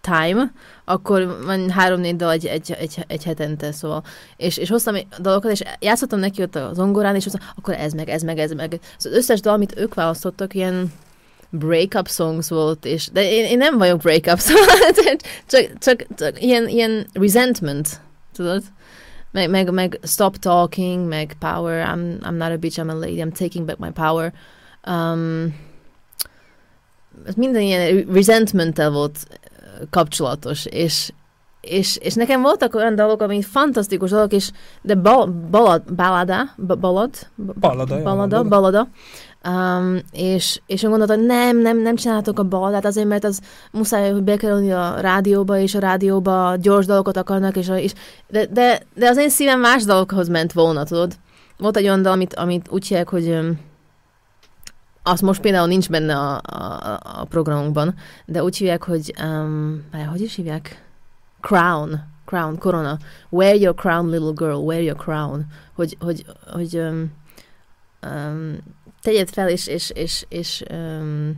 time, 0.00 0.52
akkor 0.84 1.44
van 1.44 1.70
három-négy 1.70 2.16
dal 2.16 2.30
egy, 2.30 2.46
egy, 2.46 2.72
egy, 2.78 3.04
egy 3.06 3.24
hetente, 3.24 3.72
szóval. 3.72 4.04
És, 4.36 4.56
és 4.56 4.68
hoztam 4.68 4.96
dalokat, 5.20 5.50
és 5.50 5.62
játszottam 5.78 6.18
neki 6.18 6.42
ott 6.42 6.54
a 6.54 6.70
zongorán, 6.74 7.14
és 7.14 7.26
mondtam, 7.26 7.48
akkor 7.56 7.74
ez 7.74 7.92
meg, 7.92 8.08
ez 8.08 8.22
meg, 8.22 8.38
ez 8.38 8.50
meg. 8.52 8.80
Szóval 8.96 9.18
az 9.18 9.24
összes 9.24 9.40
dal, 9.40 9.54
amit 9.54 9.78
ők 9.78 9.94
választottak, 9.94 10.54
ilyen 10.54 10.92
breakup 11.50 12.08
songs 12.08 12.48
volt, 12.48 12.84
és, 12.84 13.08
de 13.12 13.30
én, 13.30 13.44
én 13.44 13.56
nem 13.56 13.78
vagyok 13.78 14.00
breakup, 14.00 14.38
szóval 14.48 14.66
csak, 15.46 15.70
csak, 15.78 16.06
csak 16.14 16.42
ilyen, 16.42 16.68
ilyen 16.68 17.06
resentment, 17.12 18.00
tudod? 18.32 18.62
meg, 19.32 19.50
meg, 19.50 19.70
meg 19.70 19.98
stop 20.02 20.36
talking, 20.36 21.08
meg 21.08 21.36
power, 21.38 21.86
I'm, 21.86 22.18
I'm 22.22 22.36
not 22.36 22.52
a 22.52 22.56
bitch, 22.56 22.78
I'm 22.78 22.90
a 22.90 22.94
lady, 22.94 23.20
I'm 23.20 23.32
taking 23.32 23.66
back 23.66 23.78
my 23.78 23.90
power. 23.90 24.32
Um, 24.84 25.54
ez 27.26 27.34
minden 27.34 27.62
ilyen 27.62 28.06
resentment 28.12 28.76
volt 28.76 29.18
kapcsolatos, 29.90 30.66
és, 30.66 31.12
és, 31.60 31.96
és 31.96 32.14
nekem 32.14 32.42
voltak 32.42 32.74
olyan 32.74 32.94
dalok, 32.94 33.22
ami 33.22 33.42
fantasztikus 33.42 34.10
dalok, 34.10 34.32
és 34.32 34.50
de 34.82 34.94
bal, 34.94 35.26
balad, 35.50 35.82
balada, 35.94 36.36
ba- 36.56 36.78
balad, 36.78 37.10
ba- 37.34 37.58
Balada, 37.58 38.02
balada, 38.02 38.44
balada. 38.44 38.88
Um, 39.48 39.98
és, 40.12 40.60
és 40.66 40.82
én 40.82 40.90
gondoltam, 40.90 41.20
nem, 41.20 41.58
nem, 41.58 41.78
nem 41.78 41.96
csináltok 41.96 42.38
a 42.38 42.42
baladát 42.42 42.84
azért, 42.84 43.08
mert 43.08 43.24
az 43.24 43.40
muszáj, 43.72 44.10
hogy 44.10 44.22
bekerülni 44.22 44.72
a 44.72 45.00
rádióba, 45.00 45.58
és 45.58 45.74
a 45.74 45.78
rádióba 45.78 46.56
gyors 46.60 46.86
dalokat 46.86 47.16
akarnak, 47.16 47.56
és, 47.56 47.68
a, 47.68 47.78
és 47.78 47.92
de, 48.28 48.46
de, 48.46 48.82
de 48.94 49.08
az 49.08 49.16
én 49.16 49.28
szívem 49.28 49.60
más 49.60 49.84
dalokhoz 49.84 50.28
ment 50.28 50.52
volna, 50.52 50.84
tudod. 50.84 51.12
Volt 51.58 51.76
egy 51.76 51.84
olyan 51.84 52.02
dal, 52.02 52.12
amit, 52.12 52.34
amit 52.34 52.66
úgy 52.70 52.86
hívják, 52.86 53.08
hogy 53.08 53.28
um, 53.28 53.58
az 55.02 55.20
most 55.20 55.40
például 55.40 55.66
nincs 55.66 55.88
benne 55.88 56.16
a, 56.16 56.40
a, 56.44 57.00
a 57.02 57.24
programunkban, 57.24 57.94
de 58.26 58.42
úgy 58.42 58.56
hívják, 58.56 58.82
hogy 58.82 59.14
um, 59.22 59.84
hogy 60.10 60.20
is 60.20 60.34
hívják? 60.34 60.84
Crown. 61.40 62.10
Crown, 62.24 62.58
korona. 62.58 62.98
Wear 63.30 63.54
your 63.54 63.74
crown, 63.74 64.10
little 64.10 64.32
girl, 64.32 64.56
wear 64.56 64.82
your 64.82 64.96
crown. 64.96 65.46
Hogy, 65.74 65.96
hogy, 66.00 66.26
hogy 66.52 66.76
um, 66.76 67.12
um, 68.06 68.58
tegyed 69.02 69.28
fel, 69.28 69.48
és, 69.48 69.66
és, 69.66 69.90
és, 69.90 70.26
és 70.28 70.62
um, 70.70 71.36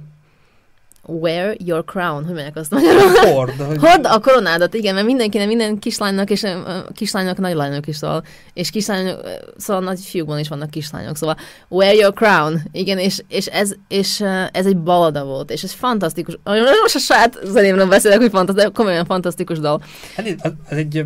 wear 1.07 1.57
your 1.65 1.85
crown. 1.85 2.25
Hogy 2.25 2.35
mondják 2.35 2.57
azt 2.57 2.71
magyarul? 2.71 3.11
Hord. 3.33 3.61
Hogy... 3.61 3.79
Hord 3.79 4.07
a 4.07 4.21
koronádat, 4.21 4.75
igen, 4.75 4.95
mert 4.95 5.07
mindenkinek, 5.07 5.47
minden 5.47 5.79
kislánynak, 5.79 6.31
és 6.31 6.47
kislánynak 6.95 7.39
nagy 7.39 7.55
lányok 7.55 7.87
is, 7.87 7.97
szóval, 7.97 8.25
és 8.53 8.71
kislányok, 8.71 9.21
szóval 9.57 9.83
nagy 9.83 10.01
fiúkban 10.01 10.39
is 10.39 10.49
vannak 10.49 10.71
kislányok, 10.71 11.17
szóval 11.17 11.37
wear 11.69 11.95
your 11.95 12.13
crown, 12.13 12.63
igen, 12.73 12.99
és, 12.99 13.23
és, 13.29 13.47
ez, 13.47 13.75
és 13.89 14.21
ez 14.53 14.67
egy 14.67 14.79
balada 14.79 15.25
volt, 15.25 15.51
és 15.51 15.63
ez 15.63 15.73
fantasztikus, 15.73 16.39
most 16.83 16.95
a 16.95 16.99
saját 16.99 17.39
zenémről 17.45 17.89
beszélek, 17.89 18.19
hogy 18.19 18.31
fantasztikus, 18.31 18.73
komolyan 18.75 19.05
fantasztikus 19.05 19.59
dal. 19.59 19.83
Hát 20.17 20.27
ez, 20.27 20.53
az 20.71 20.77
egy 20.77 21.05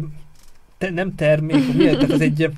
te, 0.79 0.91
nem 0.91 1.15
termék, 1.15 1.73
mi, 1.75 1.85
tehát 1.85 2.13
ez 2.13 2.21
egy 2.21 2.49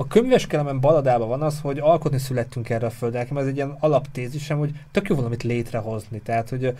a 0.00 0.06
könyveskelemen 0.06 0.80
baladában 0.80 1.28
van 1.28 1.42
az, 1.42 1.60
hogy 1.60 1.78
alkotni 1.78 2.18
születtünk 2.18 2.70
erre 2.70 2.86
a 2.86 2.90
földre. 2.90 3.18
Nekem 3.18 3.36
ez 3.36 3.46
egy 3.46 3.56
ilyen 3.56 3.76
alaptézisem, 3.80 4.58
hogy 4.58 4.72
tök 4.90 5.08
jó 5.08 5.16
valamit 5.16 5.42
létrehozni. 5.42 6.20
Tehát, 6.20 6.48
hogy 6.48 6.74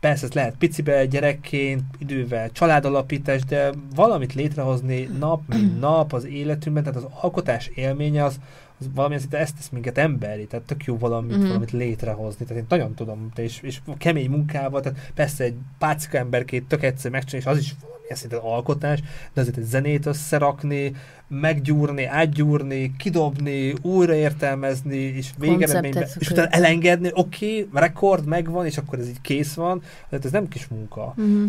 persze 0.00 0.26
ez 0.26 0.32
lehet 0.32 0.54
picibe, 0.58 1.06
gyerekként, 1.06 1.82
idővel, 1.98 2.50
családalapítás, 2.52 3.44
de 3.44 3.72
valamit 3.94 4.34
létrehozni 4.34 5.08
nap, 5.18 5.42
mint 5.46 5.80
nap 5.86 6.12
az 6.12 6.24
életünkben, 6.24 6.82
tehát 6.84 6.98
az 6.98 7.06
alkotás 7.20 7.66
élménye 7.74 8.24
az, 8.24 8.40
az 8.80 8.86
valamilyen 8.94 9.22
szinte 9.22 9.38
ezt 9.38 9.56
tesz 9.56 9.68
minket 9.68 9.98
emberi, 9.98 10.46
tehát 10.46 10.66
tök 10.66 10.84
jó 10.84 10.98
valamit, 10.98 11.36
Mhm. 11.36 11.46
valamit 11.46 11.70
létrehozni. 11.70 12.44
Tehát 12.46 12.62
én 12.62 12.66
nagyon 12.68 12.94
tudom, 12.94 13.28
és, 13.36 13.60
és 13.62 13.80
kemény 13.98 14.30
munkával, 14.30 14.80
tehát 14.80 15.10
persze 15.14 15.44
egy 15.44 15.56
pácika 15.78 16.18
emberként 16.18 16.68
tök 16.68 16.82
egyszer 16.82 17.10
megcsinálni, 17.10 17.46
és 17.50 17.52
az 17.56 17.58
is 17.58 17.74
valamilyen 18.12 18.16
szinten 18.16 18.38
alkotás, 18.38 19.00
de 19.32 19.40
azért 19.40 19.56
egy 19.56 19.64
zenét 19.64 20.06
összerakni, 20.06 20.94
meggyúrni, 21.28 22.04
átgyúrni, 22.04 22.96
kidobni, 22.96 23.74
újraértelmezni, 23.82 24.96
és 24.96 25.30
végeredményben, 25.38 26.08
és 26.18 26.30
utána 26.30 26.48
elengedni, 26.48 27.10
oké, 27.12 27.62
okay, 27.62 27.80
rekord 27.80 28.26
megvan, 28.26 28.66
és 28.66 28.78
akkor 28.78 28.98
ez 28.98 29.08
így 29.08 29.20
kész 29.20 29.54
van, 29.54 29.82
tehát 30.08 30.24
ez 30.24 30.32
nem 30.32 30.48
kis 30.48 30.68
munka. 30.68 31.14
Mm-hmm. 31.20 31.46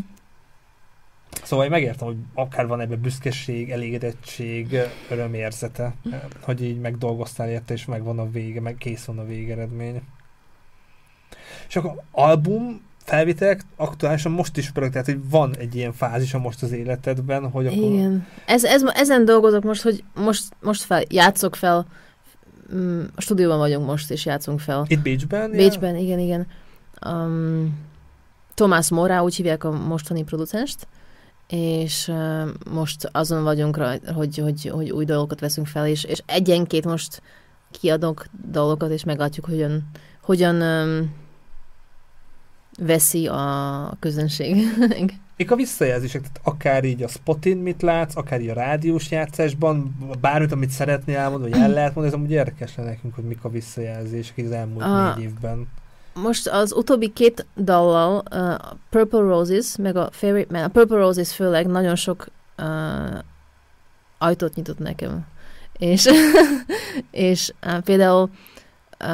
Szóval 1.43 1.65
én 1.65 1.71
megértem, 1.71 2.07
hogy 2.07 2.17
akár 2.33 2.67
van 2.67 2.81
ebben 2.81 3.01
büszkeség, 3.01 3.71
elégedettség, 3.71 4.77
örömérzete, 5.09 5.93
hogy 6.41 6.63
így 6.63 6.79
megdolgoztál 6.79 7.49
érte, 7.49 7.73
és 7.73 7.85
megvan 7.85 8.19
a 8.19 8.29
vége, 8.29 8.61
meg 8.61 8.75
kész 8.77 9.05
van 9.05 9.19
a 9.19 9.25
végeredmény. 9.25 10.01
És 11.67 11.75
akkor 11.75 12.01
album 12.11 12.81
felvételek 13.03 13.61
aktuálisan 13.75 14.31
most 14.31 14.57
is 14.57 14.71
pörög, 14.71 14.91
tehát 14.91 15.05
hogy 15.05 15.29
van 15.29 15.55
egy 15.57 15.75
ilyen 15.75 15.93
fázisa 15.93 16.39
most 16.39 16.63
az 16.63 16.71
életedben, 16.71 17.49
hogy 17.49 17.65
akkor... 17.65 17.77
Igen. 17.77 18.27
Ez, 18.45 18.63
ez, 18.63 18.83
ezen 18.93 19.25
dolgozok 19.25 19.63
most, 19.63 19.81
hogy 19.81 20.03
most, 20.15 20.43
most 20.61 20.81
fel, 20.81 21.03
játszok 21.09 21.55
fel, 21.55 21.87
mm, 22.75 23.03
a 23.15 23.21
stúdióban 23.21 23.57
vagyunk 23.57 23.85
most, 23.85 24.11
és 24.11 24.25
játszunk 24.25 24.59
fel. 24.59 24.85
Itt 24.87 25.01
Bécsben? 25.01 25.51
Bécsben, 25.51 25.95
igen, 25.95 26.19
igen. 26.19 26.47
Um, 27.07 27.79
Tomás 28.53 28.89
Morá, 28.89 29.21
úgy 29.21 29.35
hívják 29.35 29.63
a 29.63 29.71
mostani 29.71 30.23
producenst, 30.23 30.87
és 31.47 32.07
uh, 32.07 32.49
most 32.71 33.09
azon 33.11 33.43
vagyunk, 33.43 33.77
rá, 33.77 33.95
hogy, 34.13 34.37
hogy, 34.37 34.69
hogy 34.73 34.91
új 34.91 35.05
dolgokat 35.05 35.39
veszünk 35.39 35.67
fel, 35.67 35.87
és, 35.87 36.03
és 36.03 36.21
egyenként 36.25 36.85
most 36.85 37.21
kiadok 37.71 38.25
dolgokat, 38.51 38.91
és 38.91 39.03
meglátjuk, 39.03 39.45
hogyan, 39.45 39.89
hogyan 40.21 40.61
um, 40.61 41.21
veszi 42.77 43.27
a 43.27 43.97
közönség. 43.99 44.55
Mik 45.37 45.51
a 45.51 45.55
visszajelzések? 45.55 46.21
Tehát 46.21 46.39
akár 46.43 46.83
így 46.83 47.03
a 47.03 47.07
spotin 47.07 47.57
mit 47.57 47.81
látsz, 47.81 48.15
akár 48.15 48.41
így 48.41 48.49
a 48.49 48.53
rádiós 48.53 49.11
játszásban, 49.11 49.95
bármit, 50.21 50.51
amit 50.51 50.69
szeretnél 50.69 51.17
elmondani, 51.17 51.51
vagy 51.51 51.61
el 51.61 51.69
lehet 51.69 51.95
mondani, 51.95 52.07
ez 52.07 52.13
amúgy 52.13 52.31
érdekes 52.31 52.75
lenne 52.75 52.89
nekünk, 52.89 53.15
hogy 53.15 53.23
mik 53.23 53.43
a 53.43 53.49
visszajelzések 53.49 54.37
az 54.45 54.51
elmúlt 54.51 54.83
A- 54.83 55.13
négy 55.15 55.23
évben. 55.23 55.67
Most 56.13 56.47
az 56.47 56.73
utóbbi 56.73 57.13
két 57.13 57.45
dallal, 57.57 58.23
uh, 58.31 58.77
Purple 58.89 59.19
Roses, 59.19 59.75
meg 59.77 59.95
a 59.95 60.09
Favorite 60.11 60.53
Man, 60.53 60.63
a 60.63 60.67
Purple 60.67 60.97
Roses 60.97 61.33
főleg 61.33 61.67
nagyon 61.67 61.95
sok 61.95 62.27
uh, 62.57 63.19
ajtót 64.17 64.55
nyitott 64.55 64.79
nekem. 64.79 65.25
És, 65.77 66.09
és 67.11 67.53
uh, 67.65 67.79
például 67.79 68.29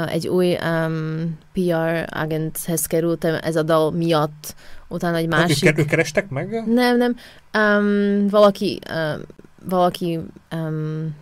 egy 0.07 0.27
új 0.27 0.57
um, 0.63 1.37
PR 1.53 2.05
agenthez 2.09 2.85
kerültem 2.85 3.37
ez 3.41 3.55
a 3.55 3.63
dal 3.63 3.91
miatt, 3.91 4.55
utána 4.87 5.17
egy 5.17 5.27
Másik... 5.27 5.63
másik... 5.63 5.79
Ők, 5.79 5.85
kerestek 5.85 6.29
meg? 6.29 6.63
Nem, 6.67 6.97
nem. 6.97 7.15
Um, 7.57 8.27
valaki, 8.27 8.79
um, 8.91 9.21
valaki 9.65 10.19
um, 10.51 11.15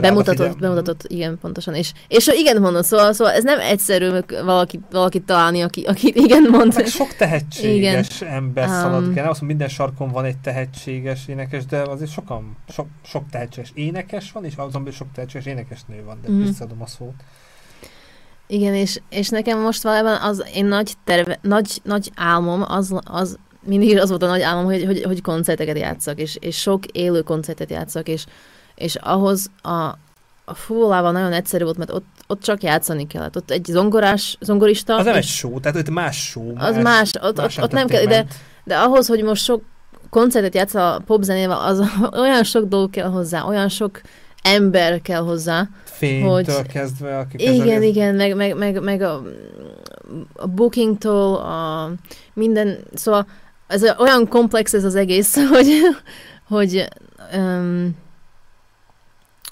bemutatott, 0.00 0.58
bemutatott, 0.58 1.04
igen, 1.06 1.38
pontosan. 1.40 1.74
És, 1.74 1.92
és 2.08 2.26
igen 2.26 2.60
mondod, 2.60 2.84
szóval, 2.84 3.12
szóval 3.12 3.32
ez 3.32 3.44
nem 3.44 3.60
egyszerű 3.60 4.10
valaki, 4.44 4.80
valakit 4.90 5.22
találni, 5.22 5.60
aki, 5.60 5.82
aki 5.82 6.12
igen 6.14 6.42
mond. 6.50 6.74
Meg 6.74 6.86
sok 6.86 7.14
tehetséges 7.16 8.20
igen. 8.20 8.32
ember 8.32 8.68
Um, 8.68 8.74
szalad 8.74 9.12
kell. 9.14 9.22
Nem 9.22 9.30
azt 9.30 9.40
minden 9.40 9.68
sarkon 9.68 10.10
van 10.10 10.24
egy 10.24 10.38
tehetséges 10.38 11.28
énekes, 11.28 11.66
de 11.66 11.82
azért 11.82 12.10
sokan, 12.10 12.56
sok, 12.68 12.86
sok 13.04 13.24
tehetséges 13.30 13.70
énekes 13.74 14.32
van, 14.32 14.44
és 14.44 14.54
azon 14.56 14.84
belül 14.84 14.98
sok 14.98 15.12
tehetséges 15.14 15.46
énekesnő 15.46 16.04
van, 16.04 16.18
de 16.22 16.30
mm. 16.30 16.42
visszaadom 16.42 16.82
a 16.82 16.86
szót. 16.86 17.14
Igen, 18.46 18.74
és, 18.74 19.00
és 19.10 19.28
nekem 19.28 19.58
most 19.58 19.82
valójában 19.82 20.20
az 20.20 20.44
én 20.54 20.66
nagy, 20.66 20.92
terve, 21.04 21.38
nagy, 21.42 21.80
nagy 21.82 22.10
álmom, 22.14 22.64
az, 22.68 22.94
az 23.04 23.38
mindig 23.66 23.98
az 23.98 24.08
volt 24.08 24.22
a 24.22 24.26
nagy 24.26 24.40
álmom, 24.40 24.64
hogy, 24.64 24.84
hogy, 24.84 25.02
hogy 25.02 25.22
koncerteket 25.22 25.78
játszak, 25.78 26.18
és, 26.20 26.36
és 26.40 26.60
sok 26.60 26.86
élő 26.86 27.20
koncertet 27.20 27.70
játszak, 27.70 28.08
és, 28.08 28.24
és 28.74 28.94
ahhoz 28.94 29.50
a, 29.62 29.98
a 30.44 30.54
fúvolában 30.54 31.12
nagyon 31.12 31.32
egyszerű 31.32 31.64
volt, 31.64 31.76
mert 31.76 31.92
ott, 31.92 32.06
ott 32.26 32.42
csak 32.42 32.62
játszani 32.62 33.06
kellett. 33.06 33.36
Ott 33.36 33.50
egy 33.50 33.64
zongorás, 33.64 34.36
zongorista... 34.40 34.96
Az 34.96 35.04
nem 35.04 35.14
egy 35.14 35.24
show, 35.24 35.60
tehát 35.60 35.78
ott 35.78 35.90
más 35.90 36.28
show. 36.28 36.52
Az 36.56 36.76
más, 36.76 37.10
ott, 37.20 37.38
ott, 37.38 37.62
ott 37.62 37.72
nem 37.72 37.86
kell, 37.86 38.04
de, 38.04 38.26
de 38.64 38.76
ahhoz, 38.78 39.06
hogy 39.06 39.22
most 39.22 39.44
sok 39.44 39.62
koncertet 40.10 40.54
játsz 40.54 40.74
a 40.74 41.02
popzenével, 41.06 41.60
az 41.60 41.82
olyan 42.22 42.44
sok 42.44 42.64
dolog 42.64 42.90
kell 42.90 43.08
hozzá, 43.08 43.42
olyan 43.42 43.68
sok 43.68 44.00
ember 44.42 45.02
kell 45.02 45.20
hozzá. 45.20 45.68
Fénytől 46.08 46.30
hogy- 46.56 46.66
kezdve, 46.66 47.18
akik 47.18 47.40
Igen, 47.40 47.60
ezzel- 47.60 47.82
igen, 47.82 48.14
meg, 48.14 48.36
meg, 48.36 48.56
meg, 48.56 48.82
meg 48.82 49.00
a, 49.02 49.22
a 50.32 50.46
bookingtól, 50.46 51.36
a 51.36 51.90
minden, 52.32 52.78
szóval 52.94 53.26
ez 53.66 53.82
olyan 53.98 54.28
komplex 54.28 54.72
ez 54.72 54.84
az 54.84 54.94
egész, 54.94 55.36
hogy, 55.54 55.68
hogy, 56.48 56.88
um, 57.36 57.96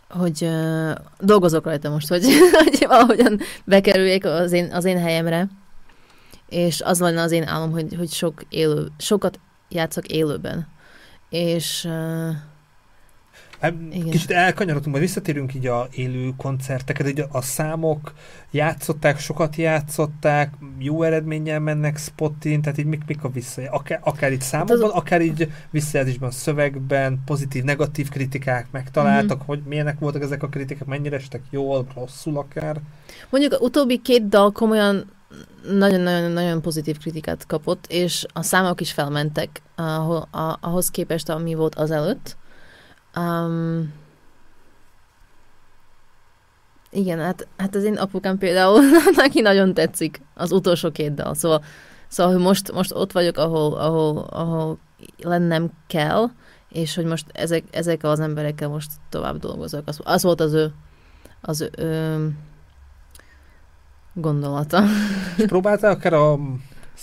hogy 0.08 0.38
uh, 0.42 0.90
dolgozok 1.18 1.64
rajta 1.64 1.90
most, 1.90 2.08
hogy, 2.08 2.24
hogy 2.64 2.84
valahogyan 2.86 3.40
bekerüljék 3.64 4.24
az 4.24 4.52
én, 4.52 4.72
az 4.72 4.84
én 4.84 4.98
helyemre, 4.98 5.48
és 6.48 6.80
az 6.80 7.00
lenne 7.00 7.22
az 7.22 7.32
én 7.32 7.46
álom, 7.46 7.70
hogy, 7.70 7.94
hogy 7.96 8.10
sok 8.10 8.42
élő, 8.48 8.86
sokat 8.98 9.40
játszok 9.68 10.06
élőben. 10.06 10.68
És 11.28 11.84
uh, 11.88 12.34
Hát, 13.60 13.74
Igen. 13.90 14.10
kicsit 14.10 14.30
elkanyarodtunk, 14.30 14.94
majd 14.94 15.06
visszatérünk 15.06 15.54
így 15.54 15.66
a 15.66 15.88
élő 15.90 16.32
koncerteket, 16.36 17.08
így 17.08 17.24
a, 17.30 17.40
számok 17.42 18.12
játszották, 18.50 19.18
sokat 19.18 19.56
játszották, 19.56 20.52
jó 20.78 21.02
eredménnyel 21.02 21.60
mennek 21.60 21.98
spotin, 21.98 22.62
tehát 22.62 22.78
így 22.78 22.84
mik, 22.84 23.02
mik 23.06 23.24
a 23.24 23.28
visszajelzések, 23.30 23.80
akár, 23.80 24.00
akár 24.02 24.32
így 24.32 24.40
számokban, 24.40 24.76
Hát 24.80 24.86
az- 24.90 24.94
akár 24.96 25.20
így 25.22 25.52
visszajelzésben, 25.70 26.30
szövegben, 26.30 27.20
pozitív, 27.24 27.64
negatív 27.64 28.08
kritikák 28.08 28.66
megtaláltak, 28.70 29.38
Mhm. 29.38 29.46
hogy 29.46 29.62
milyenek 29.66 29.98
voltak 29.98 30.22
ezek 30.22 30.42
a 30.42 30.48
kritikák, 30.48 30.86
mennyire 30.88 31.16
estek 31.16 31.42
jól, 31.50 31.86
rosszul 31.94 32.36
akár. 32.38 32.80
Mondjuk 33.30 33.60
utóbbi 33.62 33.98
két 34.02 34.28
dal 34.28 34.50
komolyan 34.52 35.10
nagyon-nagyon-nagyon 35.72 36.62
pozitív 36.62 36.98
kritikát 36.98 37.46
kapott, 37.46 37.84
és 37.88 38.26
a 38.32 38.42
számok 38.42 38.80
is 38.80 38.92
felmentek 38.92 39.62
ahhoz 40.60 40.90
képest, 40.90 41.28
ami 41.28 41.54
volt 41.54 41.74
azelőtt. 41.74 42.36
Um, 43.16 43.92
igen, 46.90 47.18
hát, 47.18 47.48
hát 47.56 47.74
az 47.74 47.84
én 47.84 47.96
apukám 47.96 48.38
például, 48.38 48.80
neki 49.16 49.40
nagyon 49.40 49.74
tetszik 49.74 50.20
az 50.34 50.52
utolsó 50.52 50.90
két 50.90 51.14
dal, 51.14 51.34
szóval, 51.34 51.64
szóval 52.08 52.32
hogy 52.32 52.42
most, 52.42 52.72
most 52.72 52.92
ott 52.94 53.12
vagyok, 53.12 53.36
ahol, 53.36 53.74
ahol, 53.74 54.18
ahol 54.18 54.78
lennem 55.18 55.70
kell, 55.86 56.30
és 56.68 56.94
hogy 56.94 57.04
most 57.04 57.26
ezek, 57.32 57.64
ezekkel 57.70 58.10
az 58.10 58.20
emberekkel 58.20 58.68
most 58.68 58.90
tovább 59.08 59.38
dolgozok. 59.38 59.82
Az, 59.88 60.00
az 60.02 60.22
volt 60.22 60.40
az 60.40 60.52
ő, 60.52 60.72
az 61.40 61.60
ő, 61.60 61.70
ő 61.78 62.30
gondolata. 64.12 64.82
És 65.36 65.44
próbáltál 65.44 65.90
akár 65.90 66.12
a 66.12 66.38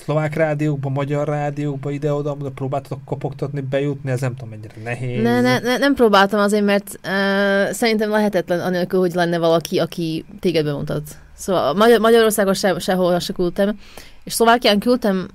szlovák 0.04 0.36
rádiókba, 0.36 0.90
magyar 0.90 1.28
rádiókba, 1.28 1.92
ide-oda, 1.92 2.36
de 2.36 2.50
próbáltatok 2.50 3.00
kopogtatni, 3.06 3.62
bejutni, 3.62 4.12
ez 4.12 4.22
nem 4.22 4.36
tudom, 4.36 4.50
mennyire 4.50 4.74
nehéz. 4.84 5.24
Ne, 5.24 5.42
ne, 5.42 5.60
ne, 5.60 5.78
nem 5.78 5.94
próbáltam 5.94 6.40
azért, 6.40 6.66
mert 6.66 7.00
uh, 7.04 7.72
szerintem 7.72 8.10
lehetetlen 8.10 8.60
anélkül, 8.60 9.00
hogy 9.00 9.14
lenne 9.14 9.38
valaki, 9.38 9.80
aki 9.80 10.26
téged 10.40 10.66
bemutat. 10.66 11.04
Szóval 11.34 11.74
Magyar, 11.74 12.00
Magyarországon 12.00 12.54
se, 12.54 12.80
sehol 12.80 13.20
se 13.20 13.34
küldtem, 13.34 13.80
és 14.24 14.34
Szlovákián 14.34 14.80
küldtem 14.80 15.28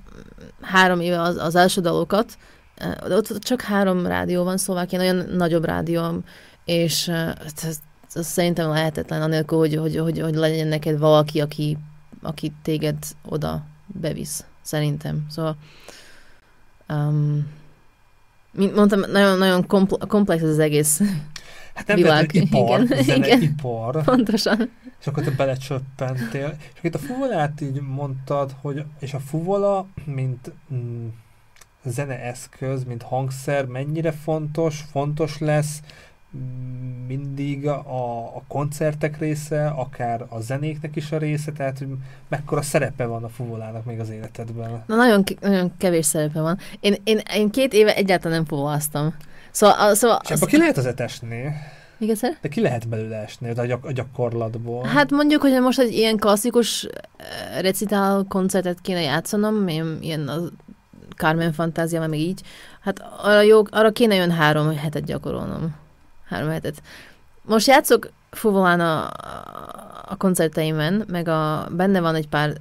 három 0.61 0.99
éve 0.99 1.21
az, 1.21 1.37
az 1.37 1.55
első 1.55 1.81
dalokat, 1.81 2.37
de 3.07 3.15
ott 3.15 3.39
csak 3.39 3.61
három 3.61 4.05
rádió 4.05 4.43
van 4.43 4.57
Szlovákián, 4.57 5.01
olyan 5.01 5.25
nagyobb 5.35 5.65
rádió, 5.65 6.01
és 6.65 7.07
ez, 7.07 7.79
ez 8.13 8.27
szerintem 8.27 8.69
lehetetlen 8.69 9.21
anélkül, 9.21 9.57
hogy, 9.57 9.75
hogy, 9.75 9.97
hogy, 9.97 10.19
hogy 10.19 10.35
legyen 10.35 10.67
neked 10.67 10.99
valaki, 10.99 11.41
aki, 11.41 11.77
aki 12.21 12.51
téged 12.61 12.97
oda 13.25 13.63
bevisz 13.87 14.45
szerintem. 14.63 15.25
Szóval, 15.29 15.55
um, 16.89 17.47
mint 18.51 18.75
mondtam, 18.75 18.99
nagyon, 18.99 19.37
nagyon 19.37 19.67
komplex 20.07 20.41
az 20.41 20.59
egész 20.59 21.01
Hát 21.73 21.87
nem 21.87 21.95
világ. 21.95 22.33
ipar, 22.33 22.81
igen, 22.81 23.23
igen. 23.23 23.41
ipar. 23.41 24.03
Pontosan. 24.03 24.69
És 24.99 25.07
akkor 25.07 25.23
te 25.23 25.31
belecsöppentél. 25.31 26.57
És 26.59 26.77
akkor 26.77 26.81
itt 26.81 26.95
a 26.95 26.99
fuvolát 26.99 27.61
így 27.61 27.81
mondtad, 27.81 28.55
hogy 28.61 28.83
és 28.99 29.13
a 29.13 29.19
fuvola, 29.19 29.87
mint 30.05 30.51
mm, 30.73 31.07
zeneeszköz, 31.83 32.83
mint 32.83 33.01
hangszer, 33.01 33.65
mennyire 33.65 34.11
fontos, 34.11 34.83
fontos 34.91 35.37
lesz, 35.37 35.79
mindig 37.07 37.67
a, 37.67 37.79
a 38.35 38.43
koncertek 38.47 39.19
része, 39.19 39.67
akár 39.67 40.25
a 40.29 40.39
zenéknek 40.39 40.95
is 40.95 41.11
a 41.11 41.17
része, 41.17 41.51
tehát 41.51 41.77
hogy 41.77 41.87
mekkora 42.27 42.61
szerepe 42.61 43.05
van 43.05 43.23
a 43.23 43.29
fuvolának 43.29 43.85
még 43.85 43.99
az 43.99 44.09
életedben? 44.09 44.83
Na 44.85 44.95
nagyon, 44.95 45.23
nagyon 45.41 45.71
kevés 45.77 46.05
szerepe 46.05 46.41
van. 46.41 46.57
Én, 46.79 46.95
én, 47.03 47.19
én 47.35 47.49
két 47.49 47.73
éve 47.73 47.95
egyáltalán 47.95 48.37
nem 48.37 48.45
fuvoláztam. 48.45 49.15
Szóval, 49.51 49.95
szóval 49.95 50.19
És 50.23 50.31
az... 50.31 50.39
ki 50.39 50.57
lehet 50.57 50.77
az 50.77 50.93
esni? 50.95 51.53
Még 51.97 52.09
egyszer? 52.09 52.37
De 52.41 52.47
ki 52.47 52.61
lehet 52.61 52.87
belőle 52.87 53.15
esni 53.15 53.49
a, 53.49 53.65
gyak, 53.65 53.85
a 53.85 53.91
gyakorlatból? 53.91 54.85
Hát 54.85 55.11
mondjuk, 55.11 55.41
hogy 55.41 55.61
most 55.61 55.79
egy 55.79 55.93
ilyen 55.93 56.17
klasszikus 56.17 56.83
eh, 56.83 57.61
recitál 57.61 58.25
koncertet 58.27 58.81
kéne 58.81 59.01
játszanom, 59.01 59.67
ilyen, 59.67 59.97
ilyen 60.01 60.27
a 60.27 60.39
Carmen 61.15 61.53
Fantázia, 61.53 61.99
meg 61.99 62.19
így, 62.19 62.41
hát 62.81 63.03
arra, 63.23 63.41
jó, 63.41 63.61
arra 63.69 63.91
kéne 63.91 64.15
jön 64.15 64.31
három 64.31 64.77
hetet 64.77 65.05
gyakorolnom 65.05 65.81
három 66.33 66.49
hetet. 66.49 66.81
Most 67.41 67.67
játszok 67.67 68.11
fuvolán 68.31 68.79
a, 68.79 69.09
a 70.05 70.15
koncerteimen, 70.17 71.03
meg 71.07 71.27
a, 71.27 71.67
benne 71.71 71.99
van 71.99 72.15
egy 72.15 72.27
pár 72.27 72.53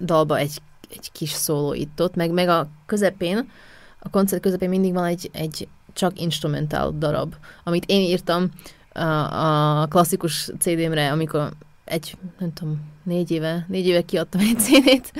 dalba 0.00 0.36
egy, 0.36 0.62
egy 0.90 1.12
kis 1.12 1.30
szóló 1.30 1.74
itt-ott, 1.74 2.14
meg, 2.14 2.30
meg 2.30 2.48
a 2.48 2.68
közepén, 2.86 3.50
a 3.98 4.08
koncert 4.10 4.42
közepén 4.42 4.68
mindig 4.68 4.92
van 4.92 5.04
egy, 5.04 5.30
egy 5.32 5.68
csak 5.92 6.20
instrumentál 6.20 6.94
darab, 6.98 7.34
amit 7.64 7.84
én 7.86 8.00
írtam 8.00 8.50
a, 8.92 9.80
a 9.82 9.86
klasszikus 9.86 10.50
CD-mre, 10.58 11.10
amikor 11.10 11.50
egy, 11.84 12.16
nem 12.38 12.52
tudom, 12.52 12.80
négy 13.10 13.30
éve, 13.30 13.64
négy 13.68 13.86
éve 13.86 14.02
kiadtam 14.02 14.40
egy 14.40 14.58
CD-t, 14.58 15.12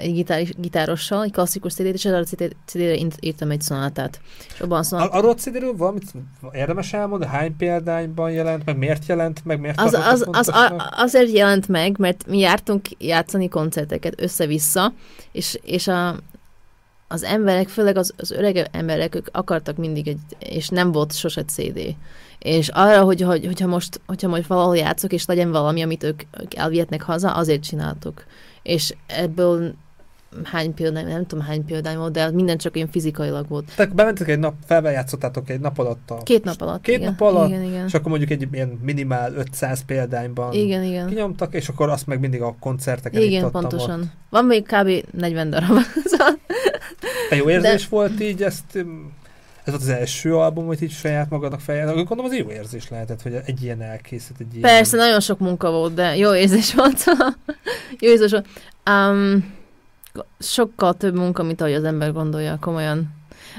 egy 0.00 0.12
gitár, 0.12 0.42
gitárossal, 0.56 1.24
egy 1.24 1.32
klasszikus 1.32 1.72
CD-t, 1.72 1.94
és 1.94 2.04
arra 2.04 2.16
a 2.16 2.24
CD-re 2.24 2.96
írtam 3.20 3.50
egy 3.50 3.60
szonátát. 3.60 4.20
És 4.54 4.60
abban 4.60 4.78
a 4.78 4.82
szonátát... 4.82 5.14
Arról 5.14 5.30
a 5.30 5.34
CD-ről 5.34 5.76
valamit 5.76 6.12
érdemes 6.52 6.92
elmondani? 6.92 7.30
Hány 7.30 7.56
példányban 7.56 8.30
jelent 8.30 8.64
meg? 8.64 8.78
Miért 8.78 9.06
jelent 9.06 9.44
meg? 9.44 9.60
Miért 9.60 9.80
az, 9.80 9.94
az, 9.94 10.26
az, 10.30 10.48
az, 10.48 10.82
azért 10.90 11.32
jelent 11.32 11.68
meg, 11.68 11.98
mert 11.98 12.26
mi 12.26 12.38
jártunk 12.38 12.86
játszani 12.98 13.48
koncerteket 13.48 14.20
össze-vissza, 14.20 14.92
és, 15.32 15.58
és 15.62 15.88
a, 15.88 16.16
az 17.08 17.22
emberek, 17.22 17.68
főleg 17.68 17.96
az, 17.96 18.14
az 18.16 18.30
öreg 18.30 18.68
emberek, 18.72 19.14
ők 19.14 19.26
akartak 19.32 19.76
mindig 19.76 20.08
egy, 20.08 20.20
és 20.38 20.68
nem 20.68 20.92
volt 20.92 21.14
sose 21.14 21.44
CD. 21.44 21.94
És 22.42 22.68
arra, 22.68 23.02
hogy, 23.02 23.20
hogy, 23.20 23.46
hogyha, 23.46 23.66
most, 23.66 24.00
hogyha 24.06 24.28
most 24.28 24.46
valahol 24.46 24.76
játszok, 24.76 25.12
és 25.12 25.26
legyen 25.26 25.50
valami, 25.50 25.82
amit 25.82 26.02
ők, 26.02 26.22
ők 26.40 26.54
elvihetnek 26.54 27.02
haza, 27.02 27.34
azért 27.34 27.62
csináltuk. 27.62 28.24
És 28.62 28.94
ebből 29.06 29.74
hány 30.42 30.74
példány, 30.74 31.06
nem 31.06 31.26
tudom 31.26 31.44
hány 31.44 31.64
példány 31.64 31.96
volt, 31.96 32.12
de 32.12 32.30
minden 32.30 32.58
csak 32.58 32.76
ilyen 32.76 32.88
fizikailag 32.90 33.48
volt. 33.48 33.72
Tehát 33.76 33.94
bementek 33.94 34.28
egy 34.28 34.38
nap, 34.38 34.54
felbejátszottátok 34.66 35.50
egy 35.50 35.60
nap 35.60 35.78
alatt 35.78 36.10
a... 36.10 36.16
Két 36.22 36.44
nap 36.44 36.60
alatt, 36.60 36.82
Két 36.82 36.96
igen. 36.96 37.10
nap 37.10 37.20
alatt, 37.20 37.48
igen, 37.48 37.62
igen. 37.62 37.86
és 37.86 37.94
akkor 37.94 38.10
mondjuk 38.10 38.30
egy 38.30 38.48
ilyen 38.52 38.78
minimál 38.82 39.34
500 39.34 39.84
példányban 39.84 40.52
igen, 40.52 40.82
igen. 40.82 41.08
kinyomtak, 41.08 41.54
és 41.54 41.68
akkor 41.68 41.88
azt 41.88 42.06
meg 42.06 42.20
mindig 42.20 42.42
a 42.42 42.56
koncerteken 42.60 43.22
Igen, 43.22 43.50
pontosan. 43.50 44.00
Ott. 44.00 44.06
Van 44.30 44.44
még 44.44 44.62
kb. 44.62 45.06
40 45.10 45.50
darab. 45.50 45.78
Szóval- 46.04 46.38
Te 47.28 47.36
jó 47.36 47.48
érzés 47.48 47.82
de... 47.82 47.96
volt 47.96 48.20
így 48.20 48.42
ezt 48.42 48.84
ez 49.64 49.72
volt 49.72 49.82
az 49.82 49.88
első 49.88 50.36
album, 50.36 50.66
hogy 50.66 50.82
így 50.82 50.90
saját 50.90 51.30
magadnak 51.30 51.60
feljel. 51.60 51.94
Gondolom 51.94 52.24
az 52.24 52.34
jó 52.34 52.50
érzés 52.50 52.88
lehetett, 52.88 53.22
hogy 53.22 53.34
egy 53.44 53.62
ilyen 53.62 53.82
elkészült. 53.82 54.40
Egy 54.40 54.54
ilyen... 54.54 54.62
Persze, 54.62 54.96
nagyon 54.96 55.20
sok 55.20 55.38
munka 55.38 55.70
volt, 55.70 55.94
de 55.94 56.16
jó 56.16 56.34
érzés 56.34 56.74
volt. 56.74 57.04
jó 58.00 58.10
érzés 58.10 58.30
volt. 58.30 58.46
Um, 58.90 59.54
sokkal 60.38 60.94
több 60.94 61.14
munka, 61.14 61.42
mint 61.42 61.60
ahogy 61.60 61.74
az 61.74 61.84
ember 61.84 62.12
gondolja, 62.12 62.56
komolyan. 62.60 63.14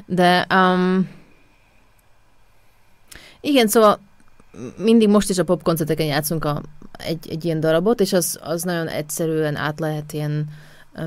De 0.06 0.48
um, 0.54 1.10
igen, 3.42 3.68
szóval 3.68 4.00
mindig 4.78 5.10
most 5.10 5.30
is 5.30 5.38
a 5.38 5.44
popkoncerteken 5.44 6.06
játszunk 6.06 6.46
a, 6.46 6.62
egy, 6.98 7.28
egy 7.30 7.46
ilyen 7.46 7.60
darabot, 7.60 8.00
és 8.00 8.14
az, 8.14 8.40
az 8.42 8.64
nagyon 8.64 8.88
egyszerűen 8.88 9.56
át 9.56 9.80
lehet 9.80 10.14
ilyen 10.14 10.46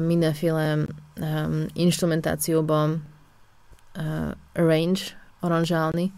mindenféle 0.07 0.77
um, 1.21 1.67
instrumentációban 1.73 3.03
uh, 3.97 4.31
arrange, 4.55 5.01
aranzsálni. 5.41 6.13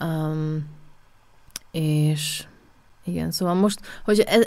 Um, 0.00 0.76
és 1.70 2.46
igen, 3.08 3.30
szóval 3.30 3.54
most, 3.54 3.80
hogy 4.04 4.20
ez, 4.20 4.42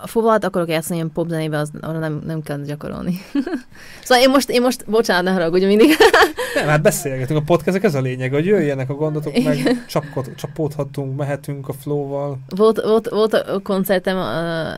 a 0.00 0.06
fuvalat 0.06 0.44
akarok 0.44 0.68
játszani 0.68 0.94
ilyen 0.96 1.12
popzenébe, 1.12 1.58
az 1.58 1.70
arra 1.80 1.98
nem, 1.98 2.22
nem 2.26 2.42
kell 2.42 2.60
gyakorolni. 2.60 3.20
szóval 4.04 4.24
én 4.24 4.30
most, 4.30 4.50
én 4.50 4.62
most, 4.62 4.84
bocsánat, 4.86 5.24
ne 5.24 5.30
haragudj 5.30 5.64
mindig. 5.64 5.88
nem, 6.54 6.66
hát 6.66 6.82
beszélgetünk, 6.82 7.38
a 7.38 7.42
podcastek 7.42 7.82
ez 7.82 7.94
a 7.94 8.00
lényeg, 8.00 8.32
hogy 8.32 8.46
jöjjenek 8.46 8.90
a 8.90 8.94
gondotok, 8.94 9.38
Igen. 9.38 9.56
meg 9.56 9.86
csapkod, 9.86 10.34
csapódhatunk, 10.34 11.16
mehetünk 11.16 11.68
a 11.68 11.72
flow-val. 11.72 12.38
Volt, 12.48 12.80
volt, 12.82 13.08
volt 13.08 13.32
a 13.32 13.60
koncertem 13.62 14.16
uh, 14.16 14.74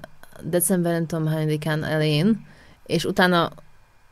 december, 0.51 0.93
nem 0.93 1.07
tudom 1.07 1.27
hányadikán 1.27 1.85
elején, 1.85 2.47
és 2.87 3.05
utána 3.05 3.51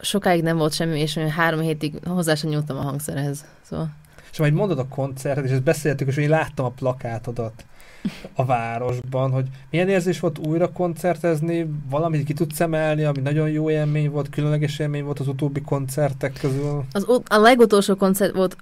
sokáig 0.01 0.43
nem 0.43 0.57
volt 0.57 0.73
semmi, 0.73 1.01
és 1.01 1.17
három 1.17 1.61
hétig 1.61 1.95
hozzá 2.07 2.35
sem 2.35 2.51
nyúltam 2.51 2.77
a 2.77 2.83
hangszerhez. 2.83 3.45
Szóval. 3.63 3.89
És 4.33 4.39
majd 4.39 4.53
mondod 4.53 4.79
a 4.79 4.89
koncertet, 4.89 5.45
és 5.45 5.51
ezt 5.51 5.63
beszéltük, 5.63 6.09
és 6.09 6.17
én 6.17 6.29
láttam 6.29 6.65
a 6.65 6.71
plakátodat 6.71 7.65
a 8.35 8.45
városban, 8.45 9.31
hogy 9.31 9.47
milyen 9.71 9.89
érzés 9.89 10.21
volt 10.21 10.39
újra 10.39 10.73
koncertezni, 10.73 11.67
valamit 11.91 12.25
ki 12.25 12.33
tudsz 12.33 12.61
emelni, 12.61 13.05
ami 13.05 13.21
nagyon 13.21 13.51
jó 13.51 13.71
élmény 13.71 14.11
volt, 14.11 14.31
különleges 14.31 14.79
élmény 14.79 15.05
volt 15.05 15.21
az 15.21 15.29
utóbbi 15.29 15.61
koncertek 15.61 16.33
közül? 16.41 16.85
Az, 16.93 17.07
a 17.25 17.39
legutolsó 17.39 17.95
koncert 17.95 18.35
volt, 18.35 18.57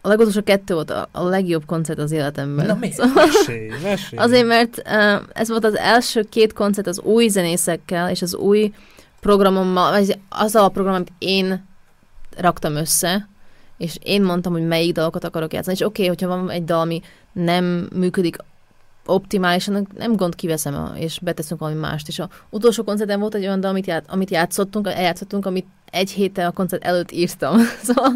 a 0.00 0.08
legutolsó 0.08 0.42
kettő 0.42 0.74
volt 0.74 0.90
a, 0.90 1.08
a 1.12 1.22
legjobb 1.22 1.64
koncert 1.64 1.98
az 1.98 2.12
életemben. 2.12 2.66
Na 2.66 2.74
miért? 2.80 2.94
Szóval, 2.94 3.24
mesélj, 3.26 3.68
mesélj. 3.82 4.22
Azért, 4.26 4.46
mert 4.46 4.82
uh, 4.86 5.22
ez 5.32 5.48
volt 5.48 5.64
az 5.64 5.76
első 5.76 6.22
két 6.22 6.52
koncert 6.52 6.86
az 6.86 7.00
új 7.00 7.28
zenészekkel, 7.28 8.10
és 8.10 8.22
az 8.22 8.34
új 8.34 8.72
programommal, 9.24 10.04
azzal 10.28 10.64
a 10.64 10.68
program, 10.68 10.94
amit 10.94 11.12
én 11.18 11.66
raktam 12.36 12.74
össze, 12.74 13.28
és 13.76 13.96
én 14.02 14.22
mondtam, 14.22 14.52
hogy 14.52 14.66
melyik 14.66 14.92
dalokat 14.92 15.24
akarok 15.24 15.52
játszani, 15.52 15.76
és 15.76 15.86
oké, 15.86 16.02
okay, 16.02 16.06
hogyha 16.06 16.36
van 16.36 16.50
egy 16.50 16.64
dal, 16.64 16.80
ami 16.80 17.00
nem 17.32 17.88
működik 17.94 18.36
optimálisan, 19.06 19.88
nem 19.94 20.16
gond, 20.16 20.34
kiveszem, 20.34 20.92
és 20.94 21.18
beteszünk 21.22 21.60
valami 21.60 21.78
mást. 21.78 22.08
És 22.08 22.18
a 22.18 22.28
utolsó 22.50 22.84
koncerten 22.84 23.20
volt 23.20 23.34
egy 23.34 23.44
olyan 23.44 23.60
dal, 23.60 23.70
amit, 23.70 23.86
ját, 23.86 24.04
amit 24.08 24.30
játszottunk, 24.30 24.88
eljátszottunk, 24.88 25.46
amit 25.46 25.66
egy 25.90 26.10
héttel 26.10 26.48
a 26.48 26.52
koncert 26.52 26.84
előtt 26.84 27.12
írtam. 27.12 27.56
szóval, 27.86 28.12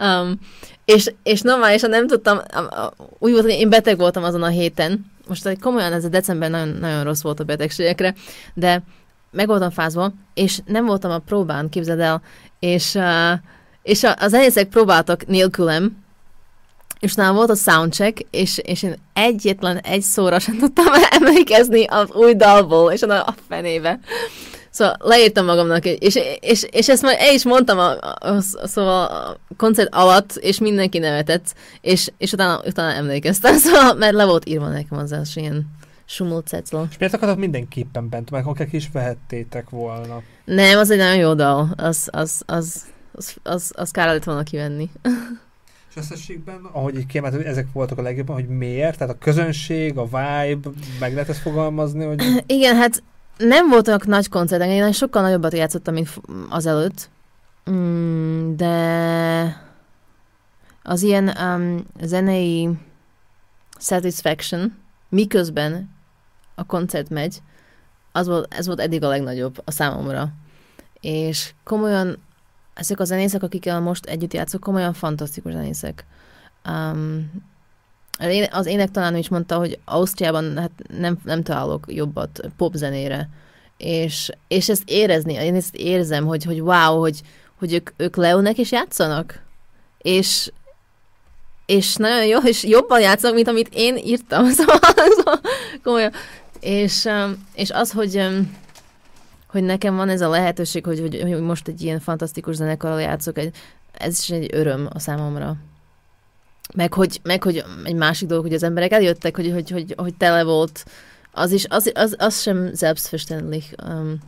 um, 0.00 0.38
és, 0.84 1.12
és 1.22 1.40
normálisan 1.40 1.90
nem 1.90 2.06
tudtam, 2.06 2.38
úgy 3.18 3.32
volt, 3.32 3.44
hogy 3.44 3.52
én 3.52 3.68
beteg 3.68 3.98
voltam 3.98 4.24
azon 4.24 4.42
a 4.42 4.48
héten. 4.48 5.06
Most 5.28 5.58
komolyan 5.60 5.92
ez 5.92 6.04
a 6.04 6.08
december 6.08 6.50
nagyon, 6.50 6.68
nagyon 6.68 7.04
rossz 7.04 7.22
volt 7.22 7.40
a 7.40 7.44
betegségekre, 7.44 8.14
de 8.54 8.82
meg 9.30 9.46
voltam 9.46 9.70
fázva, 9.70 10.12
és 10.34 10.60
nem 10.66 10.86
voltam 10.86 11.10
a 11.10 11.18
próbán, 11.18 11.68
képzeld 11.68 12.00
el, 12.00 12.22
és, 12.58 12.94
uh, 12.94 13.32
és 13.82 14.04
a, 14.04 14.14
a 14.18 14.28
zenészek 14.28 14.68
próbáltak 14.68 15.26
nélkülem, 15.26 16.04
és 17.00 17.14
nálam 17.14 17.34
volt 17.34 17.50
a 17.50 17.54
soundcheck, 17.54 18.26
és, 18.30 18.58
és 18.58 18.82
én 18.82 18.94
egyetlen 19.12 19.76
egy 19.78 20.02
szóra 20.02 20.38
sem 20.38 20.58
tudtam 20.58 20.86
emlékezni 21.20 21.84
az 21.84 22.10
új 22.12 22.34
dalból, 22.34 22.92
és 22.92 23.02
a 23.02 23.34
fenébe. 23.48 23.98
Szóval 24.70 24.96
leírtam 24.98 25.44
magamnak, 25.44 25.84
és, 25.84 26.18
és, 26.40 26.66
és 26.70 26.88
ezt 26.88 27.02
már 27.02 27.16
el 27.18 27.34
is 27.34 27.44
mondtam 27.44 27.78
a, 27.78 27.90
a, 27.90 28.16
a, 28.18 28.40
szóval 28.66 29.04
a 29.04 29.36
koncert 29.56 29.94
alatt, 29.94 30.36
és 30.36 30.58
mindenki 30.58 30.98
nevetett, 30.98 31.54
és, 31.80 32.10
és 32.18 32.32
utána, 32.32 32.60
utána 32.66 32.92
emlékeztem, 32.92 33.56
szóval, 33.64 33.94
mert 33.94 34.14
le 34.14 34.24
volt 34.24 34.48
írva 34.48 34.68
nekem 34.68 34.98
az 34.98 35.12
első 35.12 35.40
ilyen 35.40 35.75
sumult 36.06 36.46
cecla. 36.46 36.86
És 36.90 36.98
miért 36.98 37.14
akartad 37.14 37.38
mindenképpen 37.38 38.08
bent, 38.08 38.30
mert 38.30 38.46
akár 38.46 38.68
is 38.70 38.90
vehettétek 38.92 39.70
volna? 39.70 40.22
Nem, 40.44 40.78
az 40.78 40.90
egy 40.90 40.98
nagyon 40.98 41.16
jó 41.16 41.34
dal, 41.34 41.72
az, 41.76 42.08
az, 42.12 42.42
az, 42.46 42.84
az, 43.12 43.36
az, 43.42 43.72
az 43.74 43.90
kár 43.90 44.06
lett 44.06 44.24
volna 44.24 44.42
kivenni. 44.42 44.90
És 45.88 45.96
összességben, 45.96 46.60
ahogy 46.72 46.96
így 46.96 47.06
kiemelt, 47.06 47.34
hogy 47.34 47.44
ezek 47.44 47.66
voltak 47.72 47.98
a 47.98 48.02
legjobban, 48.02 48.34
hogy 48.34 48.48
miért? 48.48 48.98
Tehát 48.98 49.14
a 49.14 49.18
közönség, 49.18 49.96
a 49.96 50.04
vibe, 50.04 50.70
meg 51.00 51.12
lehet 51.12 51.28
ezt 51.28 51.40
fogalmazni, 51.40 52.04
hogy... 52.04 52.22
Igen, 52.46 52.76
hát 52.76 53.02
nem 53.36 53.68
voltak 53.68 54.06
nagy 54.06 54.28
koncertek, 54.28 54.68
én 54.68 54.92
sokkal 54.92 55.22
nagyobbat 55.22 55.56
játszottam, 55.56 55.94
mint 55.94 56.20
az 56.48 56.66
előtt, 56.66 57.10
mm, 57.70 58.54
de 58.54 59.64
az 60.82 61.02
ilyen 61.02 61.32
um, 61.40 61.86
zenei 62.00 62.68
satisfaction, 63.78 64.74
miközben 65.08 65.95
a 66.56 66.64
koncert 66.64 67.08
megy, 67.08 67.42
az 68.12 68.26
volt, 68.26 68.54
ez 68.54 68.66
volt 68.66 68.80
eddig 68.80 69.02
a 69.02 69.08
legnagyobb 69.08 69.62
a 69.64 69.70
számomra. 69.70 70.28
És 71.00 71.52
komolyan 71.64 72.18
ezek 72.74 73.00
a 73.00 73.04
zenészek, 73.04 73.42
akikkel 73.42 73.80
most 73.80 74.06
együtt 74.06 74.32
játszok, 74.32 74.60
komolyan 74.60 74.92
fantasztikus 74.92 75.52
zenészek. 75.52 76.06
Um, 76.68 77.30
az 78.50 78.66
énektanárnő 78.66 79.18
is 79.18 79.28
mondta, 79.28 79.56
hogy 79.56 79.78
Ausztriában 79.84 80.58
hát 80.58 80.70
nem, 80.98 81.18
nem 81.24 81.42
találok 81.42 81.84
jobbat 81.88 82.40
popzenére. 82.56 83.28
És, 83.76 84.30
és 84.48 84.68
ezt 84.68 84.82
érezni, 84.86 85.32
én 85.32 85.54
ezt 85.54 85.74
érzem, 85.74 86.26
hogy, 86.26 86.44
hogy 86.44 86.60
wow, 86.60 86.98
hogy, 86.98 87.20
hogy 87.58 87.72
ők, 87.72 87.90
ők 87.96 88.16
Leónek 88.16 88.58
is 88.58 88.72
játszanak. 88.72 89.42
És, 89.98 90.52
és 91.66 91.94
nagyon 91.94 92.26
jó, 92.26 92.38
és 92.38 92.64
jobban 92.64 93.00
játszanak, 93.00 93.34
mint 93.34 93.48
amit 93.48 93.70
én 93.72 93.96
írtam. 93.96 94.50
Szóval, 94.56 94.78
szóval 95.16 95.40
komolyan. 95.82 96.12
És, 96.60 97.08
és 97.54 97.70
az, 97.70 97.92
hogy 97.92 98.20
hogy 99.46 99.64
nekem 99.64 99.96
van 99.96 100.08
ez 100.08 100.20
a 100.20 100.28
lehetőség, 100.28 100.84
hogy, 100.84 101.00
hogy, 101.00 101.20
hogy 101.20 101.40
most 101.40 101.68
egy 101.68 101.82
ilyen 101.82 102.00
fantasztikus 102.00 102.54
zenekarral 102.54 103.00
játszok, 103.00 103.38
egy, 103.38 103.56
ez 103.92 104.18
is 104.18 104.30
egy 104.30 104.48
öröm 104.52 104.88
a 104.92 104.98
számomra. 104.98 105.56
Meg 106.74 106.92
hogy, 106.92 107.20
meg 107.22 107.42
hogy 107.42 107.64
egy 107.84 107.94
másik 107.94 108.28
dolog, 108.28 108.44
hogy 108.44 108.54
az 108.54 108.62
emberek 108.62 108.92
eljöttek, 108.92 109.36
hogy, 109.36 109.52
hogy, 109.52 109.70
hogy, 109.70 109.94
hogy 109.96 110.14
tele 110.14 110.44
volt, 110.44 110.84
az 111.32 111.52
is, 111.52 111.64
az, 111.68 111.90
az, 111.94 112.14
az 112.18 112.40
sem 112.40 112.74
selbstverständlich. 112.74 113.66
Um, 113.88 114.18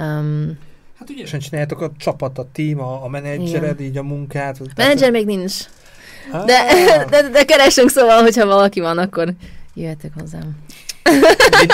um, 0.00 0.58
hát 0.98 1.10
ügyesen 1.10 1.40
csináljátok 1.40 1.80
a 1.80 1.92
csapat, 1.98 2.38
a 2.38 2.48
tím, 2.52 2.80
a, 2.80 3.04
a 3.04 3.08
menedzsered, 3.08 3.80
így 3.80 3.96
a 3.96 4.02
munkát. 4.02 4.60
Menedzser 4.76 5.10
még 5.10 5.26
nincs. 5.26 5.54
Ah. 6.32 6.44
De, 6.44 6.64
de, 7.10 7.28
de 7.28 7.44
keresünk 7.44 7.90
szóval, 7.90 8.22
hogyha 8.22 8.46
valaki 8.46 8.80
van, 8.80 8.98
akkor 8.98 9.34
jöhetek 9.74 10.12
hozzám. 10.18 10.56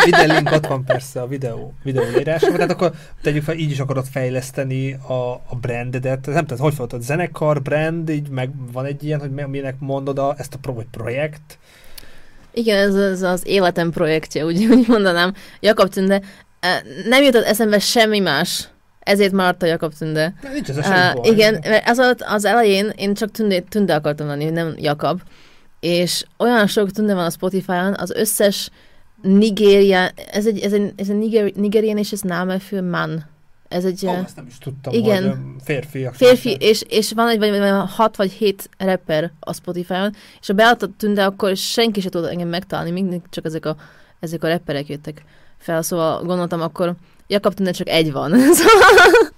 Minden 0.04 0.28
link 0.34 0.50
ott 0.50 0.66
van 0.66 0.84
persze 0.84 1.20
a 1.20 1.26
videó, 1.26 1.74
videó 1.82 2.04
írásban, 2.18 2.52
tehát 2.52 2.70
akkor 2.70 2.92
tegyük 3.22 3.42
fel, 3.42 3.54
így 3.54 3.70
is 3.70 3.78
akarod 3.78 4.06
fejleszteni 4.10 4.92
a, 4.92 5.32
a 5.32 5.56
brandedet, 5.60 6.26
nem 6.26 6.46
tudom, 6.46 6.64
hogy 6.64 6.74
fogod, 6.74 7.02
zenekar, 7.02 7.62
brand, 7.62 8.08
így 8.08 8.28
meg 8.28 8.50
van 8.72 8.84
egy 8.84 9.04
ilyen, 9.04 9.20
hogy 9.20 9.30
minek 9.30 9.74
mondod 9.78 10.18
a, 10.18 10.34
ezt 10.38 10.54
a 10.54 10.58
pro, 10.58 10.72
vagy 10.72 10.86
projekt? 10.90 11.58
Igen, 12.52 12.76
ez, 12.76 12.94
ez 12.94 13.22
az 13.22 13.46
életem 13.46 13.90
projektje, 13.90 14.44
úgy, 14.44 14.64
úgy 14.64 14.88
mondanám. 14.88 15.34
Jakab 15.60 15.88
Tünde, 15.88 16.20
nem 17.08 17.22
jutott 17.22 17.44
eszembe 17.44 17.78
semmi 17.78 18.18
más, 18.18 18.68
ezért 19.00 19.32
maradt 19.32 19.62
a 19.62 19.66
Jakab 19.66 19.92
Tünde. 19.98 20.34
Nincs 20.52 20.68
ez 20.68 20.76
a 20.76 21.14
uh, 21.16 21.26
Igen, 21.26 21.58
mert 21.62 21.88
az, 21.88 22.16
az 22.18 22.44
elején 22.44 22.92
én 22.96 23.14
csak 23.14 23.30
Tünde, 23.30 23.60
tünde 23.60 23.94
akartam 23.94 24.26
lenni, 24.26 24.50
nem 24.50 24.74
Jakab. 24.76 25.20
És 25.80 26.24
olyan 26.36 26.66
sok 26.66 26.90
Tünde 26.90 27.14
van 27.14 27.24
a 27.24 27.30
Spotify-on, 27.30 27.94
az 27.98 28.10
összes 28.10 28.70
Nigéria, 29.22 30.10
ez 30.30 30.46
egy, 30.46 30.58
ez 30.58 30.72
egy, 30.72 30.92
ez 30.96 31.08
egy 31.08 31.16
niger, 31.16 31.52
nigerianisches 31.54 32.20
Name 32.20 32.58
für 32.58 32.82
Mann. 32.82 33.18
Ez 33.68 33.84
egy... 33.84 34.06
Oh, 34.06 34.18
ezt 34.18 34.36
nem 34.36 34.46
is 34.46 34.58
tudtam, 34.58 34.92
igen, 34.92 35.28
hogy 35.28 35.62
férfi. 35.64 36.08
Férfi, 36.12 36.56
és, 36.60 36.82
és 36.88 37.12
van 37.12 37.28
egy 37.28 37.38
vagy, 37.38 37.58
vagy, 37.58 37.70
hat 37.88 38.16
vagy 38.16 38.32
hét 38.32 38.70
rapper 38.78 39.32
a 39.40 39.54
Spotify-on, 39.54 40.14
és 40.40 40.46
ha 40.46 40.52
beadtad 40.52 40.90
tünde, 40.90 41.24
akkor 41.24 41.56
senki 41.56 42.00
se 42.00 42.08
tud 42.08 42.24
engem 42.24 42.48
megtalálni, 42.48 42.90
mindig 42.90 43.20
csak 43.30 43.44
ezek 43.44 43.66
a, 43.66 43.76
ezek 44.20 44.44
a 44.44 44.48
rapperek 44.48 44.88
jöttek 44.88 45.24
fel, 45.58 45.82
szóval 45.82 46.22
gondoltam 46.22 46.60
akkor, 46.60 46.94
Jakab 47.26 47.54
tünde 47.54 47.70
csak 47.70 47.88
egy 47.88 48.12
van. 48.12 48.30
szóval, 48.58 49.32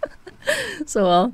szóval 0.84 1.32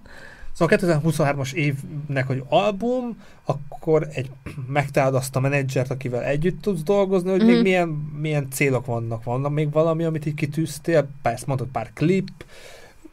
Szóval 0.59 0.79
2023-as 0.81 1.53
évnek, 1.53 2.27
hogy 2.27 2.43
album, 2.49 3.23
akkor 3.45 4.09
egy 4.13 4.31
megtalálod 4.67 5.15
azt 5.15 5.37
a 5.37 5.41
menedzsert, 5.41 5.91
akivel 5.91 6.23
együtt 6.23 6.63
tudsz 6.63 6.83
dolgozni, 6.83 7.31
hogy 7.31 7.43
mm. 7.43 7.47
még 7.47 7.55
mhm. 7.55 7.63
milyen, 7.63 7.89
milyen 8.21 8.47
célok 8.51 8.87
vannak. 8.87 9.25
Vannak 9.25 9.53
még 9.53 9.73
valami, 9.73 10.05
amit 10.05 10.27
így 10.27 10.35
kitűztél? 10.35 11.09
Persze 11.23 11.45
mondod 11.47 11.69
pár 11.73 11.91
klip, 11.95 12.29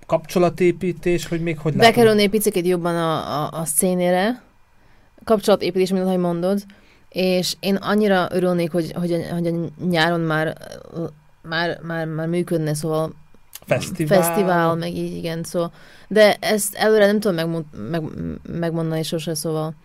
kapcsolatépítés, 0.05 1.27
hogy 1.27 1.41
még 1.41 1.59
hogy 1.59 1.75
Bekerülnél 1.75 2.29
picit 2.29 2.67
jobban 2.67 2.95
a, 2.95 3.43
a, 3.43 3.49
a 3.51 3.65
szénére, 3.65 4.41
kapcsolatépítés, 5.23 5.91
mint 5.91 6.03
ahogy 6.03 6.17
mondod, 6.17 6.63
és 7.09 7.55
én 7.59 7.75
annyira 7.75 8.27
örülnék, 8.31 8.71
hogy, 8.71 8.91
hogy, 8.91 9.25
hogy 9.31 9.47
a 9.47 9.51
nyáron 9.89 10.19
már, 10.19 10.57
már, 11.41 11.79
már, 11.81 12.05
már 12.07 12.27
működne, 12.27 12.73
szóval 12.73 13.13
Fesztivál. 13.65 14.21
Fesztivál, 14.21 14.75
meg 14.75 14.95
így, 14.95 15.15
igen, 15.15 15.43
szóval. 15.43 15.71
De 16.07 16.35
ezt 16.39 16.75
előre 16.75 17.05
nem 17.05 17.19
tudom 17.19 17.35
megmond, 17.35 17.65
meg, 17.89 18.03
megmondani 18.59 19.03
sose, 19.03 19.35
szóval. 19.35 19.75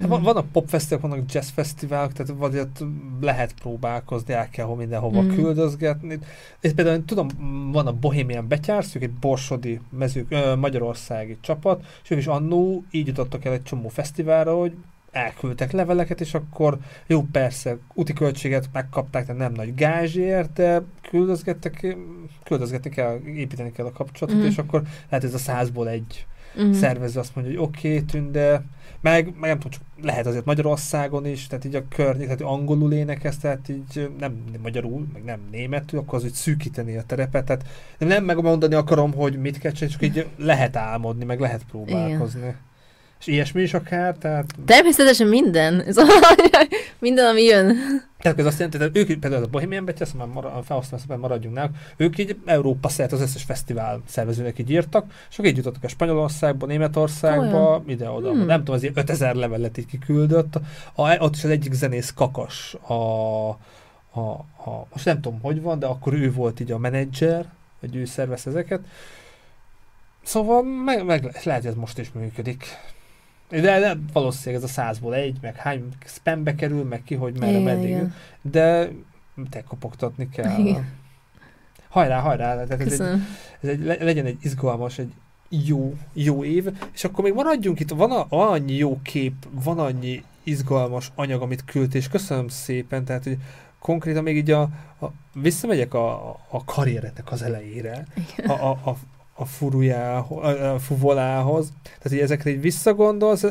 Hát 0.00 0.08
van, 0.08 0.22
vannak 0.22 0.52
popfesztiválok, 0.52 1.10
vannak 1.10 1.32
jazzfesztiválok, 1.32 2.12
tehát 2.12 2.34
vagy 2.36 2.58
ott 2.58 2.84
lehet 3.20 3.54
próbálkozni, 3.60 4.34
el 4.34 4.48
kell 4.48 4.66
mindenhova 4.66 5.22
mm. 5.22 5.28
küldözgetni. 5.28 6.18
És 6.60 6.72
például 6.72 7.04
tudom, 7.04 7.28
van 7.72 7.86
a 7.86 7.92
Bohemian 7.92 8.48
Betyársz, 8.48 8.94
egy 8.94 9.10
borsodi 9.10 9.80
mezők, 9.90 10.26
ö, 10.30 10.54
magyarországi 10.54 11.36
csapat, 11.40 11.84
és 12.02 12.10
ők 12.10 12.18
is 12.18 12.26
annó 12.26 12.84
így 12.90 13.06
jutottak 13.06 13.44
el 13.44 13.52
egy 13.52 13.62
csomó 13.62 13.88
fesztiválra, 13.88 14.54
hogy 14.54 14.72
elküldtek 15.10 15.72
leveleket, 15.72 16.20
és 16.20 16.34
akkor 16.34 16.78
jó, 17.06 17.22
persze, 17.22 17.76
úti 17.94 18.12
költséget 18.12 18.68
megkapták, 18.72 19.26
de 19.26 19.32
nem 19.32 19.52
nagy 19.52 19.74
gázsért, 19.74 20.52
de 20.52 20.82
küldözgettek, 21.10 21.96
küldözgetni 22.44 22.90
kell, 22.90 23.20
építeni 23.24 23.72
kell 23.72 23.86
a 23.86 23.92
kapcsolatot, 23.92 24.40
mm. 24.40 24.46
és 24.46 24.58
akkor 24.58 24.82
lehet 25.08 25.24
ez 25.24 25.34
a 25.34 25.38
százból 25.38 25.88
egy 25.88 26.26
mm. 26.62 26.72
szervező 26.72 27.20
azt 27.20 27.34
mondja, 27.34 27.54
hogy 27.54 27.68
oké, 27.68 27.88
okay, 27.88 28.04
tünde, 28.04 28.62
meg, 29.00 29.24
meg 29.24 29.50
nem 29.50 29.58
tudom, 29.58 29.70
csak 29.70 29.82
lehet 30.02 30.26
azért 30.26 30.44
Magyarországon 30.44 31.26
is, 31.26 31.46
tehát 31.46 31.64
így 31.64 31.74
a 31.74 31.88
környék, 31.88 32.24
tehát 32.24 32.40
angolul 32.40 32.92
énekez, 32.92 33.38
tehát 33.38 33.68
így 33.68 34.10
nem 34.18 34.44
magyarul, 34.62 35.06
meg 35.12 35.24
nem 35.24 35.40
németül, 35.50 35.98
akkor 35.98 36.18
az 36.18 36.24
úgy 36.24 36.32
szűkíteni 36.32 36.96
a 36.96 37.02
terepet, 37.02 37.44
tehát 37.44 37.64
nem 37.98 38.24
megmondani 38.24 38.74
akarom, 38.74 39.12
hogy 39.12 39.40
mit 39.40 39.58
kell 39.58 39.72
csinálni, 39.72 39.98
csak 39.98 40.16
így 40.16 40.28
lehet 40.36 40.76
álmodni, 40.76 41.24
meg 41.24 41.40
lehet 41.40 41.64
próbálkozni. 41.64 42.40
Igen. 42.40 42.66
És 43.20 43.26
ilyesmi 43.26 43.62
is 43.62 43.74
akár, 43.74 44.14
tehát... 44.14 44.44
Természetesen 44.66 45.26
minden. 45.26 45.84
minden, 46.98 47.26
ami 47.26 47.42
jön. 47.42 47.76
Tehát 48.18 48.38
ez 48.38 48.46
azt 48.46 48.58
jelenti, 48.58 48.78
hogy 48.78 48.96
ők 48.96 49.18
például 49.18 49.44
a 49.44 49.46
Bohemian 49.46 49.84
Betty, 49.84 50.00
azt 50.00 50.14
már 50.14 50.26
marad, 50.26 50.64
felhasználom, 50.64 51.20
maradjunk 51.20 51.54
náluk, 51.54 51.74
ők 51.96 52.18
így 52.18 52.36
Európa 52.44 52.88
szert 52.88 53.12
az 53.12 53.20
összes 53.20 53.42
fesztivál 53.42 54.02
szervezőnek 54.06 54.58
így 54.58 54.70
írtak, 54.70 55.06
és 55.30 55.38
akkor 55.38 55.50
így 55.50 55.56
jutottak 55.56 55.84
a 55.84 55.88
Spanyolországba, 55.88 56.66
Németországba, 56.66 57.82
ide-oda. 57.86 58.30
Hmm. 58.30 58.46
Nem 58.46 58.58
tudom, 58.58 58.74
azért 58.74 58.96
5000 58.96 59.34
levelet 59.34 59.78
így 59.78 59.86
kiküldött. 59.86 60.54
A, 60.94 61.16
ott 61.18 61.34
is 61.34 61.44
az 61.44 61.50
egyik 61.50 61.72
zenész 61.72 62.12
kakas 62.12 62.74
a, 62.74 62.94
a, 64.10 64.30
a, 64.64 64.86
most 64.92 65.04
nem 65.04 65.20
tudom, 65.20 65.40
hogy 65.40 65.62
van, 65.62 65.78
de 65.78 65.86
akkor 65.86 66.12
ő 66.12 66.32
volt 66.32 66.60
így 66.60 66.72
a 66.72 66.78
menedzser, 66.78 67.46
vagy 67.80 67.96
ő 67.96 68.04
szervez 68.04 68.46
ezeket. 68.46 68.80
Szóval 70.22 70.62
meg, 70.62 71.04
meg 71.04 71.22
lehet, 71.44 71.62
hogy 71.62 71.70
ez 71.70 71.76
most 71.76 71.98
is 71.98 72.12
működik. 72.12 72.64
De, 73.48 73.80
de 73.80 73.98
valószínűleg 74.12 74.62
ez 74.62 74.70
a 74.70 74.72
százból 74.72 75.14
egy, 75.14 75.36
meg 75.40 75.56
hány 75.56 75.88
spambe 76.04 76.54
kerül, 76.54 76.84
meg 76.84 77.02
ki, 77.02 77.14
hogy 77.14 77.38
merre, 77.38 77.58
meddig. 77.58 77.88
Igen. 77.88 78.14
De 78.42 78.88
te 79.50 79.62
kopogtatni 79.62 80.28
kell. 80.28 80.58
Igen. 80.58 80.96
Hajrá, 81.88 82.20
hajrá! 82.20 82.64
Tehát 82.64 82.80
ez 82.80 83.00
egy, 83.00 83.20
ez 83.60 83.68
egy, 83.68 84.02
legyen 84.02 84.26
egy 84.26 84.38
izgalmas, 84.40 84.98
egy 84.98 85.12
jó, 85.48 85.96
jó 86.12 86.44
év, 86.44 86.68
és 86.92 87.04
akkor 87.04 87.24
még 87.24 87.32
maradjunk 87.32 87.80
itt, 87.80 87.90
van, 87.90 88.10
a, 88.10 88.26
annyi 88.28 88.74
jó 88.74 88.98
kép, 89.02 89.34
van 89.50 89.78
annyi 89.78 90.24
izgalmas 90.42 91.12
anyag, 91.14 91.42
amit 91.42 91.64
küldtél, 91.64 92.00
és 92.00 92.08
köszönöm 92.08 92.48
szépen, 92.48 93.04
tehát, 93.04 93.24
hogy 93.24 93.36
konkrétan 93.78 94.22
még 94.22 94.36
így 94.36 94.50
a, 94.50 94.60
a 95.00 95.06
visszamegyek 95.34 95.94
a, 95.94 96.28
a 96.48 96.64
karrieretnek 96.64 97.32
az 97.32 97.42
elejére, 97.42 98.06
a, 98.46 98.52
a, 98.52 98.70
a, 98.70 98.96
a 99.38 99.44
furujához, 99.44 100.60
a 100.60 100.78
fuvolához, 100.78 101.72
tehát 101.82 102.08
hogy 102.08 102.18
ezekre 102.18 102.50
így 102.50 102.60
visszagondolsz, 102.60 103.44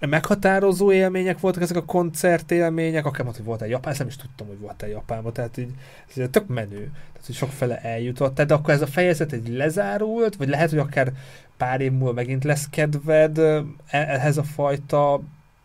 meghatározó 0.00 0.92
élmények 0.92 1.40
voltak 1.40 1.62
ezek 1.62 1.76
a 1.76 1.84
koncertélmények, 1.84 3.04
akár 3.04 3.22
mondta, 3.22 3.40
hogy 3.40 3.48
volt 3.48 3.62
egy 3.62 3.70
Japán, 3.70 3.94
nem 3.98 4.06
is 4.06 4.16
tudtam, 4.16 4.46
hogy 4.46 4.58
volt 4.58 4.82
egy 4.82 4.90
Japánban, 4.90 5.32
tehát 5.32 5.56
így, 5.56 5.70
ez 6.16 6.28
tök 6.30 6.46
menő, 6.46 6.90
tehát 7.12 7.26
hogy 7.26 7.34
sokfele 7.34 7.80
eljutott, 7.80 8.34
tehát 8.34 8.50
akkor 8.50 8.74
ez 8.74 8.82
a 8.82 8.86
fejezet 8.86 9.32
egy 9.32 9.48
lezárult, 9.48 10.36
vagy 10.36 10.48
lehet, 10.48 10.70
hogy 10.70 10.78
akár 10.78 11.12
pár 11.56 11.80
év 11.80 11.92
múlva 11.92 12.12
megint 12.12 12.44
lesz 12.44 12.68
kedved 12.70 13.38
e- 13.38 13.64
ehhez 13.86 14.36
a 14.36 14.42
fajta 14.42 15.20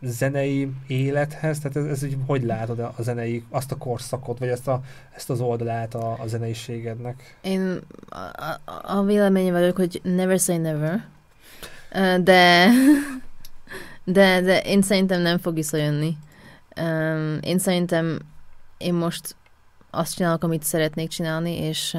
zenei 0.06 0.72
élethez, 0.88 1.60
tehát 1.60 1.78
ez, 1.78 1.86
ez 1.86 2.04
így 2.04 2.18
hogy 2.28 2.44
látod 2.44 2.80
a 2.80 2.96
zenei, 3.00 3.44
azt 3.50 3.72
a 3.72 3.78
korszakot, 3.78 4.40
vagy 4.40 4.48
ezt, 4.48 4.68
a, 4.68 4.82
ezt 5.16 5.30
az 5.30 5.40
oldalát 5.40 5.96
a, 5.96 6.18
a 6.22 6.28
zeneiségednek? 6.28 7.38
Én 7.42 7.80
a, 8.10 8.60
a, 8.82 9.04
véleményem 9.04 9.54
vagyok, 9.54 9.76
hogy 9.76 10.02
never 10.04 10.40
say 10.40 10.58
never, 10.58 11.06
de 12.24 12.70
de, 14.06 14.42
de 14.42 14.62
én 14.62 14.82
szerintem 14.82 15.22
nem 15.22 15.38
fog 15.38 15.54
visszajönni. 15.54 16.18
Én 17.42 17.60
szerintem 17.60 18.20
én 18.78 18.94
most 18.94 19.36
azt 19.92 20.16
csinálok, 20.16 20.44
amit 20.44 20.64
szeretnék 20.64 21.10
csinálni, 21.10 21.58
és 21.58 21.98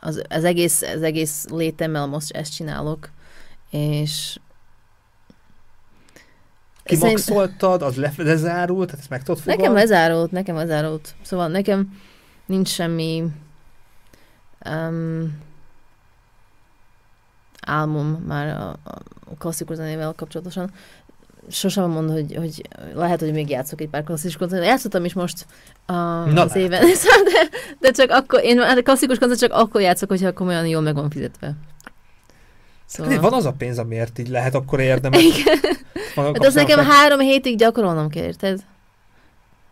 az, 0.00 0.22
az, 0.28 0.44
egész, 0.44 0.82
az 0.82 1.02
egész 1.02 1.46
létemmel 1.48 2.06
most 2.06 2.30
ezt 2.30 2.54
csinálok, 2.54 3.10
és 3.70 4.38
Kimaxoltad, 6.84 7.82
az 7.82 7.96
le, 7.96 8.12
lezárult, 8.16 8.86
tehát 8.86 9.00
ezt 9.00 9.10
meg 9.10 9.22
tudod 9.22 9.40
fogad? 9.40 9.58
Nekem 9.58 9.74
lezárult, 9.74 10.30
nekem 10.30 10.56
lezárult. 10.56 11.14
Szóval 11.22 11.48
nekem 11.48 11.98
nincs 12.46 12.68
semmi 12.68 13.24
um, 14.70 15.38
álmom 17.66 18.06
már 18.26 18.48
a, 18.48 18.68
a 19.24 19.34
klasszikus 19.38 19.76
zenével 19.76 20.12
kapcsolatosan. 20.16 20.70
Sosem 21.48 21.90
mond, 21.90 22.10
hogy, 22.10 22.34
hogy 22.36 22.68
lehet, 22.94 23.20
hogy 23.20 23.32
még 23.32 23.50
játszok 23.50 23.80
egy 23.80 23.88
pár 23.88 24.04
klasszikus 24.04 24.36
koncertet. 24.36 24.68
Játszottam 24.68 25.04
is 25.04 25.12
most 25.12 25.46
a, 25.86 25.92
Na 25.92 26.42
az 26.42 26.56
éven, 26.56 26.80
de, 27.32 27.48
de 27.80 27.90
csak 27.90 28.10
akkor, 28.10 28.40
én 28.42 28.60
a 28.60 28.82
klasszikus 28.82 29.18
koncert 29.18 29.40
csak 29.40 29.52
akkor 29.52 29.80
játszok, 29.80 30.08
hogyha 30.08 30.32
komolyan 30.32 30.66
jól 30.66 30.82
meg 30.82 30.94
van 30.94 31.10
fizetve. 31.10 31.54
Szóval... 32.86 33.20
Van 33.20 33.32
az 33.32 33.46
a 33.46 33.52
pénz, 33.52 33.78
amiért 33.78 34.18
így 34.18 34.28
lehet 34.28 34.54
akkor 34.54 34.80
érdemes. 34.80 35.22
Igen. 35.22 35.58
Hát 36.14 36.44
az 36.44 36.54
nekem 36.54 36.84
három 36.84 37.18
hétig 37.18 37.58
gyakorolnom 37.58 38.08
kell, 38.08 38.24
érted? 38.24 38.60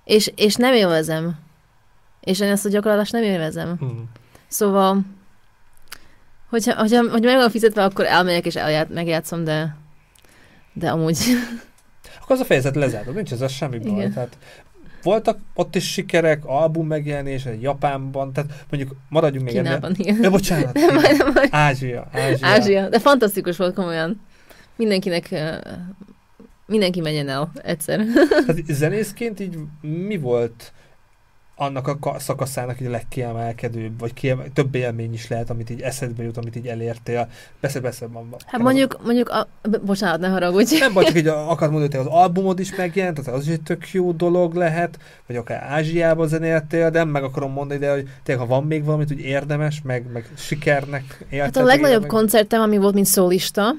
És, 0.04 0.32
és 0.36 0.54
nem 0.54 0.74
élvezem. 0.74 1.38
És 2.20 2.40
én 2.40 2.50
ezt 2.50 2.66
a 2.66 2.68
gyakorlást 2.68 3.12
nem 3.12 3.22
élvezem. 3.22 3.76
Hmm. 3.78 4.10
Szóval 4.48 5.02
Hogyha, 6.52 6.74
hogyha, 6.74 7.10
hogyha 7.10 7.30
meg 7.30 7.36
van 7.36 7.50
fizetve, 7.50 7.84
akkor 7.84 8.04
elmegyek 8.04 8.46
és 8.46 8.56
elját, 8.56 8.88
megjátszom, 8.88 9.44
de, 9.44 9.76
de 10.72 10.90
amúgy... 10.90 11.18
Akkor 12.22 12.36
az 12.36 12.40
a 12.40 12.44
fejezet 12.44 12.74
lezárod, 12.74 13.14
nincs 13.14 13.32
ez 13.32 13.52
semmi 13.52 13.78
baj. 13.78 13.90
Igen. 13.90 14.12
Tehát 14.12 14.36
voltak 15.02 15.38
ott 15.54 15.74
is 15.74 15.92
sikerek, 15.92 16.44
album 16.44 16.86
megjelenés, 16.86 17.48
Japánban, 17.60 18.32
tehát 18.32 18.64
mondjuk 18.70 18.96
maradjunk 19.08 19.44
még 19.44 19.54
Kínában, 19.54 19.90
ennél. 19.90 19.96
igen. 19.98 20.22
Ja, 20.22 20.30
bocsánat. 20.30 20.74
nem, 20.78 20.94
nem, 20.94 21.32
nem. 21.34 21.44
Ázsia, 21.50 22.08
Ázsia. 22.12 22.46
Ázsia, 22.46 22.88
de 22.88 22.98
fantasztikus 22.98 23.56
volt 23.56 23.74
komolyan. 23.74 24.20
Mindenkinek, 24.76 25.34
mindenki 26.72 27.00
menjen 27.00 27.28
el 27.28 27.52
egyszer. 27.62 28.04
tehát 28.28 28.64
zenészként 28.82 29.40
így 29.40 29.58
mi 29.80 30.16
volt 30.16 30.72
annak 31.56 31.88
a 32.00 32.18
szakaszának 32.18 32.80
így 32.80 32.86
a 32.86 32.90
legkiemelkedőbb, 32.90 33.98
vagy 33.98 34.14
kiemel, 34.14 34.46
több 34.54 34.74
élmény 34.74 35.12
is 35.12 35.28
lehet, 35.28 35.50
amit 35.50 35.70
így 35.70 35.80
eszedbe 35.80 36.22
jut, 36.22 36.36
amit 36.36 36.56
így 36.56 36.66
elértél. 36.66 37.28
Persze, 37.60 37.80
persze, 37.80 38.06
van. 38.06 38.36
Hát 38.46 38.60
mondjuk, 38.60 38.94
az... 38.98 39.04
mondjuk, 39.04 39.28
a, 39.28 39.46
bocsánat, 39.84 40.20
ne 40.20 40.28
haragudj. 40.28 40.78
Nem 40.78 40.92
baj, 40.92 41.04
csak 41.04 41.16
így 41.16 41.26
akar 41.54 41.70
mondani, 41.70 41.96
hogy 41.96 42.06
az 42.06 42.12
albumod 42.12 42.58
is 42.58 42.76
megjelent, 42.76 43.20
tehát 43.24 43.40
az 43.40 43.46
is 43.46 43.52
egy 43.52 43.62
tök 43.62 43.90
jó 43.90 44.12
dolog 44.12 44.54
lehet, 44.54 44.98
vagy 45.26 45.36
akár 45.36 45.62
Ázsiában 45.62 46.28
zenéltél, 46.28 46.90
de 46.90 46.98
nem 46.98 47.08
meg 47.08 47.22
akarom 47.22 47.52
mondani, 47.52 47.80
de 47.80 47.92
hogy 47.92 48.08
tényleg, 48.22 48.46
ha 48.46 48.54
van 48.54 48.64
még 48.64 48.84
valamit, 48.84 49.08
hogy 49.08 49.20
érdemes, 49.20 49.80
meg, 49.84 50.12
meg 50.12 50.28
sikernek 50.36 51.24
élted. 51.30 51.54
Hát 51.54 51.56
a 51.56 51.62
legnagyobb 51.62 52.00
meg... 52.00 52.10
koncertem, 52.10 52.60
ami 52.60 52.76
volt, 52.76 52.94
mint 52.94 53.06
szólista, 53.06 53.74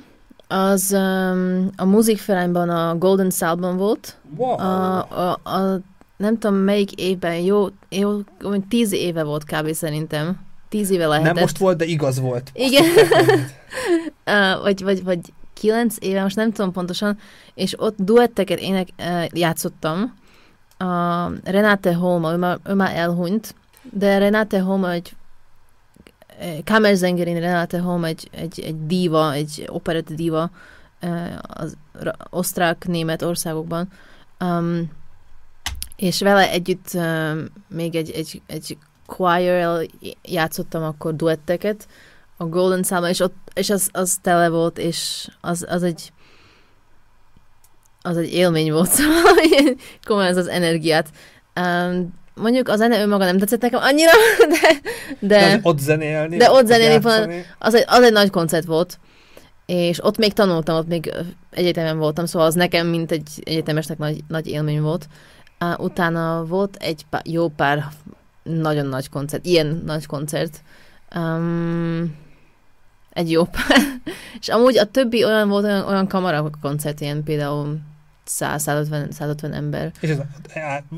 az 0.47 0.91
um, 0.91 1.69
a 1.75 1.85
muzikferányban 1.85 2.69
a 2.69 2.97
Golden 2.97 3.29
Salban 3.29 3.77
volt. 3.77 4.17
Wow. 4.35 4.59
A, 4.59 4.97
a, 4.97 5.49
a 5.49 5.79
nem 6.17 6.37
tudom 6.37 6.57
melyik 6.57 6.91
évben, 6.91 7.35
jó, 7.35 7.67
jó 7.89 8.21
tíz 8.69 8.91
éve 8.91 9.23
volt 9.23 9.43
kb. 9.43 9.73
szerintem. 9.73 10.39
Tíz 10.69 10.89
éve 10.89 11.07
lehetett. 11.07 11.33
Nem 11.33 11.41
most 11.43 11.57
volt, 11.57 11.77
de 11.77 11.85
igaz 11.85 12.19
volt. 12.19 12.51
Igen. 12.53 12.83
uh, 14.25 14.61
vagy, 14.63 14.83
vagy, 14.83 15.03
vagy 15.03 15.19
kilenc 15.53 15.95
éve, 15.99 16.21
most 16.21 16.35
nem 16.35 16.51
tudom 16.51 16.71
pontosan, 16.71 17.17
és 17.53 17.79
ott 17.79 17.95
duetteket 17.97 18.59
ének 18.59 18.87
uh, 18.99 19.25
játszottam. 19.31 20.13
A 20.77 21.29
Renate 21.43 21.93
Holma, 21.93 22.31
ő 22.31 22.37
már, 22.37 22.59
ő 22.65 22.73
már 22.73 22.95
elhunyt, 22.95 23.55
de 23.91 24.17
Renate 24.17 24.59
Holma 24.59 24.91
egy 24.91 25.15
Kamerzengerin 26.63 27.39
Renate 27.39 27.79
Holma 27.79 28.07
egy, 28.07 28.27
egy, 28.31 28.59
egy 28.59 28.85
diva, 28.85 29.33
egy 29.33 29.65
operett 29.67 30.13
diva 30.13 30.49
az 31.41 31.77
osztrák-német 32.29 33.21
országokban. 33.21 33.89
Um, 34.39 34.91
és 35.95 36.21
vele 36.21 36.49
együtt 36.49 36.93
uh, 36.93 37.37
még 37.67 37.95
egy, 37.95 38.11
egy, 38.11 38.41
egy 38.47 38.77
choir 39.07 39.89
játszottam 40.21 40.83
akkor 40.83 41.15
duetteket 41.15 41.87
a 42.37 42.45
Golden 42.45 42.83
Salma, 42.83 43.09
és, 43.09 43.19
ott, 43.19 43.35
és 43.53 43.69
az, 43.69 43.89
az 43.91 44.17
tele 44.21 44.49
volt, 44.49 44.77
és 44.77 45.27
az, 45.41 45.65
az 45.69 45.83
egy 45.83 46.11
az 48.05 48.17
egy 48.17 48.33
élmény 48.33 48.71
volt, 48.71 48.89
szóval 48.89 49.33
komolyan 50.07 50.31
ez 50.31 50.37
az 50.37 50.47
energiát. 50.47 51.09
Um, 51.55 52.13
mondjuk 52.35 52.69
a 52.69 52.75
zene 52.75 53.01
önmaga 53.01 53.25
nem 53.25 53.37
tetszett 53.37 53.61
nekem 53.61 53.79
annyira, 53.83 54.11
de... 54.59 54.89
De, 55.19 55.37
de 55.37 55.59
ott 55.61 55.79
zenélni? 55.79 56.37
De 56.37 56.51
ott 56.51 56.65
zenélni, 56.65 57.01
van, 57.01 57.29
az, 57.59 57.75
egy, 57.75 57.85
az 57.87 58.03
egy 58.03 58.11
nagy 58.11 58.29
koncert 58.29 58.65
volt. 58.65 58.99
És 59.65 60.05
ott 60.05 60.17
még 60.17 60.33
tanultam, 60.33 60.75
ott 60.75 60.87
még 60.87 61.13
egyetemen 61.49 61.97
voltam, 61.97 62.25
szóval 62.25 62.47
az 62.47 62.53
nekem, 62.53 62.87
mint 62.87 63.11
egy 63.11 63.29
egyetemesnek 63.43 63.97
nagy, 63.97 64.23
nagy 64.27 64.47
élmény 64.47 64.81
volt. 64.81 65.07
Utána 65.77 66.45
volt 66.45 66.75
egy 66.75 67.05
pár, 67.09 67.21
jó 67.25 67.47
pár 67.47 67.85
nagyon 68.43 68.85
nagy 68.85 69.09
koncert, 69.09 69.45
ilyen 69.45 69.81
nagy 69.85 70.05
koncert. 70.05 70.61
Um, 71.15 72.15
egy 73.13 73.31
jó 73.31 73.43
pár. 73.43 73.77
És 74.39 74.47
amúgy 74.49 74.77
a 74.77 74.85
többi 74.85 75.23
olyan 75.23 75.49
volt, 75.49 75.63
olyan, 75.63 75.87
olyan 75.87 76.07
kamara 76.07 76.49
koncert, 76.61 77.01
ilyen 77.01 77.23
például 77.23 77.79
100-150 78.29 79.53
ember. 79.53 79.91
És 79.99 80.09
ez, 80.09 80.17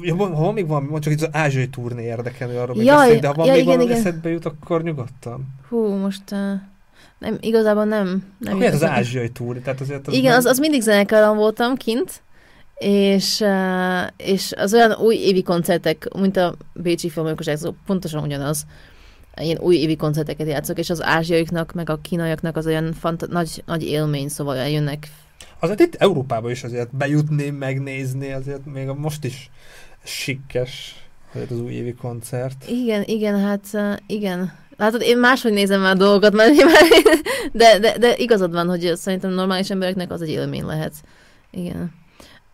ha 0.10 0.28
van 0.28 0.54
még 0.54 0.68
valami, 0.68 1.00
csak 1.00 1.14
itt 1.14 1.22
az 1.22 1.30
ázsiai 1.32 1.70
turné 1.70 2.04
érdekelő, 2.04 2.58
arról 2.58 2.76
még 2.76 2.86
beszél, 2.86 3.20
de 3.20 3.28
ha 3.28 3.34
van 3.34 3.46
ja, 3.46 3.52
még 3.52 3.62
igen, 3.62 3.74
valami 3.74 3.92
igen. 3.92 4.06
eszedbe 4.06 4.30
jut, 4.30 4.46
akkor 4.46 4.84
nyugodtan. 4.84 5.48
Hú, 5.70 5.88
most 5.88 6.32
uh, 6.32 6.40
nem, 7.18 7.38
igazából 7.40 7.86
nem. 7.86 8.24
nem 8.38 8.54
akkor 8.54 8.66
ez 8.66 8.74
az 8.74 8.84
ázsiai 8.84 9.30
turné, 9.30 9.60
tehát 9.60 9.82
azért 9.82 10.08
az 10.08 10.14
Igen, 10.14 10.30
nem... 10.30 10.38
az, 10.38 10.46
az 10.46 10.58
mindig 10.58 10.82
zenekaron 10.82 11.38
voltam 11.38 11.76
kint, 11.76 12.22
és, 12.78 13.40
uh, 13.40 14.08
és 14.18 14.54
az 14.58 14.74
olyan 14.74 14.92
új 14.92 15.16
évi 15.16 15.44
koncertek, 15.44 16.08
mint 16.14 16.38
a 16.38 16.56
Bécsi 16.74 17.10
Filmolykosság, 17.10 17.58
pontosan 17.86 18.24
ugyanaz, 18.24 18.66
ilyen 19.42 19.60
új 19.60 19.76
évi 19.76 19.96
koncerteket 19.96 20.48
játszok, 20.48 20.80
és 20.80 20.90
az 20.90 21.04
ázsiaiknak, 21.04 21.74
meg 21.74 21.90
a 21.90 22.00
kínaiaknak 22.02 22.58
az 22.58 22.66
olyan 22.66 22.94
fant- 22.94 23.28
nagy, 23.28 23.64
nagy 23.66 23.84
élmény, 23.84 24.28
szóval 24.28 24.58
eljönnek. 24.58 25.08
Azért 25.66 25.80
itt 25.80 25.96
Európába 25.96 26.52
is 26.52 26.64
azért 26.64 26.96
bejutni, 26.96 27.50
megnézni, 27.50 28.32
azért 28.32 28.66
még 28.66 28.88
most 28.88 29.24
is 29.24 29.50
sikkes 30.04 30.96
azért 31.36 31.52
az 31.52 31.60
új 31.60 31.72
évi 31.72 31.94
koncert. 31.94 32.70
Igen, 32.70 33.04
igen, 33.06 33.40
hát 33.40 33.98
igen. 34.08 34.54
Látod, 34.78 35.02
én 35.02 35.18
máshogy 35.18 35.54
nézem 35.54 35.82
már 35.82 35.96
a 35.96 35.98
dolgokat, 35.98 36.34
mert 36.34 36.50
én 36.50 36.66
már, 36.66 36.84
de, 37.52 37.80
de, 37.80 37.98
de 37.98 38.16
igazad 38.16 38.52
van, 38.52 38.68
hogy 38.68 38.92
szerintem 38.96 39.32
normális 39.32 39.70
embereknek 39.70 40.12
az 40.12 40.22
egy 40.22 40.30
élmény 40.30 40.66
lehet. 40.66 40.94
Igen. 41.52 41.94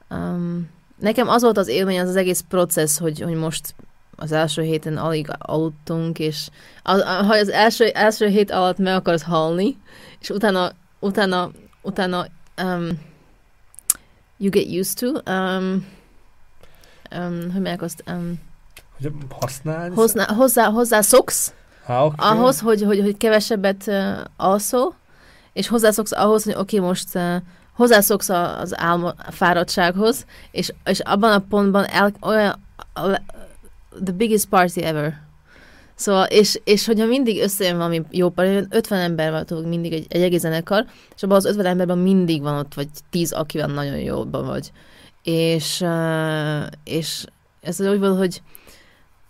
Um, 0.09 0.69
nekem 0.99 1.27
az 1.27 1.41
volt 1.41 1.57
az 1.57 1.67
élmény, 1.67 1.99
az 1.99 2.09
az 2.09 2.15
egész 2.15 2.43
processz, 2.49 2.97
hogy, 2.97 3.21
hogy 3.21 3.35
most 3.35 3.75
az 4.15 4.31
első 4.31 4.61
héten 4.61 4.97
alig 4.97 5.27
aludtunk, 5.37 6.19
és 6.19 6.47
az, 6.83 7.01
ha 7.03 7.33
az 7.33 7.49
első, 7.49 7.85
első 7.85 8.27
hét 8.27 8.51
alatt 8.51 8.77
meg 8.77 8.95
akarsz 8.95 9.23
halni, 9.23 9.77
és 10.19 10.29
utána, 10.29 10.71
utána, 10.99 11.51
utána 11.81 12.25
um, 12.63 12.99
you 14.37 14.49
get 14.49 14.67
used 14.67 14.97
to, 14.97 15.31
um, 15.31 15.85
um, 17.15 17.51
hogy 17.51 17.61
meg 17.61 17.81
azt, 17.81 18.03
um, 18.07 18.39
hogy 19.01 19.11
használni? 19.29 19.95
Hozzá, 19.95 20.25
hozzá, 20.25 20.69
hozzá 20.69 21.01
szoksz, 21.01 21.53
ah, 21.85 22.05
okay. 22.05 22.29
ahhoz, 22.29 22.59
hogy, 22.59 22.83
hogy, 22.83 22.99
hogy 22.99 23.17
kevesebbet 23.17 23.83
uh, 23.87 24.17
alszol, 24.37 24.95
és 25.53 25.67
hozzászoksz 25.67 26.11
ahhoz, 26.11 26.43
hogy 26.43 26.55
oké, 26.57 26.77
okay, 26.77 26.87
most 26.87 27.15
uh, 27.15 27.35
hozzászoksz 27.73 28.29
az 28.29 28.79
álma, 28.79 29.13
a 29.17 29.31
fáradtsághoz, 29.31 30.25
és, 30.51 30.73
és 30.85 30.99
abban 30.99 31.31
a 31.31 31.39
pontban 31.39 31.85
el, 31.85 32.11
olyan, 32.21 32.59
the 34.03 34.13
biggest 34.13 34.45
party 34.45 34.83
ever. 34.83 35.29
Szóval, 36.01 36.25
és, 36.25 36.59
és 36.63 36.85
hogyha 36.85 37.05
mindig 37.05 37.41
összejön 37.41 37.77
valami 37.77 38.01
jó 38.09 38.29
pár, 38.29 38.65
50 38.69 38.99
ember 38.99 39.45
van 39.47 39.63
mindig 39.63 39.93
egy, 39.93 40.05
egy 40.09 40.21
egész 40.21 40.41
zenekar, 40.41 40.85
és 41.15 41.23
abban 41.23 41.35
az 41.35 41.45
50 41.45 41.65
emberben 41.65 41.97
mindig 41.97 42.41
van 42.41 42.57
ott, 42.57 42.73
vagy 42.73 42.87
10, 43.09 43.31
akivel 43.31 43.67
nagyon 43.67 43.97
jóban 43.97 44.45
vagy. 44.45 44.71
És, 45.23 45.81
uh, 45.81 46.65
és 46.83 47.25
ez 47.61 47.81
úgy 47.81 47.99
volt, 47.99 48.17
hogy 48.17 48.41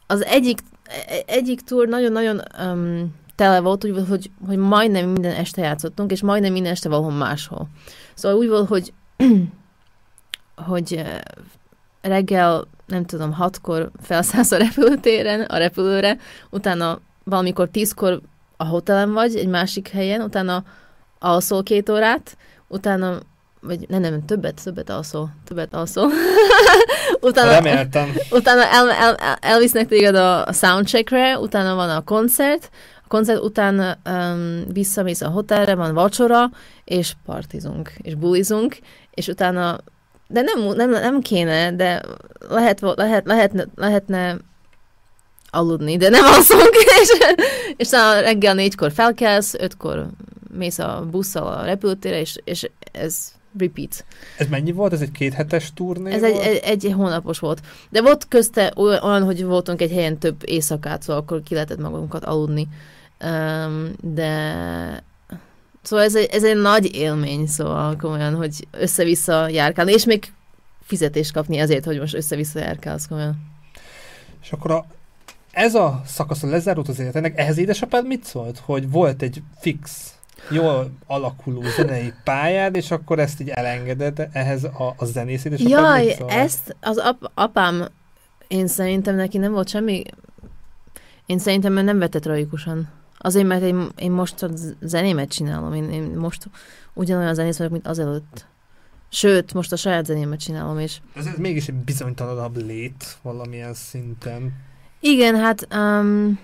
az 0.07 0.25
egyik, 0.25 0.59
e, 1.07 1.23
egyik 1.25 1.61
túr 1.61 1.87
nagyon-nagyon 1.87 2.41
um, 2.65 3.15
tele 3.35 3.59
volt, 3.59 3.85
úgy 3.85 3.93
volt, 3.93 4.07
hogy, 4.07 4.31
hogy 4.45 4.57
majdnem 4.57 5.09
minden 5.09 5.35
este 5.35 5.61
játszottunk, 5.61 6.11
és 6.11 6.21
majdnem 6.21 6.51
minden 6.51 6.71
este 6.71 6.89
valahol 6.89 7.11
máshol. 7.11 7.69
Szóval 8.13 8.37
úgy 8.37 8.47
volt, 8.47 8.67
hogy 8.67 8.93
hogy 10.69 11.03
reggel, 12.01 12.67
nem 12.91 13.05
tudom, 13.05 13.33
hatkor 13.33 13.91
felszállsz 14.01 14.51
a 14.51 14.57
repülőtéren, 14.57 15.41
a 15.41 15.57
repülőre, 15.57 16.17
utána 16.49 16.99
valamikor 17.23 17.69
tízkor 17.69 18.21
a 18.57 18.65
hotelen 18.65 19.13
vagy, 19.13 19.35
egy 19.35 19.47
másik 19.47 19.87
helyen, 19.87 20.21
utána 20.21 20.63
alszol 21.19 21.63
két 21.63 21.89
órát, 21.89 22.37
utána 22.67 23.19
vagy 23.61 23.89
nem, 23.89 24.01
nem, 24.01 24.25
többet, 24.25 24.63
többet 24.63 24.89
alszol, 24.89 25.29
többet 25.45 25.73
alszol. 25.73 26.09
utána, 27.21 27.51
Reméltem. 27.51 28.13
Utána 28.31 28.65
el, 28.65 28.89
el, 28.89 29.15
el, 29.15 29.37
elvisznek 29.41 29.87
téged 29.87 30.15
a 30.15 30.47
soundcheckre, 30.53 31.39
utána 31.39 31.75
van 31.75 31.89
a 31.89 32.03
koncert, 32.03 32.69
a 33.03 33.07
koncert 33.07 33.43
után 33.43 33.99
um, 34.09 34.63
visszamész 34.73 35.21
a 35.21 35.29
hotelre, 35.29 35.75
van 35.75 35.93
vacsora, 35.93 36.49
és 36.83 37.13
partizunk, 37.25 37.93
és 37.97 38.15
bulizunk, 38.15 38.77
és 39.11 39.27
utána 39.27 39.77
de 40.31 40.41
nem, 40.41 40.75
nem, 40.75 40.89
nem 40.89 41.21
kéne, 41.21 41.75
de 41.75 42.01
lehet, 42.49 42.81
lehet, 42.81 43.25
lehetne, 43.25 43.65
lehetne 43.75 44.37
aludni, 45.49 45.97
de 45.97 46.09
nem 46.09 46.25
alszunk, 46.25 46.69
és, 47.01 47.09
és 47.77 47.91
a 47.91 48.19
reggel 48.19 48.53
négykor 48.53 48.91
felkelsz, 48.91 49.53
ötkor 49.53 50.07
mész 50.57 50.79
a 50.79 51.07
busszal 51.11 51.47
a 51.47 51.65
repülőtérre, 51.65 52.19
és, 52.19 52.37
és 52.43 52.69
ez 52.91 53.31
repeat. 53.59 54.05
Ez 54.37 54.47
mennyi 54.47 54.71
volt? 54.71 54.93
Ez 54.93 55.01
egy 55.01 55.11
kéthetes 55.11 55.73
turné 55.73 56.13
Ez 56.13 56.19
volt? 56.19 56.41
Egy, 56.41 56.59
egy, 56.63 56.85
egy 56.85 56.93
hónapos 56.95 57.39
volt. 57.39 57.61
De 57.89 58.01
volt 58.01 58.27
közte 58.27 58.73
olyan, 58.75 59.23
hogy 59.23 59.45
voltunk 59.45 59.81
egy 59.81 59.91
helyen 59.91 60.17
több 60.17 60.41
éjszakát, 60.45 61.01
szóval 61.01 61.21
akkor 61.21 61.43
ki 61.43 61.53
lehetett 61.53 61.79
magunkat 61.79 62.23
aludni. 62.23 62.67
Um, 63.23 63.91
de 64.01 65.03
Szóval 65.81 66.05
ez 66.05 66.15
egy, 66.15 66.29
ez 66.31 66.43
egy 66.43 66.57
nagy 66.57 66.95
élmény, 66.95 67.47
szóval 67.47 67.95
komolyan, 67.95 68.35
hogy 68.35 68.67
össze-vissza 68.71 69.49
járkálni, 69.49 69.91
és 69.91 70.05
még 70.05 70.33
fizetést 70.83 71.33
kapni 71.33 71.59
azért, 71.59 71.85
hogy 71.85 71.99
most 71.99 72.13
össze-vissza 72.13 72.59
járkálsz 72.59 73.07
komolyan. 73.07 73.51
És 74.41 74.51
akkor 74.51 74.71
a, 74.71 74.85
ez 75.51 75.75
a 75.75 76.01
szakasz 76.05 76.41
lezárult 76.41 76.87
az 76.87 76.99
életenek, 76.99 77.39
ehhez 77.39 77.57
édesapád 77.57 78.07
mit 78.07 78.23
szólt? 78.23 78.61
Hogy 78.65 78.89
volt 78.89 79.21
egy 79.21 79.43
fix, 79.59 80.13
jól 80.49 80.91
alakuló 81.07 81.61
zenei 81.75 82.13
pályád, 82.23 82.75
és 82.75 82.91
akkor 82.91 83.19
ezt 83.19 83.41
így 83.41 83.49
elengeded 83.49 84.27
ehhez 84.31 84.63
a, 84.63 84.93
a 84.97 85.05
zenész 85.05 85.45
édesapád 85.45 85.71
Jaj, 85.71 86.05
mit 86.05 86.15
szólt? 86.15 86.31
ezt 86.31 86.75
az 86.81 86.97
ap- 86.97 87.31
apám, 87.33 87.87
én 88.47 88.67
szerintem 88.67 89.15
neki 89.15 89.37
nem 89.37 89.51
volt 89.51 89.69
semmi, 89.69 90.03
én 91.25 91.39
szerintem 91.39 91.73
nem 91.73 91.99
vette 91.99 92.19
tragikusan. 92.19 92.89
Azért, 93.23 93.47
mert 93.47 93.61
én, 93.61 93.89
én 93.97 94.11
most 94.11 94.43
a 94.43 94.49
zenémet 94.81 95.29
csinálom, 95.29 95.73
én, 95.73 95.89
én 95.89 96.03
most 96.03 96.49
ugyanolyan 96.93 97.33
zenész 97.33 97.57
vagyok, 97.57 97.71
mint 97.71 97.87
azelőtt. 97.87 98.45
Sőt, 99.09 99.53
most 99.53 99.71
a 99.71 99.75
saját 99.75 100.05
zenémet 100.05 100.39
csinálom, 100.39 100.79
és... 100.79 101.01
Ez, 101.15 101.25
ez 101.25 101.37
mégis 101.37 101.67
egy 101.67 101.75
bizonytalanabb 101.75 102.57
lét 102.57 103.17
valamilyen 103.21 103.73
szinten. 103.73 104.53
Igen, 104.99 105.35
hát... 105.35 105.67
Um, 105.75 106.39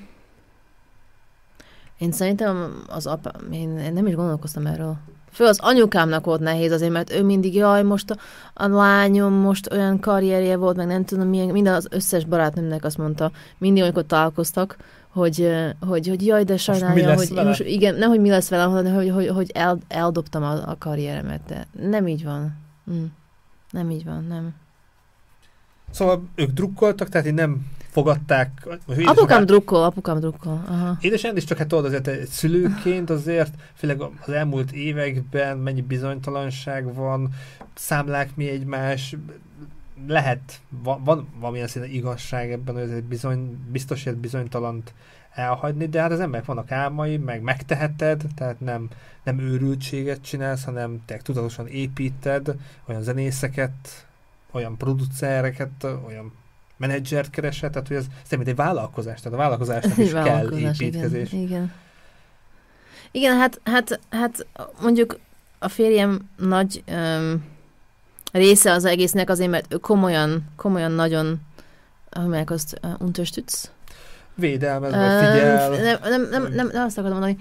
én 1.98 2.12
szerintem 2.12 2.84
az 2.88 3.08
apa... 3.08 3.32
Én, 3.52 3.78
én 3.78 3.94
nem 3.94 4.08
is 4.08 4.16
gondolkoztam 4.16 4.66
erről. 4.66 4.98
Fő 5.32 5.46
az 5.46 5.60
anyukámnak 5.60 6.26
volt 6.26 6.40
nehéz 6.40 6.72
azért, 6.72 6.92
mert 6.92 7.14
ő 7.14 7.24
mindig, 7.24 7.56
jaj, 7.56 7.84
most 7.84 8.12
a, 8.12 8.18
a 8.54 8.68
lányom 8.68 9.34
most 9.34 9.72
olyan 9.72 10.00
karrierje 10.00 10.58
volt, 10.58 10.76
meg 10.76 10.88
nem 10.88 11.06
tudom 11.06 11.28
milyen, 11.28 11.48
minden 11.48 11.74
az 11.74 11.88
összes 11.92 12.26
barátnőmnek 12.26 12.84
azt 12.84 12.98
mondta, 12.98 13.32
mindig, 13.58 13.84
amikor 13.84 14.06
találkoztak, 14.06 14.78
hogy, 15.10 15.56
hogy, 15.80 16.08
hogy 16.08 16.26
jaj, 16.26 16.44
de 16.44 16.58
sajnálja, 16.58 17.16
hogy 17.16 17.30
vele? 17.30 17.48
most, 17.48 17.60
igen, 17.60 17.96
nehogy 17.96 18.20
mi 18.20 18.30
lesz 18.30 18.50
vele, 18.50 18.64
hanem 18.64 18.94
hogy, 18.94 19.10
hogy, 19.10 19.28
hogy 19.28 19.52
el, 19.54 19.78
eldobtam 19.88 20.44
a, 20.44 20.52
a 20.52 20.76
karrieremet, 20.80 21.42
de 21.48 21.68
nem 21.90 22.08
így 22.08 22.24
van. 22.24 22.58
Mm. 22.92 23.04
Nem 23.72 23.90
így 23.90 24.06
van, 24.06 24.26
nem. 24.28 24.54
Szóval 25.98 26.24
ők 26.36 26.50
drukkoltak, 26.50 27.10
tehát 27.10 27.28
így 27.28 27.34
nem 27.34 27.66
fogadták. 27.90 28.68
Apukám 29.06 29.46
drukkol, 29.46 29.84
apukám 29.84 30.20
drukkol. 30.20 30.64
Aha. 30.68 30.98
Édesem 31.02 31.36
is 31.36 31.44
csak 31.44 31.58
hát 31.58 31.68
tudod, 31.68 31.86
azért 31.86 32.08
egy 32.08 32.28
szülőként 32.28 33.10
azért, 33.10 33.54
főleg 33.74 34.02
az 34.02 34.30
elmúlt 34.30 34.72
években 34.72 35.58
mennyi 35.58 35.82
bizonytalanság 35.82 36.94
van, 36.94 37.30
számlák 37.74 38.36
mi 38.36 38.50
egymás, 38.50 39.16
lehet, 40.08 40.62
van, 40.84 41.04
van 41.04 41.28
valamilyen 41.40 41.68
színe 41.68 41.88
igazság 41.88 42.52
ebben, 42.52 42.76
hogy 42.76 42.84
ez 42.84 43.02
bizony, 43.10 43.58
biztos, 43.72 44.04
hogy 44.04 44.16
bizonytalant 44.16 44.94
elhagyni, 45.34 45.86
de 45.86 46.02
hát 46.02 46.12
az 46.12 46.20
emberek 46.20 46.46
vannak 46.46 46.72
álmai, 46.72 47.18
meg 47.18 47.42
megteheted, 47.42 48.24
tehát 48.36 48.60
nem, 48.60 48.90
nem 49.24 49.40
őrültséget 49.40 50.22
csinálsz, 50.22 50.64
hanem 50.64 51.02
te 51.06 51.18
tudatosan 51.18 51.68
építed 51.68 52.56
olyan 52.86 53.02
zenészeket, 53.02 54.07
olyan 54.58 54.78
producereket, 54.78 55.84
olyan 55.84 56.34
menedzsert 56.78 57.30
keresed, 57.30 57.72
tehát 57.72 57.88
hogy 57.88 57.98
ez 57.98 58.06
szerint 58.24 58.48
egy 58.48 58.56
vállalkozás, 58.56 59.22
tehát 59.22 59.38
a 59.38 59.42
vállalkozásnak 59.42 59.98
is 59.98 60.12
kell 60.12 60.52
építkezés. 60.58 61.32
Igen, 61.32 61.46
igen. 61.46 61.74
igen 63.12 63.38
hát, 63.38 63.60
hát, 63.64 64.00
hát 64.10 64.48
mondjuk 64.82 65.20
a 65.60 65.68
férjem 65.68 66.30
nagy 66.38 66.84
um, 66.88 67.46
része 68.32 68.72
az 68.72 68.86
egésznek 68.86 69.30
azért, 69.30 69.50
mert 69.50 69.74
ő 69.74 69.78
komolyan, 69.78 70.44
komolyan 70.56 70.92
nagyon, 70.92 71.42
hogy 72.12 72.44
azt, 72.46 72.80
uh, 72.84 72.92
unterstütz? 73.00 73.72
Védelmez, 74.36 74.92
uh, 74.92 74.98
figyel. 74.98 75.70
Nem, 75.70 76.00
nem, 76.02 76.30
nem, 76.30 76.54
nem, 76.54 76.70
nem 76.72 76.86
azt 76.86 76.98
akarom 76.98 77.20
mondani. 77.20 77.38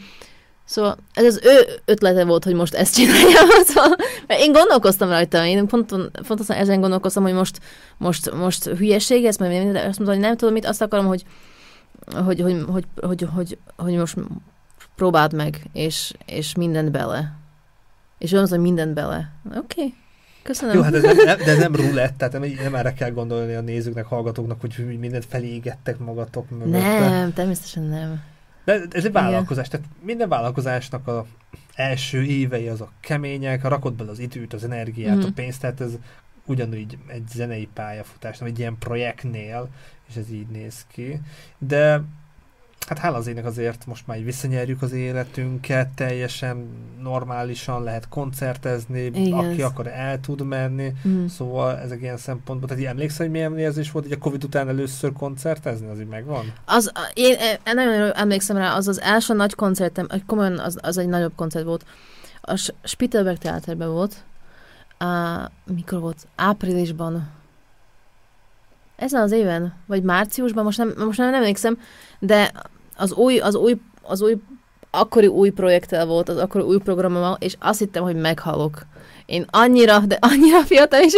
Szóval 0.67 0.97
ez 1.15 1.25
az 1.25 1.41
ő 1.43 1.81
ötlete 1.85 2.25
volt, 2.25 2.45
hogy 2.45 2.55
most 2.55 2.75
ezt 2.75 2.95
csinálja. 2.95 3.39
Szóval, 3.67 3.97
mert 4.27 4.41
én 4.41 4.53
gondolkoztam 4.53 5.09
rajta, 5.09 5.45
én 5.45 5.67
pont, 5.67 5.95
pontosan 6.27 6.57
ezen 6.57 6.81
gondolkoztam, 6.81 7.23
hogy 7.23 7.33
most, 7.33 7.61
most, 7.97 8.35
most 8.35 8.65
hülyeség 8.65 9.25
ez, 9.25 9.37
mert 9.37 9.77
azt 9.87 9.99
mondom, 9.99 10.15
hogy 10.17 10.25
nem 10.25 10.37
tudom 10.37 10.55
mit, 10.55 10.67
azt 10.67 10.83
akarom, 10.83 11.07
hogy, 11.07 11.25
hogy, 12.25 12.41
hogy, 12.41 12.65
hogy, 12.67 12.85
hogy, 13.01 13.29
hogy, 13.35 13.59
hogy 13.77 13.95
most 13.95 14.17
próbáld 14.97 15.33
meg, 15.33 15.63
és, 15.73 16.13
és 16.27 16.55
mindent 16.55 16.91
bele. 16.91 17.33
És 18.19 18.31
mondta, 18.31 18.55
hogy 18.55 18.65
mindent 18.65 18.95
bele. 18.95 19.33
Oké. 19.47 19.59
Okay. 19.59 19.95
Köszönöm. 20.43 20.75
Jó, 20.75 20.83
hát 20.83 20.95
ez 20.95 21.03
nem, 21.03 21.17
de 21.17 21.45
ez 21.45 21.59
nem 21.59 21.77
rulett, 21.87 22.19
tehát 22.19 22.33
nem, 22.33 22.43
nem 22.63 22.75
erre 22.75 22.93
kell 22.93 23.11
gondolni 23.11 23.55
a 23.55 23.61
nézőknek, 23.61 24.05
hallgatóknak, 24.05 24.61
hogy 24.61 24.99
mindent 24.99 25.25
felégettek 25.25 25.99
magatok 25.99 26.51
mögött. 26.51 26.71
Nem, 26.71 27.33
természetesen 27.33 27.83
nem. 27.83 28.23
De 28.67 28.83
ez 28.91 29.05
egy 29.05 29.13
vállalkozás, 29.13 29.67
Igen. 29.67 29.81
tehát 29.81 29.97
minden 30.03 30.29
vállalkozásnak 30.29 31.07
a 31.07 31.27
első 31.75 32.25
évei 32.25 32.69
azok 32.69 32.93
kemények, 33.01 33.65
rakod 33.65 33.95
bele 33.95 34.11
az 34.11 34.19
időt, 34.19 34.53
az 34.53 34.65
energiát, 34.65 35.17
mm. 35.17 35.21
a 35.21 35.33
pénzt, 35.35 35.61
tehát 35.61 35.81
ez 35.81 35.93
ugyanúgy 36.45 36.99
egy 37.07 37.29
zenei 37.29 37.69
pályafutás, 37.75 38.39
nem 38.39 38.49
egy 38.49 38.59
ilyen 38.59 38.79
projektnél, 38.79 39.69
és 40.09 40.17
ez 40.17 40.31
így 40.31 40.47
néz 40.47 40.87
ki. 40.89 41.21
De 41.59 42.03
hát 42.87 42.99
hála 42.99 43.17
az 43.17 43.27
ének 43.27 43.45
azért 43.45 43.87
most 43.87 44.07
már 44.07 44.25
visszanyerjük 44.25 44.83
az 44.83 44.93
életünket, 44.93 45.89
teljesen 45.89 46.69
normálisan 47.03 47.83
lehet 47.83 48.09
koncertezni, 48.09 49.01
Igen. 49.01 49.33
aki 49.33 49.63
akar 49.63 49.87
el 49.87 50.21
tud 50.21 50.47
menni, 50.47 50.93
mm. 51.09 51.27
szóval 51.27 51.79
ezek 51.79 52.01
ilyen 52.01 52.17
szempontból, 52.17 52.69
tehát 52.69 52.85
emlékszel, 52.85 53.27
hogy 53.27 53.35
milyen 53.35 53.59
érzés 53.59 53.91
volt, 53.91 54.05
hogy 54.05 54.15
a 54.15 54.19
Covid 54.19 54.45
után 54.45 54.69
először 54.69 55.13
koncertezni, 55.13 55.87
az 55.87 56.01
így 56.01 56.07
megvan? 56.07 56.53
Az, 56.65 56.93
én, 57.15 57.37
én 57.67 57.75
nagyon 57.75 58.13
emlékszem 58.13 58.57
rá, 58.57 58.75
az 58.75 58.89
az 58.89 59.01
első 59.01 59.35
nagy 59.35 59.55
koncertem, 59.55 60.07
komolyan 60.27 60.59
az, 60.59 60.79
az 60.83 60.99
egy 60.99 61.09
nagyobb 61.09 61.35
koncert 61.37 61.65
volt, 61.65 61.85
a 62.41 62.73
Spittelberg 62.83 63.39
teáterben 63.39 63.91
volt, 63.91 64.25
uh, 65.01 65.75
mikor 65.75 66.01
volt? 66.01 66.27
Áprilisban, 66.37 67.29
ezen 68.97 69.23
az 69.23 69.33
éven, 69.33 69.75
vagy 69.87 70.03
márciusban, 70.03 70.65
most 70.65 70.79
nem, 70.79 70.95
most 70.99 71.19
nem, 71.19 71.31
nem 71.31 71.41
emlékszem, 71.41 71.79
de 72.19 72.53
az 72.97 73.13
új, 73.13 73.39
az 73.39 73.55
új, 73.55 73.77
az 74.03 74.23
új, 74.23 74.37
akkori 74.91 75.27
új 75.27 75.51
projekttel 75.51 76.07
volt, 76.07 76.29
az 76.29 76.37
akkori 76.37 76.65
új 76.65 76.79
programmal, 76.79 77.37
és 77.41 77.57
azt 77.59 77.79
hittem, 77.79 78.03
hogy 78.03 78.17
meghalok. 78.17 78.87
Én 79.27 79.45
annyira, 79.51 79.99
de 79.99 80.19
annyira 80.21 80.63
fiatal, 80.63 81.03
és 81.03 81.13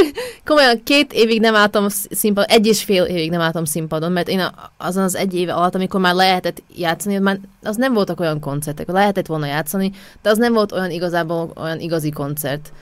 komolyan 0.44 0.82
két 0.82 1.12
évig 1.12 1.40
nem 1.40 1.54
álltam 1.54 1.86
színpadon, 1.88 2.50
egy 2.50 2.66
és 2.66 2.84
fél 2.84 3.04
évig 3.04 3.30
nem 3.30 3.40
álltam 3.40 3.64
színpadon, 3.64 4.12
mert 4.12 4.28
én 4.28 4.42
azon 4.76 5.02
az 5.02 5.14
egy 5.14 5.34
éve 5.34 5.54
alatt, 5.54 5.74
amikor 5.74 6.00
már 6.00 6.14
lehetett 6.14 6.62
játszani, 6.76 7.18
már 7.18 7.40
az 7.62 7.76
nem 7.76 7.92
voltak 7.92 8.20
olyan 8.20 8.40
koncertek, 8.40 8.88
lehetett 8.88 9.26
volna 9.26 9.46
játszani, 9.46 9.92
de 10.22 10.30
az 10.30 10.38
nem 10.38 10.52
volt 10.52 10.72
olyan 10.72 10.90
igazából 10.90 11.52
olyan 11.56 11.80
igazi 11.80 12.10
koncert. 12.10 12.72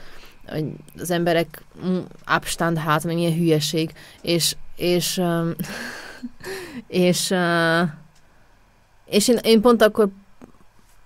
Az 0.99 1.11
emberek 1.11 1.63
mm, 1.85 1.97
abstand 2.25 2.77
hát, 2.77 3.03
meg 3.03 3.17
ilyen 3.17 3.37
hülyeség, 3.37 3.93
és, 4.21 4.55
és, 4.75 5.21
és 6.87 7.29
uh, 7.29 7.89
És 9.09 9.27
én, 9.27 9.37
én 9.41 9.61
pont 9.61 9.81
akkor 9.81 10.09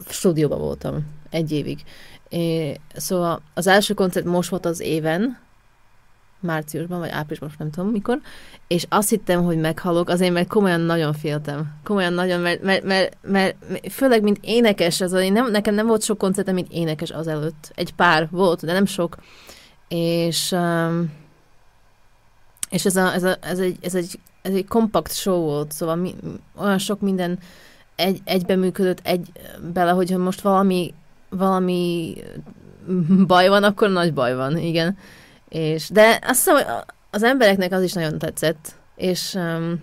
stúdióban 0.09 0.59
voltam 0.59 1.05
egy 1.29 1.51
évig. 1.51 1.83
É, 2.29 2.79
szóval 2.95 3.41
az 3.53 3.67
első 3.67 3.93
koncert 3.93 4.25
most 4.25 4.49
volt 4.49 4.65
az 4.65 4.79
éven, 4.79 5.39
márciusban, 6.41 6.99
vagy 6.99 7.09
áprilisban, 7.09 7.47
most 7.47 7.59
nem 7.59 7.71
tudom 7.71 7.89
mikor, 7.89 8.19
és 8.67 8.85
azt 8.89 9.09
hittem, 9.09 9.43
hogy 9.43 9.57
meghalok, 9.57 10.09
azért, 10.09 10.33
mert 10.33 10.47
komolyan 10.47 10.81
nagyon 10.81 11.13
féltem. 11.13 11.73
Komolyan 11.83 12.13
nagyon, 12.13 12.39
mert, 12.39 12.61
mert, 12.61 12.83
mert, 12.83 13.17
mert 13.21 13.55
főleg, 13.89 14.23
mint 14.23 14.39
énekes, 14.41 15.01
az, 15.01 15.13
én 15.13 15.31
nem, 15.31 15.51
nekem 15.51 15.73
nem 15.73 15.87
volt 15.87 16.03
sok 16.03 16.17
koncertem, 16.17 16.53
mint 16.53 16.71
énekes 16.71 17.09
azelőtt. 17.09 17.71
Egy 17.75 17.93
pár 17.93 18.27
volt, 18.31 18.65
de 18.65 18.73
nem 18.73 18.85
sok. 18.85 19.17
És, 19.87 20.51
um, 20.51 21.13
és 22.69 22.85
ez, 22.85 22.95
a, 22.95 23.13
ez, 23.13 23.23
a, 23.23 23.37
ez, 23.41 23.59
egy, 23.59 23.77
ez, 23.81 23.95
egy, 23.95 24.19
ez 24.41 24.53
egy 24.53 24.67
kompakt 24.67 25.13
show 25.13 25.41
volt, 25.41 25.71
szóval 25.71 25.95
mi, 25.95 26.15
olyan 26.55 26.77
sok 26.77 27.01
minden 27.01 27.39
egy, 28.01 28.21
egybe 28.23 28.55
működött 28.55 28.99
egy 29.03 29.31
bele, 29.73 29.91
hogy 29.91 30.17
most 30.17 30.41
valami, 30.41 30.93
valami 31.29 32.13
baj 33.27 33.47
van, 33.47 33.63
akkor 33.63 33.89
nagy 33.89 34.13
baj 34.13 34.35
van, 34.35 34.57
igen. 34.57 34.97
És, 35.49 35.89
de 35.89 36.19
azt 36.21 36.43
hiszem, 36.43 36.55
hogy 36.55 36.65
az 37.09 37.23
embereknek 37.23 37.71
az 37.71 37.83
is 37.83 37.93
nagyon 37.93 38.17
tetszett, 38.17 38.75
és 38.95 39.33
um, 39.33 39.81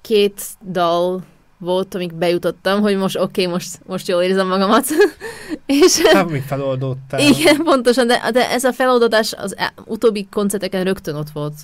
két 0.00 0.42
dal 0.70 1.22
volt, 1.58 1.94
amik 1.94 2.14
bejutottam, 2.14 2.80
hogy 2.80 2.96
most 2.96 3.16
oké, 3.16 3.42
okay, 3.42 3.52
most, 3.52 3.80
most 3.86 4.08
jól 4.08 4.22
érzem 4.22 4.46
magamat. 4.46 4.84
és, 5.66 6.02
hát 6.02 6.30
még 6.30 6.42
feloldódtál. 6.42 7.20
Igen, 7.20 7.56
pontosan, 7.56 8.06
de, 8.06 8.30
de 8.32 8.50
ez 8.50 8.64
a 8.64 8.72
feloldódás 8.72 9.32
az 9.32 9.56
e, 9.56 9.72
utóbbi 9.84 10.28
koncerteken 10.30 10.84
rögtön 10.84 11.14
ott 11.14 11.30
volt. 11.30 11.54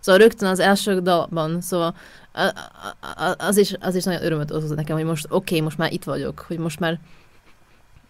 Szóval 0.00 0.20
rögtön 0.20 0.48
az 0.48 0.58
első 0.58 1.00
dalban, 1.00 1.60
szóval 1.60 1.94
az, 3.36 3.56
is, 3.56 3.74
az 3.80 3.94
is 3.94 4.04
nagyon 4.04 4.24
örömöt 4.24 4.50
okozott 4.50 4.76
nekem, 4.76 4.96
hogy 4.96 5.04
most 5.04 5.24
oké, 5.24 5.34
okay, 5.34 5.60
most 5.60 5.78
már 5.78 5.92
itt 5.92 6.04
vagyok, 6.04 6.44
hogy 6.48 6.58
most 6.58 6.80
már 6.80 7.00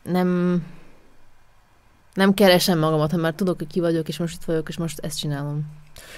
nem 0.03 0.63
nem 2.15 2.35
keresem 2.35 2.79
magamat, 2.79 3.11
hanem 3.11 3.25
már 3.25 3.35
tudok, 3.35 3.59
hogy 3.59 3.67
ki 3.67 3.81
vagyok, 3.81 4.09
és 4.09 4.19
most 4.19 4.35
itt 4.35 4.45
vagyok, 4.45 4.69
és 4.69 4.77
most 4.77 4.99
ezt 4.99 5.19
csinálom. 5.19 5.67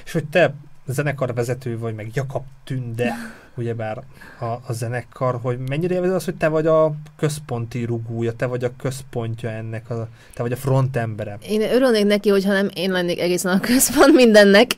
És 0.04 0.12
hogy 0.12 0.24
te 0.24 0.54
zenekarvezető 0.86 1.78
vagy, 1.78 1.94
meg 1.94 2.10
Jakab 2.14 2.42
Tünde, 2.64 3.14
ugyebár 3.56 4.02
a, 4.40 4.44
a 4.44 4.72
zenekar, 4.72 5.38
hogy 5.42 5.58
mennyire 5.58 5.94
élvezed 5.94 6.14
az, 6.14 6.24
hogy 6.24 6.34
te 6.34 6.48
vagy 6.48 6.66
a 6.66 6.94
központi 7.16 7.84
rugója, 7.84 8.32
te 8.32 8.46
vagy 8.46 8.64
a 8.64 8.70
központja 8.76 9.50
ennek, 9.50 9.90
a, 9.90 10.08
te 10.34 10.42
vagy 10.42 10.52
a 10.52 10.56
frontembere. 10.56 11.38
Én 11.48 11.60
örülnék 11.60 12.04
neki, 12.04 12.28
hogyha 12.28 12.52
nem 12.52 12.68
én 12.74 12.90
lennék 12.90 13.20
egészen 13.20 13.52
a 13.56 13.60
központ 13.60 14.14
mindennek. 14.14 14.70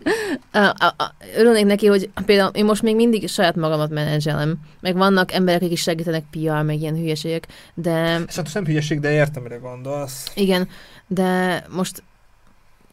Örülnék 1.37 1.65
neki, 1.65 1.87
hogy 1.87 2.11
például 2.25 2.51
én 2.55 2.65
most 2.65 2.83
még 2.83 2.95
mindig 2.95 3.29
saját 3.29 3.57
magamat 3.57 3.91
menedzselem, 3.91 4.59
meg 4.81 4.97
vannak 4.97 5.33
emberek, 5.33 5.63
akik 5.63 5.79
segítenek 5.79 6.25
PR, 6.31 6.63
meg 6.63 6.81
ilyen 6.81 6.97
hülyeségek, 6.97 7.47
de... 7.75 8.21
És 8.27 8.37
hát 8.37 8.55
nem 8.55 8.65
hülyeség, 8.65 9.01
de 9.01 9.13
értem, 9.13 9.43
mire 9.43 9.57
gondolsz. 9.57 10.33
Igen, 10.35 10.69
de 11.07 11.65
most 11.71 12.03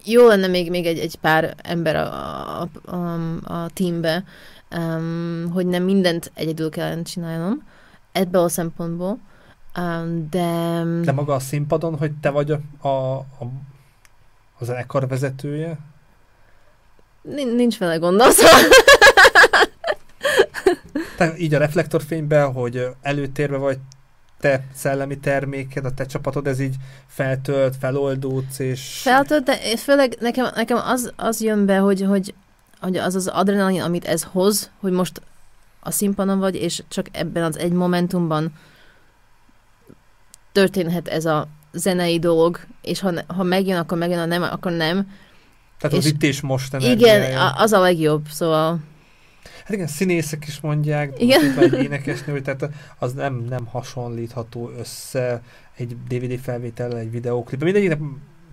jó 0.06 0.28
lenne 0.28 0.47
még, 0.47 0.70
még 0.70 0.86
egy, 0.86 0.99
egy 0.99 1.16
pár 1.16 1.56
ember 1.64 1.95
a, 1.95 2.62
a, 2.62 2.70
a, 2.86 3.14
a 3.43 3.70
teambe, 3.74 4.24
um, 4.76 5.49
hogy 5.54 5.66
nem 5.66 5.84
mindent 5.84 6.32
egyedül 6.34 6.70
kellene 6.70 7.02
csinálnom, 7.02 7.68
ebből 8.12 8.41
a 8.41 8.49
szempontból, 8.49 9.20
um, 9.78 10.28
de... 10.30 10.82
De 11.02 11.12
maga 11.12 11.34
a 11.34 11.39
színpadon, 11.39 11.97
hogy 11.97 12.12
te 12.22 12.30
vagy 12.30 12.52
a, 12.52 12.88
a, 12.88 13.18
a, 13.18 13.43
a 14.60 14.66
zenekar 14.66 15.08
vezetője? 15.08 15.78
Nincs 17.56 17.78
vele 17.78 17.95
gondol, 17.95 18.28
Te 21.18 21.38
így 21.38 21.54
a 21.54 21.58
reflektorfényben, 21.58 22.54
hogy 22.54 22.88
előtérbe 23.02 23.58
vagy 23.58 23.78
te 24.41 24.63
szellemi 24.73 25.17
terméked, 25.17 25.85
a 25.85 25.93
te 25.93 26.05
csapatod, 26.05 26.47
ez 26.47 26.59
így 26.59 26.75
feltölt, 27.07 27.75
feloldódsz, 27.79 28.59
és... 28.59 28.99
Feltölt, 29.01 29.43
de 29.43 29.77
főleg 29.77 30.17
nekem, 30.19 30.47
nekem 30.55 30.77
az, 30.77 31.11
az 31.15 31.41
jön 31.41 31.65
be, 31.65 31.77
hogy, 31.77 32.01
hogy, 32.01 32.33
hogy 32.79 32.97
az 32.97 33.15
az 33.15 33.27
adrenalin, 33.27 33.81
amit 33.81 34.05
ez 34.05 34.23
hoz, 34.23 34.69
hogy 34.79 34.91
most 34.91 35.21
a 35.79 35.91
színpadon 35.91 36.39
vagy, 36.39 36.55
és 36.55 36.83
csak 36.87 37.05
ebben 37.11 37.43
az 37.43 37.57
egy 37.57 37.71
momentumban 37.71 38.53
történhet 40.51 41.07
ez 41.07 41.25
a 41.25 41.47
zenei 41.73 42.19
dolog, 42.19 42.59
és 42.81 42.99
ha, 42.99 43.11
ha 43.27 43.43
megjön, 43.43 43.77
akkor 43.77 43.97
megjön, 43.97 44.19
ha 44.19 44.25
nem, 44.25 44.43
akkor 44.43 44.71
nem. 44.71 45.11
Tehát 45.79 45.97
és 45.97 46.03
az 46.03 46.05
itt 46.05 46.23
és 46.23 46.41
most 46.41 46.75
Igen, 46.79 47.37
az 47.57 47.71
a 47.71 47.79
legjobb, 47.79 48.25
szóval 48.29 48.79
Hát 49.64 49.70
igen, 49.70 49.88
színészek 49.88 50.47
is 50.47 50.59
mondják, 50.59 51.22
igen. 51.22 51.57
egy 51.59 51.74
énekesnő, 51.74 52.32
hogy 52.32 52.43
tehát 52.43 52.70
az 52.99 53.14
nem, 53.14 53.45
nem 53.49 53.66
hasonlítható 53.66 54.72
össze 54.80 55.41
egy 55.76 55.97
DVD 56.07 56.39
felvétel, 56.39 56.97
egy 56.97 57.12
videóklip. 57.12 57.64
Mindegyiknek 57.64 57.99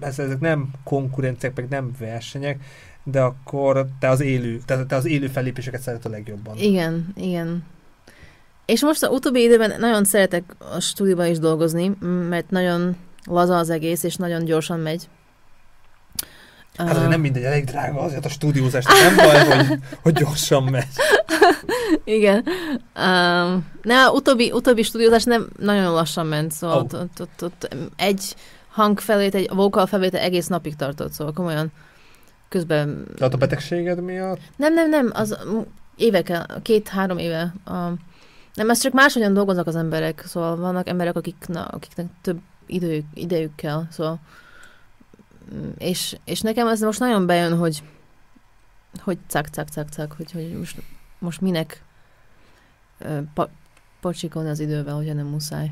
ezek 0.00 0.40
nem 0.40 0.70
konkurenciák, 0.84 1.56
meg 1.56 1.68
nem 1.68 1.92
versenyek, 1.98 2.60
de 3.04 3.20
akkor 3.20 3.86
te 4.00 4.08
az 4.08 4.20
élő, 4.20 4.60
te, 4.64 4.86
te 4.86 4.96
az 4.96 5.06
élő 5.06 5.26
fellépéseket 5.26 5.80
szeret 5.80 6.04
a 6.04 6.08
legjobban. 6.08 6.56
Igen, 6.56 7.12
igen. 7.16 7.64
És 8.66 8.82
most 8.82 9.02
az 9.02 9.10
utóbbi 9.10 9.42
időben 9.42 9.80
nagyon 9.80 10.04
szeretek 10.04 10.42
a 10.58 10.80
stúdióban 10.80 11.26
is 11.26 11.38
dolgozni, 11.38 11.96
mert 12.28 12.50
nagyon 12.50 12.96
laza 13.24 13.56
az 13.56 13.70
egész, 13.70 14.02
és 14.02 14.16
nagyon 14.16 14.44
gyorsan 14.44 14.80
megy. 14.80 15.08
Hát 16.78 16.96
uh, 16.96 17.08
nem 17.08 17.20
mindegy, 17.20 17.42
elég 17.42 17.64
drága 17.64 18.00
azért 18.00 18.24
a 18.24 18.28
stúdiózás, 18.28 18.84
nem 18.84 19.16
baj, 19.16 19.44
hogy, 19.44 19.78
hogy 20.02 20.12
gyorsan 20.12 20.62
megy. 20.62 20.86
Igen. 22.04 22.44
Um, 22.96 23.66
ne, 23.82 24.10
utóbbi, 24.10 24.52
utóbbi 24.52 24.82
stúdiózás 24.82 25.24
nem 25.24 25.48
nagyon 25.58 25.92
lassan 25.92 26.26
ment, 26.26 26.52
szóval 26.52 26.76
oh. 26.76 27.00
ott, 27.00 27.20
ott, 27.20 27.42
ott, 27.42 27.76
egy 27.96 28.34
hangfelét, 28.70 29.34
egy 29.34 29.50
vocal 29.54 29.86
felvétel 29.86 30.20
egész 30.20 30.46
napig 30.46 30.76
tartott, 30.76 31.12
szóval 31.12 31.32
komolyan 31.32 31.72
közben... 32.48 33.06
De 33.16 33.24
a 33.24 33.36
betegséged 33.36 34.00
miatt? 34.02 34.40
Nem, 34.56 34.74
nem, 34.74 34.88
nem, 34.88 35.10
az 35.14 35.38
évekkel, 35.96 36.46
két-három 36.62 37.18
éve. 37.18 37.54
A, 37.64 37.74
nem, 38.54 38.70
ez 38.70 38.80
csak 38.80 38.92
máshogyan 38.92 39.34
dolgoznak 39.34 39.66
az 39.66 39.76
emberek, 39.76 40.22
szóval 40.26 40.56
vannak 40.56 40.88
emberek, 40.88 41.16
akik, 41.16 41.44
na, 41.46 41.64
akiknek 41.64 42.06
több 42.22 42.38
időjük, 42.66 43.04
idejük 43.14 43.54
kell, 43.54 43.82
szóval 43.90 44.18
és, 45.78 46.16
és 46.24 46.40
nekem 46.40 46.66
ez 46.66 46.80
most 46.80 47.00
nagyon 47.00 47.26
bejön, 47.26 47.56
hogy 47.56 47.82
hogy 48.98 49.18
cak, 49.26 49.46
cak, 49.46 49.68
cak, 49.68 49.88
cak, 49.88 50.12
hogy, 50.12 50.32
hogy 50.32 50.58
most, 50.58 50.82
most 51.18 51.40
minek 51.40 51.82
pa, 53.34 53.50
pocsikolni 54.00 54.48
az 54.48 54.60
idővel, 54.60 54.94
hogyha 54.94 55.14
nem 55.14 55.26
muszáj. 55.26 55.70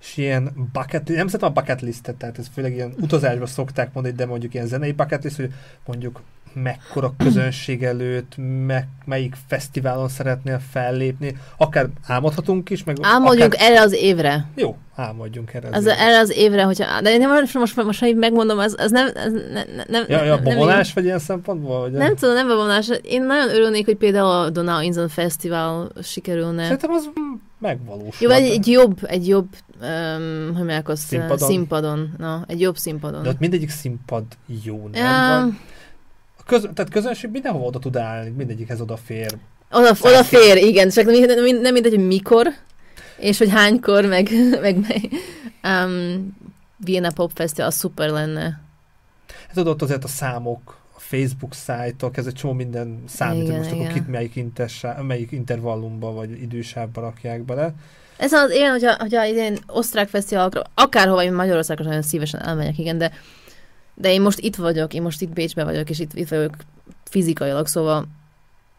És 0.00 0.16
ilyen 0.16 0.70
bucket, 0.72 1.08
nem 1.08 1.26
szeretem 1.26 1.48
a 1.48 1.60
bucket 1.60 1.80
listet, 1.80 2.16
tehát 2.16 2.38
ez 2.38 2.48
főleg 2.52 2.72
ilyen 2.72 2.94
utazásban 3.00 3.46
szokták 3.46 3.92
mondani, 3.92 4.14
de 4.14 4.26
mondjuk 4.26 4.54
ilyen 4.54 4.66
zenei 4.66 4.92
bucket 4.92 5.24
list, 5.24 5.36
hogy 5.36 5.52
mondjuk 5.86 6.22
mekkora 6.54 7.14
közönség 7.18 7.82
előtt, 7.82 8.32
meg, 8.66 8.86
melyik 9.04 9.36
fesztiválon 9.48 10.08
szeretnél 10.08 10.60
fellépni, 10.70 11.36
akár 11.56 11.88
álmodhatunk 12.06 12.70
is, 12.70 12.84
meg 12.84 12.96
Álmodjunk 13.02 13.54
akár... 13.54 13.70
erre 13.70 13.80
az 13.80 13.92
évre. 13.92 14.46
Jó, 14.54 14.76
álmodjunk 14.94 15.54
erre 15.54 15.68
az, 15.68 15.74
az 15.74 15.84
évre. 15.84 15.98
Erre 15.98 16.18
az 16.18 16.30
évre, 16.30 16.62
hogyha... 16.62 17.00
De 17.00 17.12
én 17.12 17.28
most, 17.28 17.54
most, 17.54 17.76
most, 17.76 18.00
most 18.00 18.14
megmondom, 18.14 18.58
az, 18.58 18.74
az 18.78 18.90
nem... 18.90 19.06
Ez 19.14 19.32
ne, 19.32 19.62
nem 19.88 20.04
ja, 20.08 20.24
ja, 20.24 20.38
bevonás 20.38 20.86
nem, 20.86 20.94
vagy 20.94 21.04
ilyen 21.04 21.18
szempontból? 21.18 21.80
Vagy 21.80 21.92
nem 21.92 22.16
tudom, 22.16 22.34
nem 22.34 22.48
bevonás. 22.48 22.90
Én 23.02 23.22
nagyon 23.22 23.48
örülnék, 23.48 23.84
hogy 23.84 23.96
például 23.96 24.30
a 24.30 24.50
Donau 24.50 24.80
Inzon 24.80 25.08
Fesztivál 25.08 25.92
sikerülne. 26.02 26.62
Szerintem 26.62 26.90
az 26.90 27.10
megvalósul. 27.58 28.28
Jó, 28.28 28.30
egy, 28.30 28.50
egy 28.50 28.66
jobb, 28.66 28.98
egy 29.02 29.28
jobb, 29.28 29.48
um, 29.82 30.46
hogy 30.46 30.54
mondják 30.54 30.88
azt, 30.88 31.06
színpadon. 31.06 31.48
színpadon. 31.48 32.14
Na, 32.18 32.44
egy 32.46 32.60
jobb 32.60 32.76
színpadon. 32.76 33.22
De 33.22 33.28
ott 33.28 33.38
mindegyik 33.38 33.70
színpad 33.70 34.24
jó, 34.64 34.88
nem? 34.92 35.02
Ja. 35.02 35.38
Van? 35.38 35.58
A 36.42 36.44
köz, 36.46 36.68
tehát 36.74 36.90
közönség 36.90 37.30
mindenhova 37.30 37.64
oda 37.64 37.78
tud 37.78 37.96
állni, 37.96 38.30
mindegyikhez 38.30 38.80
odafér. 38.80 39.36
Oda, 39.70 39.94
odafér, 40.00 40.56
igen, 40.56 40.88
csak 40.88 41.04
nem, 41.04 41.60
nem, 41.60 41.72
mindegy, 41.72 41.94
hogy 41.94 42.06
mikor, 42.06 42.48
és 43.16 43.38
hogy 43.38 43.50
hánykor, 43.50 44.06
meg, 44.06 44.28
meg, 44.62 45.10
um, 45.62 46.36
Vienna 46.76 47.12
Pop 47.12 47.30
Festival, 47.34 47.70
szuper 47.70 48.08
lenne. 48.08 48.60
Hát 49.48 49.66
ott 49.66 49.82
azért 49.82 50.04
a 50.04 50.08
számok, 50.08 50.76
a 50.96 51.00
Facebook 51.00 51.54
szájtok, 51.54 52.16
ez 52.16 52.26
egy 52.26 52.34
csomó 52.34 52.52
minden 52.52 53.02
számít, 53.06 53.46
hogy 53.46 53.56
most 53.56 53.70
igen. 53.70 53.80
akkor 53.80 53.92
kit 53.92 54.08
melyik, 54.08 54.36
intersa, 54.36 54.96
melyik 55.02 55.32
intervallumba 55.32 56.12
vagy 56.12 56.42
idősávba 56.42 57.00
rakják 57.00 57.42
bele. 57.44 57.74
Ez 58.16 58.32
az 58.32 58.50
én, 58.50 58.70
hogyha, 58.70 58.96
hogyha 58.98 59.24
ilyen 59.24 59.58
osztrák 59.66 60.08
fesztiválokra, 60.08 60.62
akárhova 60.74 61.22
én 61.22 61.32
Magyarországra 61.32 61.84
nagyon 61.84 62.02
szívesen 62.02 62.42
elmegyek, 62.42 62.78
igen, 62.78 62.98
de 62.98 63.12
de 63.94 64.12
én 64.12 64.20
most 64.20 64.38
itt 64.38 64.56
vagyok, 64.56 64.94
én 64.94 65.02
most 65.02 65.20
itt 65.20 65.32
Bécsben 65.32 65.64
vagyok, 65.64 65.90
és 65.90 65.98
itt, 65.98 66.14
itt 66.14 66.28
vagyok 66.28 66.56
fizikailag, 67.04 67.66
szóval 67.66 68.06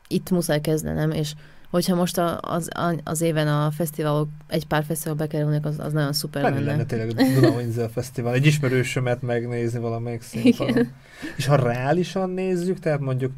itt 0.07 0.29
muszáj 0.29 0.61
kezdenem, 0.61 1.11
és 1.11 1.33
hogyha 1.69 1.95
most 1.95 2.17
a, 2.17 2.39
az, 2.41 2.69
az 3.03 3.21
éven 3.21 3.47
a 3.47 3.71
fesztiválok, 3.71 4.27
egy 4.47 4.67
pár 4.67 4.83
fesztivál 4.83 5.15
bekerülnek, 5.15 5.65
az, 5.65 5.79
az 5.79 5.93
nagyon 5.93 6.13
szuper 6.13 6.43
lenne. 6.43 6.59
lenne 6.59 6.85
tényleg 6.85 7.09
a 7.09 7.39
Donau 7.39 7.87
Fesztivál, 7.87 8.33
egy 8.33 8.45
ismerősömet 8.45 9.21
megnézni 9.21 9.79
valamelyik 9.79 10.21
színpadon. 10.21 10.91
És 11.37 11.45
ha 11.45 11.55
reálisan 11.55 12.29
nézzük, 12.29 12.79
tehát 12.79 12.99
mondjuk 12.99 13.31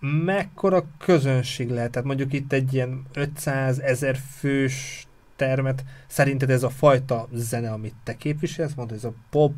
mekkora 0.00 0.84
közönség 0.98 1.70
lehet? 1.70 1.90
Tehát 1.90 2.06
mondjuk 2.06 2.32
itt 2.32 2.52
egy 2.52 2.74
ilyen 2.74 3.06
500 3.14 3.78
ezer 3.78 4.16
fős 4.38 5.06
termet, 5.36 5.84
szerinted 6.06 6.50
ez 6.50 6.62
a 6.62 6.70
fajta 6.70 7.28
zene, 7.32 7.70
amit 7.70 7.94
te 8.04 8.16
képviselsz, 8.16 8.74
mondod, 8.74 8.96
ez 8.96 9.04
a 9.04 9.12
pop, 9.30 9.52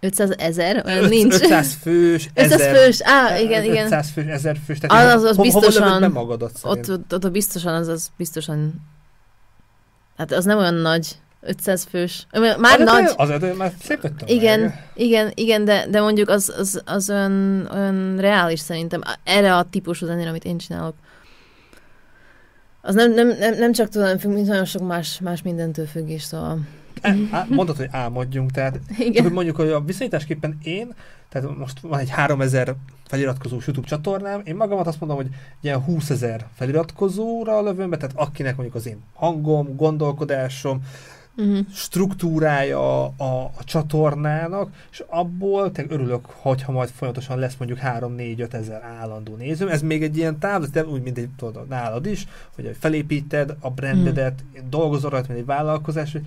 500 0.00 0.30
ezer? 0.38 0.82
Olyan 0.86 1.02
Öt- 1.04 1.10
nincs. 1.10 1.34
500 1.34 1.74
fős, 1.82 2.28
500 2.34 2.60
ezer, 2.60 2.76
fős, 2.76 3.00
á, 3.02 3.38
igen, 3.38 3.64
igen. 3.64 3.84
500 3.84 4.10
fős, 4.10 4.24
1000 4.26 4.56
fős, 4.66 4.76
Az- 4.80 4.88
tehát 4.88 5.14
az- 5.16 5.22
az 5.24 5.36
ho- 5.36 5.44
biztosan. 5.44 5.92
Hova 5.92 6.08
magadat? 6.08 6.52
Ott, 6.62 6.90
ott, 6.90 7.14
ott 7.14 7.30
biztosan, 7.30 7.74
az, 7.74 7.88
az 7.88 8.08
biztosan, 8.16 8.74
hát 10.16 10.32
az 10.32 10.44
nem 10.44 10.58
olyan 10.58 10.74
nagy, 10.74 11.08
500 11.40 11.84
fős. 11.90 12.26
Már 12.58 12.80
az 12.80 12.84
nagy, 12.92 13.12
Az, 13.16 13.28
az, 13.30 13.56
már 13.56 13.72
szép 13.82 14.02
nagy 14.02 14.14
tömeg. 14.14 14.30
igen, 14.34 14.74
igen, 14.94 15.30
igen, 15.34 15.64
de, 15.64 15.86
de 15.90 16.00
mondjuk 16.00 16.28
az, 16.28 16.54
az, 16.58 16.82
az 16.84 17.10
olyan, 17.10 17.68
olyan 17.72 18.16
reális 18.20 18.60
szerintem, 18.60 19.00
erre 19.24 19.56
a 19.56 19.62
típusú 19.70 20.06
zenére, 20.06 20.28
amit 20.28 20.44
én 20.44 20.58
csinálok. 20.58 20.94
Az 22.80 22.94
nem, 22.94 23.12
nem, 23.12 23.28
nem, 23.28 23.54
nem 23.54 23.72
csak 23.72 23.88
tőlem 23.88 24.18
függ, 24.18 24.32
mint 24.32 24.46
nagyon 24.46 24.64
sok 24.64 24.86
más, 24.86 25.20
más 25.20 25.42
mindentől 25.42 25.86
függ 25.86 26.08
is, 26.08 26.22
szóval 26.22 26.58
mondod, 27.48 27.76
hogy 27.76 27.88
álmodjunk, 27.90 28.50
tehát 28.50 28.80
igen. 28.98 29.22
hogy 29.22 29.32
mondjuk, 29.32 29.56
hogy 29.56 29.68
a 29.68 29.80
viszonyításképpen 29.80 30.58
én, 30.62 30.94
tehát 31.28 31.56
most 31.58 31.80
van 31.80 31.98
egy 31.98 32.10
3000 32.10 32.74
feliratkozós 33.06 33.66
YouTube 33.66 33.86
csatornám, 33.86 34.40
én 34.44 34.56
magamat 34.56 34.86
azt 34.86 35.00
mondom, 35.00 35.18
hogy 35.18 35.28
ilyen 35.60 35.80
20 35.80 36.10
ezer 36.10 36.46
feliratkozóra 36.54 37.62
lövöm 37.62 37.90
be, 37.90 37.96
tehát 37.96 38.16
akinek 38.18 38.56
mondjuk 38.56 38.76
az 38.76 38.86
én 38.86 39.02
hangom, 39.14 39.76
gondolkodásom, 39.76 40.82
Uh-huh. 41.40 41.58
struktúrája 41.72 43.04
a, 43.04 43.42
a 43.42 43.64
csatornának, 43.64 44.70
és 44.90 45.04
abból 45.06 45.72
te 45.72 45.84
örülök, 45.88 46.26
hogyha 46.26 46.72
majd 46.72 46.88
folyamatosan 46.88 47.38
lesz 47.38 47.56
mondjuk 47.58 47.80
3-4-5 47.82 48.52
ezer 48.52 48.82
állandó 48.82 49.36
nézőm. 49.36 49.68
Ez 49.68 49.82
még 49.82 50.02
egy 50.02 50.16
ilyen 50.16 50.38
távlat, 50.38 50.86
úgy, 50.86 51.02
mint 51.02 51.18
egy 51.18 51.28
tudod, 51.36 51.68
nálad 51.68 52.06
is, 52.06 52.26
hogy 52.54 52.76
felépíted 52.80 53.56
a 53.60 53.70
brandedet, 53.70 54.42
mm. 54.42 54.68
dolgozol 54.68 55.10
rajta, 55.10 55.26
mint 55.28 55.40
egy 55.40 55.46
vállalkozás, 55.46 56.12
hogy 56.12 56.24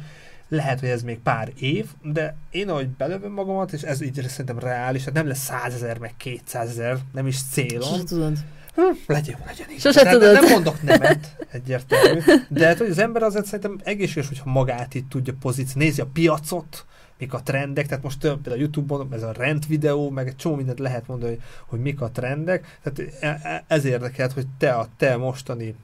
lehet, 0.52 0.80
hogy 0.80 0.89
ez 0.89 1.04
még 1.04 1.20
pár 1.20 1.52
év, 1.60 1.86
de 2.02 2.36
én 2.49 2.70
ahogy 2.70 2.89
belövöm 2.89 3.32
magamat, 3.32 3.74
és 3.74 3.82
ez 3.82 4.02
így 4.02 4.26
szerintem 4.28 4.60
reális, 4.60 4.99
tehát 4.99 5.16
nem 5.16 5.28
lesz 5.28 5.43
100 5.43 5.74
ezer, 5.74 5.97
meg 5.97 6.14
200 6.18 6.70
ezer, 6.70 6.97
nem 7.12 7.28
is 7.28 7.38
célom. 7.52 7.89
Sose 7.89 8.04
tudod. 8.04 8.38
Hm, 8.76 8.82
legyen, 9.08 9.39
legyen 9.45 9.70
így. 9.72 9.80
Sose 9.80 10.04
nem, 10.04 10.14
tudod. 10.14 10.34
Nem 10.34 10.49
mondok 10.49 10.82
nemet, 10.82 11.36
egyértelmű. 11.52 12.20
De 12.49 12.68
hát, 12.68 12.78
hogy 12.78 12.89
az 12.89 12.97
ember 12.97 13.24
azért 13.24 13.45
szerintem 13.45 13.80
egészséges, 13.84 14.28
hogyha 14.28 14.49
magát 14.49 14.93
itt 14.93 15.10
tudja 15.10 15.34
pozíció, 15.39 15.82
nézi 15.82 16.02
a 16.02 16.10
piacot, 16.14 16.86
mik 17.18 17.34
a 17.34 17.41
trendek, 17.43 17.88
tehát 17.88 18.04
most 18.04 18.20
több, 18.20 18.41
például 18.41 18.56
a 18.56 18.60
Youtube-on 18.60 19.08
ez 19.12 19.24
a 19.24 19.32
rend 19.32 19.68
videó, 19.68 20.10
meg 20.10 20.28
egy 20.28 20.36
csomó 20.36 20.56
mindent 20.56 20.80
lehet 20.80 21.08
mondani, 21.08 21.32
hogy, 21.32 21.41
hogy 21.66 21.80
mik 21.80 22.02
a 22.02 22.12
trendek, 22.12 22.80
tehát 22.84 23.14
e- 23.20 23.49
e- 23.49 23.64
ez 23.68 23.86
érdekelt, 23.86 24.32
hogy 24.32 24.45
te 24.58 24.72
a 24.72 24.88
te 24.97 25.18
mostani 25.18 25.76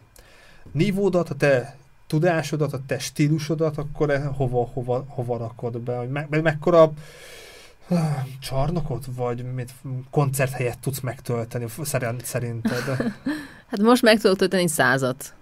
nívódat, 0.71 1.29
a 1.29 1.35
te 1.35 1.77
tudásodat, 2.07 2.73
a 2.73 2.79
te 2.87 2.99
stílusodat, 2.99 3.77
akkor 3.77 4.09
e- 4.09 4.25
hova, 4.25 4.69
hova, 4.73 5.05
hova 5.07 5.37
rakod 5.37 5.79
be, 5.79 5.97
hogy 5.97 6.09
me, 6.09 6.27
me, 6.29 6.41
mekkora 6.41 6.93
ah, 7.87 8.25
csarnokot, 8.39 9.05
vagy 9.15 9.53
mit, 9.53 9.73
koncerthelyet 10.11 10.79
tudsz 10.79 10.99
megtölteni, 10.99 11.65
szerint, 11.83 12.25
szerinted? 12.25 12.83
Hát 13.67 13.81
most 13.81 14.01
meg 14.01 14.19
tudok 14.19 14.37
tölteni 14.37 14.67
százat. 14.67 15.33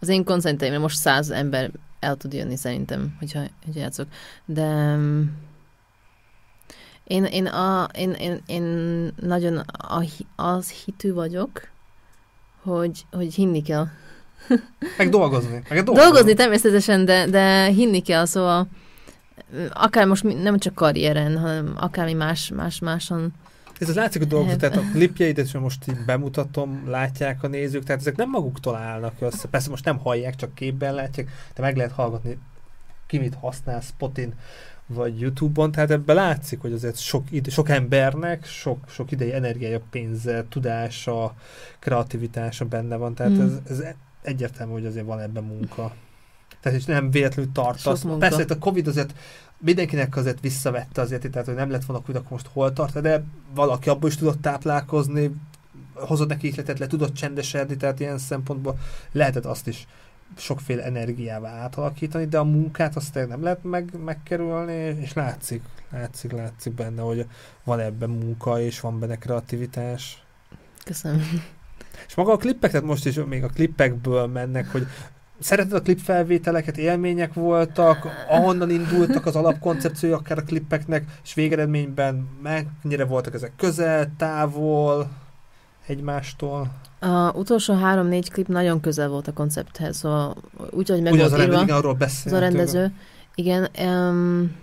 Az 0.00 0.08
én 0.08 0.24
koncerteimre 0.24 0.78
most 0.78 0.96
száz 0.96 1.30
ember 1.30 1.70
el 2.00 2.16
tud 2.16 2.32
jönni 2.32 2.56
szerintem, 2.56 3.16
hogyha, 3.18 3.40
hogyha 3.64 3.80
játszok. 3.80 4.08
De 4.44 4.96
mm, 4.96 5.22
én, 7.04 7.24
én, 7.24 7.46
a, 7.46 7.88
én, 7.94 8.10
én, 8.10 8.42
én 8.46 8.62
nagyon 9.20 9.56
a, 9.56 10.04
az 10.36 10.70
hitű 10.70 11.12
vagyok, 11.12 11.68
hogy, 12.62 13.06
hogy 13.10 13.34
hinni 13.34 13.62
kell. 13.62 13.86
Meg 14.98 15.08
dolgozni. 15.08 15.62
Meg 15.68 15.82
dolgozni. 15.82 16.02
Dolgozni 16.10 16.34
természetesen, 16.34 17.04
de, 17.04 17.26
de 17.26 17.64
hinni 17.64 18.00
kell, 18.02 18.24
szóval 18.24 18.68
akár 19.72 20.06
most 20.06 20.42
nem 20.42 20.58
csak 20.58 20.74
karrieren, 20.74 21.38
hanem 21.38 21.74
akármi 21.76 22.12
más, 22.12 22.50
más, 22.54 22.78
máson. 22.78 23.32
Ez 23.78 23.88
az 23.88 23.94
látszik 23.94 24.22
a 24.22 24.24
dolgozat, 24.24 24.60
Hát- 24.60 24.70
tehát 24.70 24.88
a 24.88 24.92
klipjeidet 24.92 25.48
sem 25.48 25.60
most 25.60 25.88
így 25.88 26.04
bemutatom, 26.06 26.82
látják 26.88 27.42
a 27.42 27.46
nézők, 27.46 27.82
tehát 27.84 28.00
ezek 28.00 28.16
nem 28.16 28.30
maguktól 28.30 28.76
állnak 28.76 29.12
össze. 29.18 29.48
Persze 29.48 29.70
most 29.70 29.84
nem 29.84 29.98
hallják, 29.98 30.36
csak 30.36 30.54
képben 30.54 30.94
látják, 30.94 31.30
de 31.54 31.62
meg 31.62 31.76
lehet 31.76 31.92
hallgatni, 31.92 32.38
ki 33.06 33.18
mit 33.18 33.34
használ 33.40 33.80
Spotin 33.80 34.32
vagy 34.86 35.20
Youtube-on, 35.20 35.72
tehát 35.72 35.90
ebben 35.90 36.16
látszik, 36.16 36.60
hogy 36.60 36.72
azért 36.72 36.96
sok, 36.98 37.24
ide, 37.30 37.50
sok 37.50 37.68
embernek 37.68 38.44
sok, 38.46 38.78
sok 38.88 39.10
idei 39.10 39.32
energiája, 39.34 39.80
pénze, 39.90 40.44
tudása, 40.48 41.34
kreativitása 41.78 42.64
benne 42.64 42.96
van, 42.96 43.14
tehát 43.14 43.32
Mm. 43.32 43.40
ez, 43.40 43.52
ez 43.68 43.84
egyértelmű, 44.24 44.72
hogy 44.72 44.86
azért 44.86 45.06
van 45.06 45.20
ebben 45.20 45.44
munka. 45.44 45.92
Tehát 46.60 46.78
és 46.78 46.84
nem 46.84 47.10
véletlenül 47.10 47.52
tartasz. 47.52 48.04
Persze 48.18 48.44
a 48.48 48.58
Covid 48.58 48.86
azért 48.86 49.14
mindenkinek 49.58 50.16
azért 50.16 50.40
visszavette 50.40 51.00
azért, 51.00 51.30
tehát 51.30 51.46
hogy 51.46 51.56
nem 51.56 51.70
lett 51.70 51.84
volna 51.84 52.02
Covid, 52.02 52.16
akkor 52.16 52.30
most 52.30 52.48
hol 52.52 52.72
tart, 52.72 53.00
de 53.00 53.24
valaki 53.54 53.88
abból 53.88 54.08
is 54.08 54.16
tudott 54.16 54.40
táplálkozni, 54.40 55.34
hozott 55.94 56.28
neki 56.28 56.46
ihletet, 56.46 56.78
le 56.78 56.86
tudott 56.86 57.14
csendesedni, 57.14 57.76
tehát 57.76 58.00
ilyen 58.00 58.18
szempontból 58.18 58.78
lehetett 59.12 59.44
azt 59.44 59.66
is 59.66 59.86
sokféle 60.36 60.84
energiává 60.84 61.50
átalakítani, 61.50 62.26
de 62.26 62.38
a 62.38 62.44
munkát 62.44 62.96
azt 62.96 63.14
nem 63.14 63.42
lehet 63.42 63.64
meg, 63.64 63.90
megkerülni, 64.04 64.72
és 64.72 65.12
látszik, 65.12 65.62
látszik, 65.90 66.32
látszik 66.32 66.72
benne, 66.72 67.02
hogy 67.02 67.26
van 67.64 67.80
ebben 67.80 68.10
munka, 68.10 68.60
és 68.60 68.80
van 68.80 68.98
benne 68.98 69.16
kreativitás. 69.16 70.24
Köszönöm. 70.84 71.42
És 72.06 72.14
maga 72.14 72.32
a 72.32 72.36
klippek, 72.36 72.70
tehát 72.70 72.86
most 72.86 73.06
is 73.06 73.20
még 73.28 73.44
a 73.44 73.48
klippekből 73.48 74.26
mennek, 74.26 74.72
hogy 74.72 74.86
szereted 75.40 75.72
a 75.72 75.82
klipfelvételeket, 75.82 76.76
élmények 76.76 77.34
voltak, 77.34 78.06
ahonnan 78.28 78.70
indultak 78.70 79.26
az 79.26 79.36
alapkoncepciói 79.36 80.12
akár 80.12 80.38
a 80.38 80.42
klippeknek, 80.42 81.04
és 81.24 81.34
végeredményben 81.34 82.28
mennyire 82.42 83.04
voltak 83.04 83.34
ezek 83.34 83.52
közel, 83.56 84.10
távol, 84.16 85.10
egymástól. 85.86 86.70
A 87.00 87.32
utolsó 87.32 87.74
három-négy 87.74 88.30
klip 88.30 88.48
nagyon 88.48 88.80
közel 88.80 89.08
volt 89.08 89.28
a 89.28 89.32
koncepthez, 89.32 89.96
szóval 89.96 90.36
úgy, 90.70 90.88
hogy 90.88 91.02
meg 91.02 91.12
Ugye 91.12 91.24
az 91.24 91.30
volt 91.30 91.42
a 91.42 91.44
írva. 91.44 91.62
igen, 91.62 91.76
arról 91.76 91.96
Az 91.98 92.32
a 92.32 92.38
rendező. 92.38 92.92
Igen. 93.34 93.68
Um, 93.80 94.56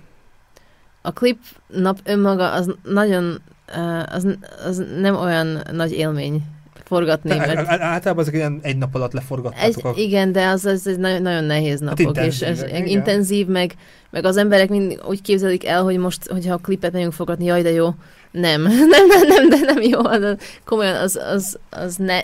a 1.01 1.11
klip 1.11 1.39
nap 1.67 1.99
önmaga 2.03 2.51
az 2.51 2.75
nagyon, 2.83 3.41
uh, 3.75 4.13
az, 4.13 4.27
az 4.65 4.83
nem 4.99 5.15
olyan 5.15 5.61
nagy 5.71 5.91
élmény 5.91 6.43
forgatni, 6.91 7.29
Te- 7.29 7.37
mert 7.37 7.67
Általában 7.67 8.23
ezek 8.23 8.33
ilyen 8.33 8.59
egy 8.61 8.77
nap 8.77 8.95
alatt 8.95 9.13
egy, 9.13 9.13
leforgattátok. 9.13 9.85
a... 9.85 9.93
igen, 9.95 10.31
de 10.31 10.47
az, 10.47 10.65
az 10.65 10.87
egy 10.87 10.99
nagyon, 10.99 11.21
nagyon 11.21 11.43
nehéz 11.43 11.79
napok, 11.79 12.17
és 12.17 12.41
ez 12.41 12.63
igen. 12.63 12.85
intenzív, 12.85 13.47
meg, 13.47 13.73
meg 14.09 14.25
az 14.25 14.37
emberek 14.37 14.69
mind 14.69 15.01
úgy 15.07 15.21
képzelik 15.21 15.65
el, 15.65 15.83
hogy 15.83 15.97
most, 15.97 16.27
hogyha 16.27 16.53
a 16.53 16.57
klipet 16.57 16.91
megyünk 16.91 17.13
forgatni, 17.13 17.45
jaj, 17.45 17.61
de 17.61 17.71
jó. 17.71 17.89
Nem, 18.31 18.61
nem, 18.93 19.07
nem, 19.07 19.27
nem, 19.27 19.49
de 19.49 19.57
nem 19.73 19.81
jó. 19.81 19.99
Az, 20.03 20.35
komolyan 20.65 20.95
az, 20.95 21.15
az, 21.15 21.59
az 21.69 21.95
ne, 21.95 22.19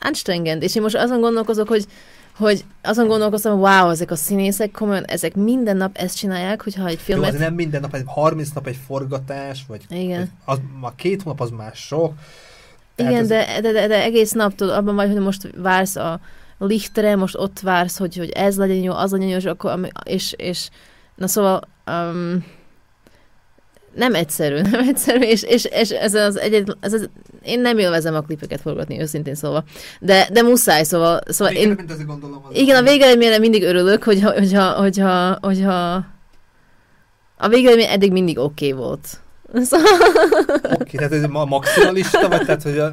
anstrengend. 0.00 0.62
És 0.62 0.76
én 0.76 0.82
most 0.82 0.96
azon 0.96 1.20
gondolkozok, 1.20 1.68
hogy 1.68 1.86
hogy 2.36 2.64
azon 2.82 3.06
gondolkoztam, 3.06 3.58
wow, 3.58 3.90
ezek 3.90 4.10
a 4.10 4.16
színészek 4.16 4.70
komolyan, 4.70 5.04
ezek 5.04 5.34
minden 5.34 5.76
nap 5.76 5.96
ezt 5.96 6.16
csinálják, 6.16 6.62
hogyha 6.62 6.86
egy 6.86 6.92
Jó, 6.92 7.04
filmet... 7.04 7.28
azért 7.28 7.42
nem 7.42 7.54
minden 7.54 7.80
nap, 7.80 7.94
egy 7.94 8.02
30 8.06 8.50
nap 8.50 8.66
egy 8.66 8.78
forgatás, 8.86 9.64
vagy 9.68 9.80
Igen. 9.88 10.18
vagy 10.18 10.28
az, 10.44 10.58
a 10.80 10.94
két 10.94 11.22
hónap 11.22 11.40
az 11.40 11.50
már 11.50 11.74
sok. 11.74 12.12
Tehát 12.94 13.12
Igen, 13.12 13.22
ez- 13.22 13.28
de, 13.28 13.60
de, 13.60 13.72
de, 13.72 13.86
de, 13.86 14.02
egész 14.02 14.32
nap 14.32 14.54
tudod, 14.54 14.74
abban 14.74 14.94
vagy, 14.94 15.12
hogy 15.12 15.20
most 15.20 15.50
vársz 15.56 15.96
a 15.96 16.20
lichtre, 16.58 17.16
most 17.16 17.36
ott 17.36 17.60
vársz, 17.60 17.98
hogy, 17.98 18.16
hogy 18.16 18.30
ez 18.30 18.56
legyen 18.56 18.76
jó, 18.76 18.92
az 18.92 19.10
legyen 19.10 19.28
jó, 19.28 19.36
és, 19.36 19.44
akkor, 19.44 19.88
és, 20.04 20.32
és 20.36 20.68
na 21.14 21.26
szóval 21.26 21.60
um, 21.86 22.44
nem 23.94 24.14
egyszerű, 24.14 24.60
nem 24.70 24.88
egyszerű, 24.88 25.24
és, 25.24 25.42
és, 25.42 25.64
és 25.64 25.90
ez 25.90 26.14
az 26.14 26.38
egyet, 26.38 26.76
ez 26.80 26.92
az, 26.92 27.08
én 27.42 27.60
nem 27.60 27.78
élvezem 27.78 28.14
a 28.14 28.20
klipeket 28.20 28.60
forgatni, 28.60 29.00
őszintén 29.00 29.34
szóval. 29.34 29.64
De, 30.00 30.28
de 30.32 30.42
muszáj, 30.42 30.82
szóval, 30.82 31.20
szóval 31.26 31.54
én, 31.54 31.68
Én... 31.68 32.06
Gondolom, 32.06 32.44
az 32.48 32.56
igen, 32.56 32.76
a 32.76 32.82
végeredményre 32.82 33.38
mindig 33.38 33.62
örülök, 33.62 34.02
hogyha, 34.02 34.32
hogyha, 34.32 34.72
hogyha, 34.72 35.38
hogyha 35.40 36.04
a 37.36 37.48
végeredmény 37.48 37.88
eddig 37.88 38.12
mindig 38.12 38.38
oké 38.38 38.72
okay 38.72 38.84
volt. 38.84 39.06
Szóval, 39.62 39.86
Oké, 40.80 40.96
tehát 40.96 41.12
ez 41.12 41.22
a 41.22 41.44
maximalista, 41.44 42.28
vagy 42.28 42.44
tehát, 42.44 42.62
hogy 42.62 42.78
a, 42.78 42.92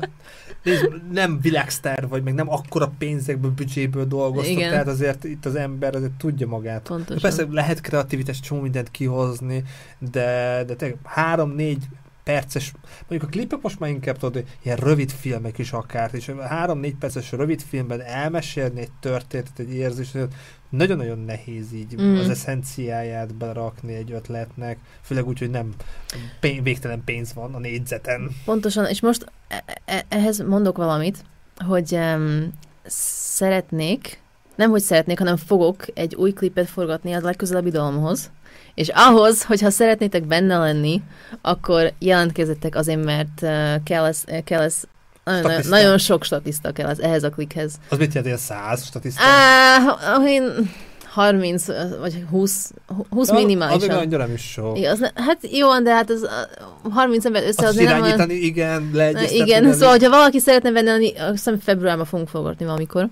nézd, 0.63 0.89
nem 1.11 1.39
világsztár 1.41 2.07
vagy, 2.07 2.23
meg 2.23 2.33
nem 2.33 2.49
akkora 2.49 2.91
pénzekből, 2.97 3.51
büdzséből 3.51 4.05
dolgoztok, 4.05 4.57
Igen. 4.57 4.69
tehát 4.69 4.87
azért 4.87 5.23
itt 5.23 5.45
az 5.45 5.55
ember 5.55 5.95
azért 5.95 6.11
tudja 6.11 6.47
magát. 6.47 6.81
pontosan. 6.87 7.21
Persze 7.21 7.45
lehet 7.49 7.81
kreativitás, 7.81 8.39
csomó 8.39 8.61
mindent 8.61 8.91
kihozni, 8.91 9.63
de, 10.11 10.63
de 10.67 10.95
három-négy 11.03 11.83
perces, 12.23 12.73
mondjuk 13.07 13.31
a 13.31 13.31
klipek 13.31 13.61
most 13.61 13.79
már 13.79 13.89
inkább 13.89 14.17
tudod, 14.17 14.33
hogy 14.33 14.57
ilyen 14.63 14.77
rövid 14.77 15.11
filmek 15.11 15.57
is 15.57 15.71
akár, 15.71 16.09
és 16.13 16.31
három-négy 16.39 16.95
perces 16.95 17.31
rövid 17.31 17.61
filmben 17.61 18.01
elmesélni 18.01 18.79
egy 18.79 18.91
történetet, 18.99 19.59
egy 19.59 19.73
érzést, 19.73 20.17
nagyon-nagyon 20.71 21.19
nehéz 21.19 21.73
így 21.73 22.01
Mm. 22.01 22.17
az 22.17 22.29
eszenciáját 22.29 23.35
berakni 23.35 23.93
egy 23.93 24.11
ötletnek, 24.11 24.77
főleg 25.01 25.27
úgy, 25.27 25.39
hogy 25.39 25.49
nem 25.49 25.73
pénz, 26.39 26.63
végtelen 26.63 27.03
pénz 27.03 27.33
van 27.33 27.53
a 27.55 27.59
négyzeten. 27.59 28.29
Pontosan, 28.45 28.85
és 28.85 29.01
most 29.01 29.25
e- 29.47 29.63
e- 29.85 30.05
ehhez 30.09 30.39
mondok 30.39 30.77
valamit, 30.77 31.17
hogy 31.65 31.93
um, 31.93 32.49
szeretnék, 32.85 34.19
nem 34.55 34.69
hogy 34.69 34.81
szeretnék, 34.81 35.19
hanem 35.19 35.37
fogok 35.37 35.85
egy 35.93 36.15
új 36.15 36.31
klipet 36.31 36.69
forgatni 36.69 37.13
a 37.13 37.19
legközelebbi 37.21 37.69
dalomhoz, 37.69 38.31
és 38.73 38.89
ahhoz, 38.93 39.43
hogyha 39.43 39.69
szeretnétek 39.69 40.25
benne 40.27 40.57
lenni, 40.57 41.01
akkor 41.41 41.93
jelentkezzetek 41.99 42.75
azért, 42.75 43.03
mert 43.03 43.41
uh, 43.41 43.83
kell 43.83 44.05
ez, 44.05 44.23
kell 44.43 44.61
ez 44.61 44.83
nagyon, 45.23 45.61
nagyon, 45.69 45.97
sok 45.97 46.23
statiszta 46.23 46.71
kell 46.71 46.89
ez, 46.89 46.99
ehhez 46.99 47.23
a 47.23 47.29
klikhez. 47.29 47.73
Az 47.89 47.97
mit 47.97 48.07
jelent, 48.07 48.25
ilyen 48.25 48.37
száz 48.37 48.85
statisztán? 48.85 49.25
Á, 49.27 50.17
én 50.25 50.69
30 51.13 51.65
vagy 51.99 52.25
20, 52.29 52.71
20 53.09 53.29
Az 53.29 53.35
még 53.35 53.45
minimálisan. 53.45 53.89
annyira 53.89 54.17
nem 54.17 54.33
is 54.33 54.51
sok. 54.51 54.79
Ja, 54.79 54.91
az 54.91 54.99
ne, 54.99 55.09
hát 55.15 55.37
jó, 55.51 55.79
de 55.79 55.93
hát 55.93 56.09
az 56.09 56.27
uh, 56.83 56.93
30 56.93 57.25
ember 57.25 57.41
Azt 57.41 57.51
összehozni 57.51 57.83
nem 57.83 57.93
olyan... 57.93 58.05
irányítani, 58.05 58.33
igen, 58.33 58.89
leegyeztetni. 58.93 59.35
Igen, 59.37 59.61
velük. 59.61 59.73
szóval, 59.73 59.89
hogyha 59.89 60.09
valaki 60.09 60.39
szeretne 60.39 60.81
lenni, 60.81 61.17
azt 61.17 61.31
hiszem 61.31 61.59
februárban 61.59 62.05
fogunk 62.05 62.29
forgatni 62.29 62.65
valamikor. 62.65 63.09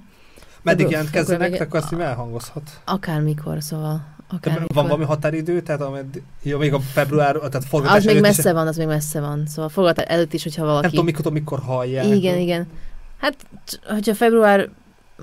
Meddig 0.62 0.90
jelentkezzenek, 0.90 1.62
akkor 1.62 1.80
azt 1.80 1.94
elhangozhat. 1.94 2.62
Akármikor, 2.86 3.58
szóval. 3.64 4.18
Akármikor. 4.32 4.76
van 4.76 4.84
valami 4.88 5.04
határidő, 5.04 5.62
tehát 5.62 5.82
ameddig, 5.82 6.24
jó, 6.42 6.58
még 6.58 6.74
a 6.74 6.80
február, 6.80 7.36
tehát 7.36 7.66
forgatás 7.66 7.98
Az 7.98 8.06
még 8.06 8.16
előtt 8.16 8.30
is- 8.30 8.36
messze 8.38 8.54
van, 8.54 8.68
az 8.68 8.78
még 8.78 8.88
messze 8.88 9.20
van. 9.20 9.44
Szóval 9.48 9.70
forgatás 9.70 10.06
előtt 10.08 10.34
is, 10.34 10.44
hogyha 10.44 10.66
valaki... 10.66 10.82
Nem 10.82 10.90
tudom, 10.92 11.06
mikor, 11.06 11.32
mikor 11.32 11.60
hallják. 11.60 12.06
igen, 12.06 12.38
igen. 12.38 12.68
Hát, 13.20 13.36
hogyha 13.88 14.14
február 14.16 14.70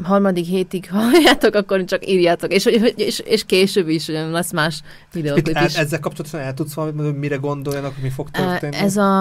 harmadik 0.03 0.45
hétig 0.47 0.91
halljátok, 1.11 1.55
akkor 1.55 1.85
csak 1.85 2.09
írjátok. 2.09 2.53
És, 2.53 2.65
és, 2.97 3.19
és 3.19 3.45
később 3.45 3.89
is 3.89 4.09
ugye, 4.09 4.27
lesz 4.27 4.53
más 4.53 4.83
videóklip 5.13 5.59
is. 5.67 5.75
ezzel 5.77 6.01
kapcsolatosan 6.01 6.41
el 6.41 6.55
tudsz 6.55 6.75
valamit 6.75 6.97
mondani, 6.97 7.19
mire 7.19 7.37
gondoljanak, 7.37 7.95
hogy 7.95 8.03
mi 8.03 8.11
fog 8.11 8.31
történni? 8.31 8.77
Ez 8.77 8.97
a... 8.97 9.19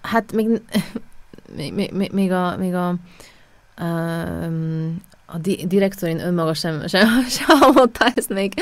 Hát 0.00 0.32
még... 0.32 0.48
Még, 1.56 1.92
még, 1.92 2.10
még 2.12 2.32
a... 2.32 2.56
Még 2.56 2.74
a 2.74 2.94
um, 3.80 5.02
a 5.30 5.38
di- 5.38 5.66
direktorin 5.66 6.20
önmaga 6.20 6.54
sem, 6.54 6.86
sem, 6.86 7.08
sem 7.38 7.58
hallotta 7.60 8.06
ezt 8.14 8.28
még. 8.28 8.54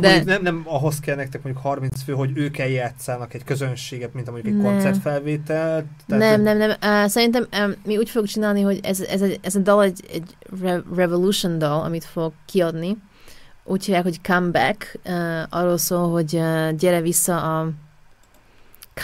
De 0.00 0.24
nem, 0.24 0.42
nem 0.42 0.62
ahhoz 0.64 1.00
kell 1.00 1.16
nektek 1.16 1.42
mondjuk 1.42 1.64
30 1.64 2.02
fő, 2.02 2.12
hogy 2.12 2.30
ők 2.34 2.58
eljátszanak 2.58 3.34
egy 3.34 3.44
közönséget, 3.44 4.14
mint 4.14 4.30
mondjuk 4.30 4.54
egy 4.54 4.60
Nem. 4.60 4.72
koncertfelvételt. 4.72 5.84
nem, 6.06 6.42
nem, 6.42 6.56
nem. 6.56 6.70
Uh, 6.70 7.06
szerintem 7.08 7.46
um, 7.64 7.72
mi 7.84 7.96
úgy 7.96 8.10
fogjuk 8.10 8.30
csinálni, 8.30 8.60
hogy 8.60 8.80
ez, 8.82 9.00
ez, 9.00 9.22
egy, 9.22 9.38
ez 9.42 9.54
a 9.54 9.58
dal 9.58 9.82
egy, 9.82 10.00
egy 10.12 10.36
re- 10.60 10.82
revolution 10.94 11.58
dal, 11.58 11.84
amit 11.84 12.04
fog 12.04 12.32
kiadni. 12.46 12.96
Úgy 13.64 13.84
hívják, 13.84 14.02
hogy 14.02 14.20
comeback. 14.20 14.98
Uh, 15.04 15.42
arról 15.50 15.78
szól, 15.78 16.10
hogy 16.10 16.34
uh, 16.34 16.70
gyere 16.70 17.00
vissza 17.00 17.58
a 17.58 17.70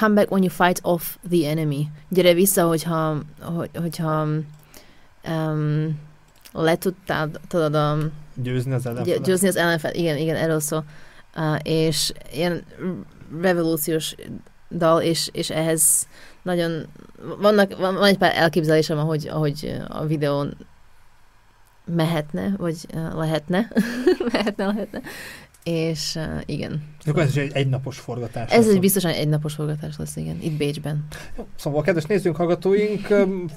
comeback 0.00 0.30
when 0.30 0.42
you 0.42 0.52
fight 0.52 0.80
off 0.82 1.02
the 1.30 1.50
enemy. 1.50 1.88
Gyere 2.08 2.32
vissza, 2.34 2.66
hogyha, 2.66 3.16
hogy, 3.40 3.70
hogyha 3.74 4.26
um, 5.28 6.06
le 6.52 6.76
tudtad 6.76 7.40
tudod, 7.48 7.74
um, 7.74 8.12
Győzni 8.34 8.72
az 8.72 8.86
ellenfelet. 8.86 9.22
győzni 9.22 9.48
az 9.48 9.56
ellenfel, 9.56 9.94
igen, 9.94 10.16
igen, 10.16 10.36
erről 10.36 10.60
szól. 10.60 10.84
Uh, 11.36 11.56
és 11.62 12.12
ilyen 12.32 12.64
revolúciós 13.40 14.14
dal, 14.70 15.02
és, 15.02 15.28
és 15.32 15.50
ehhez 15.50 16.08
nagyon, 16.42 16.86
vannak, 17.38 17.76
van, 17.76 17.94
van 17.94 18.04
egy 18.04 18.18
pár 18.18 18.36
elképzelésem, 18.36 18.98
ahogy, 18.98 19.28
ahogy 19.28 19.80
a 19.88 20.06
videón 20.06 20.56
mehetne, 21.84 22.54
vagy 22.56 22.76
uh, 22.94 23.14
lehetne, 23.14 23.72
mehetne, 24.32 24.66
lehetne, 24.66 25.00
és 25.62 26.14
uh, 26.16 26.40
igen. 26.46 26.82
Akkor 27.08 27.22
ez 27.22 27.28
is 27.28 27.36
egy 27.36 27.50
egynapos 27.54 27.98
forgatás. 27.98 28.52
Ez 28.52 28.68
egy 28.68 28.80
biztosan 28.80 29.10
egy 29.10 29.28
napos 29.28 29.54
forgatás 29.54 29.96
lesz, 29.98 30.16
igen, 30.16 30.38
itt 30.40 30.56
Bécsben. 30.56 31.06
Szóval, 31.56 31.82
kedves 31.82 32.04
nézőink, 32.04 32.36
hallgatóink, 32.36 33.06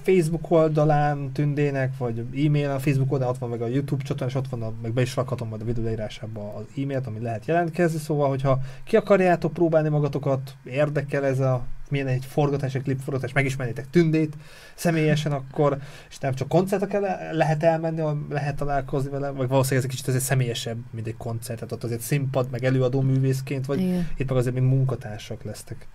Facebook 0.03 0.51
oldalán 0.51 1.31
tündének, 1.31 1.97
vagy 1.97 2.19
e-mail, 2.45 2.69
a 2.69 2.79
Facebook 2.79 3.11
oldalán 3.11 3.33
ott 3.33 3.39
van 3.39 3.49
meg 3.49 3.61
a 3.61 3.67
YouTube 3.67 4.03
csatorna, 4.03 4.27
és 4.27 4.35
ott 4.35 4.49
van, 4.49 4.61
a, 4.61 4.73
meg 4.81 4.93
be 4.93 5.01
is 5.01 5.15
rakhatom 5.15 5.47
majd 5.47 5.61
a 5.61 5.65
videó 5.65 5.83
leírásába 5.83 6.53
az 6.55 6.81
e-mailt, 6.83 7.07
ami 7.07 7.19
lehet 7.19 7.45
jelentkezni, 7.45 7.99
szóval, 7.99 8.29
hogyha 8.29 8.59
ki 8.83 8.95
akarjátok 8.95 9.53
próbálni 9.53 9.89
magatokat, 9.89 10.55
érdekel 10.63 11.25
ez 11.25 11.39
a 11.39 11.65
milyen 11.91 12.07
egy 12.07 12.25
forgatás, 12.25 12.75
egy 12.75 12.83
klipforgatás, 12.83 13.33
megismernétek 13.33 13.89
tündét 13.89 14.33
személyesen, 14.75 15.31
akkor, 15.31 15.77
és 16.09 16.17
nem 16.17 16.33
csak 16.33 16.47
koncertre 16.47 16.99
el, 16.99 17.33
lehet 17.33 17.63
elmenni, 17.63 18.01
lehet 18.29 18.55
találkozni 18.55 19.09
vele, 19.09 19.29
vagy 19.29 19.47
valószínűleg 19.47 19.77
ez 19.77 19.83
egy 19.83 19.89
kicsit 19.89 20.07
azért 20.07 20.23
személyesebb, 20.23 20.77
mint 20.91 21.07
egy 21.07 21.17
koncert, 21.17 21.59
tehát 21.59 21.73
ott 21.73 21.83
azért 21.83 22.01
színpad, 22.01 22.47
meg 22.51 22.63
előadó 22.63 23.01
művészként, 23.41 23.65
vagy 23.65 23.79
Igen, 23.79 24.07
itt 24.17 24.29
meg 24.29 24.37
azért 24.37 24.55
még 24.55 24.63
munkatársak 24.63 25.43
lesztek 25.43 25.87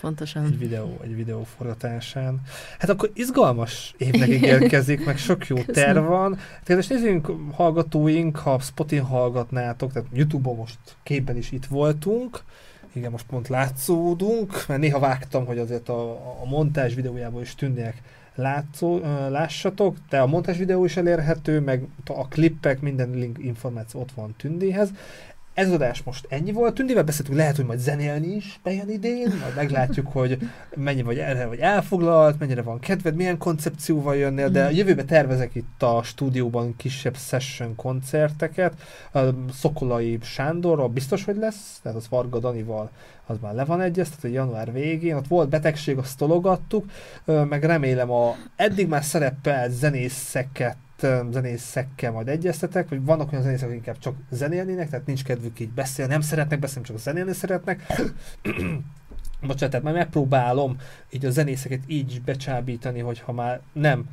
pontosan. 0.00 0.44
egy 0.44 0.58
videó, 0.58 0.98
egy 1.02 1.14
videó 1.14 1.44
forgatásán. 1.44 2.40
Hát 2.78 2.90
akkor 2.90 3.10
izgalmas 3.14 3.94
évnek 3.98 4.28
ígérkezik, 4.28 5.04
meg 5.04 5.18
sok 5.18 5.46
jó 5.46 5.56
Köszönöm. 5.56 5.74
terv 5.94 6.06
van. 6.06 6.38
Kedves 6.64 6.86
nézőink, 6.86 7.30
hallgatóink, 7.52 8.36
ha 8.36 8.58
Spotin 8.58 9.02
hallgatnátok, 9.02 9.92
tehát 9.92 10.08
Youtube-on 10.12 10.56
most 10.56 10.78
képben 11.02 11.36
is 11.36 11.52
itt 11.52 11.66
voltunk, 11.66 12.42
igen, 12.92 13.10
most 13.10 13.26
pont 13.26 13.48
látszódunk, 13.48 14.64
mert 14.68 14.80
néha 14.80 14.98
vágtam, 14.98 15.46
hogy 15.46 15.58
azért 15.58 15.88
a, 15.88 16.10
a 16.42 16.44
montázs 16.48 16.94
videójából 16.94 17.42
is 17.42 17.54
tűnnek 17.54 18.02
látszó, 18.34 18.98
lássatok, 19.28 19.96
de 20.08 20.20
a 20.20 20.26
montázs 20.26 20.58
videó 20.58 20.84
is 20.84 20.96
elérhető, 20.96 21.60
meg 21.60 21.86
a 22.06 22.28
klippek, 22.28 22.80
minden 22.80 23.10
link 23.10 23.38
információ 23.38 24.00
ott 24.00 24.12
van 24.12 24.34
Tündéhez. 24.36 24.90
Ez 25.54 25.66
az 25.66 25.72
adás 25.72 26.02
most 26.02 26.26
ennyi 26.28 26.52
volt. 26.52 26.74
Tündével 26.74 27.02
beszéltünk, 27.02 27.38
lehet, 27.38 27.56
hogy 27.56 27.64
majd 27.64 27.78
zenélni 27.78 28.34
is 28.34 28.60
bejön 28.62 28.90
idén, 28.90 29.26
majd 29.40 29.54
meglátjuk, 29.56 30.06
hogy 30.06 30.38
mennyi 30.76 31.02
vagy 31.02 31.18
erre 31.18 31.46
vagy 31.46 31.58
elfoglalt, 31.58 32.38
mennyire 32.38 32.62
van 32.62 32.78
kedved, 32.78 33.14
milyen 33.14 33.38
koncepcióval 33.38 34.16
jönnél, 34.16 34.48
de 34.48 34.64
a 34.64 34.70
jövőben 34.70 35.06
tervezek 35.06 35.54
itt 35.54 35.82
a 35.82 36.02
stúdióban 36.02 36.76
kisebb 36.76 37.16
session 37.16 37.76
koncerteket. 37.76 38.72
A 39.12 39.20
Szokolai 39.52 40.18
Sándorral 40.22 40.88
biztos, 40.88 41.24
hogy 41.24 41.36
lesz, 41.36 41.80
tehát 41.82 41.98
az 41.98 42.08
Varga 42.08 42.38
Danival 42.38 42.90
az 43.26 43.36
már 43.40 43.54
le 43.54 43.64
van 43.64 43.80
egyeztetve, 43.80 44.28
január 44.28 44.72
végén, 44.72 45.16
ott 45.16 45.26
volt 45.26 45.48
betegség, 45.48 45.98
azt 45.98 46.18
tologattuk, 46.18 46.84
meg 47.24 47.64
remélem 47.64 48.10
a 48.10 48.36
eddig 48.56 48.88
már 48.88 49.04
szerepelt 49.04 49.70
zenészeket 49.70 50.76
ö, 51.02 51.22
zenészekkel 51.30 52.12
majd 52.12 52.28
egyeztetek, 52.28 52.88
vagy 52.88 53.04
vannak 53.04 53.32
olyan 53.32 53.44
zenészek, 53.44 53.66
akik 53.66 53.78
inkább 53.78 53.98
csak 53.98 54.14
zenélnének, 54.30 54.90
tehát 54.90 55.06
nincs 55.06 55.24
kedvük 55.24 55.60
így 55.60 55.70
beszélni, 55.70 56.12
nem 56.12 56.20
szeretnek 56.20 56.58
beszélni, 56.58 56.88
csak 56.88 56.98
zenélni 56.98 57.32
szeretnek. 57.32 57.86
Bocsánat, 59.40 59.70
tehát 59.70 59.82
már 59.82 59.94
megpróbálom 59.94 60.76
így 61.10 61.24
a 61.24 61.30
zenészeket 61.30 61.82
így 61.86 62.10
is 62.10 62.20
becsábítani, 62.20 63.00
hogy 63.00 63.20
ha 63.20 63.32
már 63.32 63.60
nem 63.72 64.04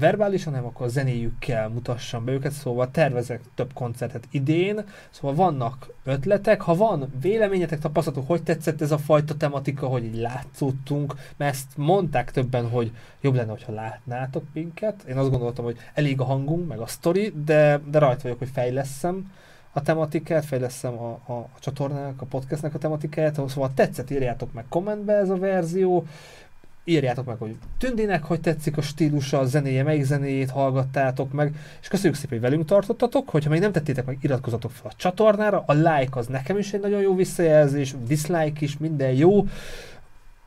verbálisan, 0.00 0.52
hanem 0.52 0.68
akkor 0.68 0.88
zenéjükkel 0.88 1.68
mutassam 1.68 2.24
be 2.24 2.32
őket, 2.32 2.52
szóval 2.52 2.90
tervezek 2.90 3.40
több 3.54 3.72
koncertet 3.72 4.24
idén, 4.30 4.84
szóval 5.10 5.34
vannak 5.36 5.88
ötletek, 6.04 6.60
ha 6.60 6.74
van 6.74 7.12
véleményetek, 7.20 7.78
tapasztalatok, 7.78 8.26
hogy 8.26 8.42
tetszett 8.42 8.80
ez 8.80 8.90
a 8.90 8.98
fajta 8.98 9.34
tematika, 9.34 9.86
hogy 9.86 10.04
így 10.04 10.16
látszódtunk, 10.16 11.14
mert 11.36 11.54
ezt 11.54 11.76
mondták 11.76 12.30
többen, 12.30 12.68
hogy 12.68 12.92
jobb 13.20 13.34
lenne, 13.34 13.50
hogyha 13.50 13.72
látnátok 13.72 14.44
minket. 14.52 15.02
Én 15.08 15.16
azt 15.16 15.30
gondoltam, 15.30 15.64
hogy 15.64 15.76
elég 15.94 16.20
a 16.20 16.24
hangunk, 16.24 16.68
meg 16.68 16.78
a 16.78 16.86
sztori, 16.86 17.32
de, 17.44 17.80
de 17.90 17.98
rajta 17.98 18.22
vagyok, 18.22 18.38
hogy 18.38 18.50
fejleszem 18.52 19.32
a 19.72 19.82
tematikát, 19.82 20.44
fejleszem 20.44 20.98
a, 20.98 21.20
a, 21.26 21.32
a 21.32 21.48
csatornának, 21.60 22.22
a 22.22 22.26
podcastnak 22.26 22.74
a 22.74 22.78
tematikáját, 22.78 23.34
szóval 23.34 23.70
tetszett, 23.74 24.10
írjátok 24.10 24.52
meg 24.52 24.64
kommentbe 24.68 25.12
ez 25.12 25.30
a 25.30 25.36
verzió, 25.36 26.06
írjátok 26.84 27.26
meg, 27.26 27.36
hogy 27.38 27.56
Tündinek 27.78 28.24
hogy 28.24 28.40
tetszik 28.40 28.76
a 28.76 28.80
stílusa, 28.80 29.38
a 29.38 29.44
zenéje, 29.44 29.82
melyik 29.82 30.04
zenéjét 30.04 30.50
hallgattátok 30.50 31.32
meg, 31.32 31.54
és 31.80 31.88
köszönjük 31.88 32.14
szépen, 32.14 32.38
hogy 32.38 32.48
velünk 32.48 32.64
tartottatok, 32.68 33.28
hogyha 33.28 33.50
még 33.50 33.60
nem 33.60 33.72
tettétek 33.72 34.04
meg, 34.04 34.18
iratkozzatok 34.20 34.70
fel 34.70 34.90
a 34.90 34.96
csatornára, 34.96 35.64
a 35.66 35.72
like 35.72 36.18
az 36.18 36.26
nekem 36.26 36.58
is 36.58 36.72
egy 36.72 36.80
nagyon 36.80 37.00
jó 37.00 37.14
visszajelzés, 37.14 37.94
dislike 38.06 38.58
is, 38.58 38.78
minden 38.78 39.12
jó, 39.12 39.46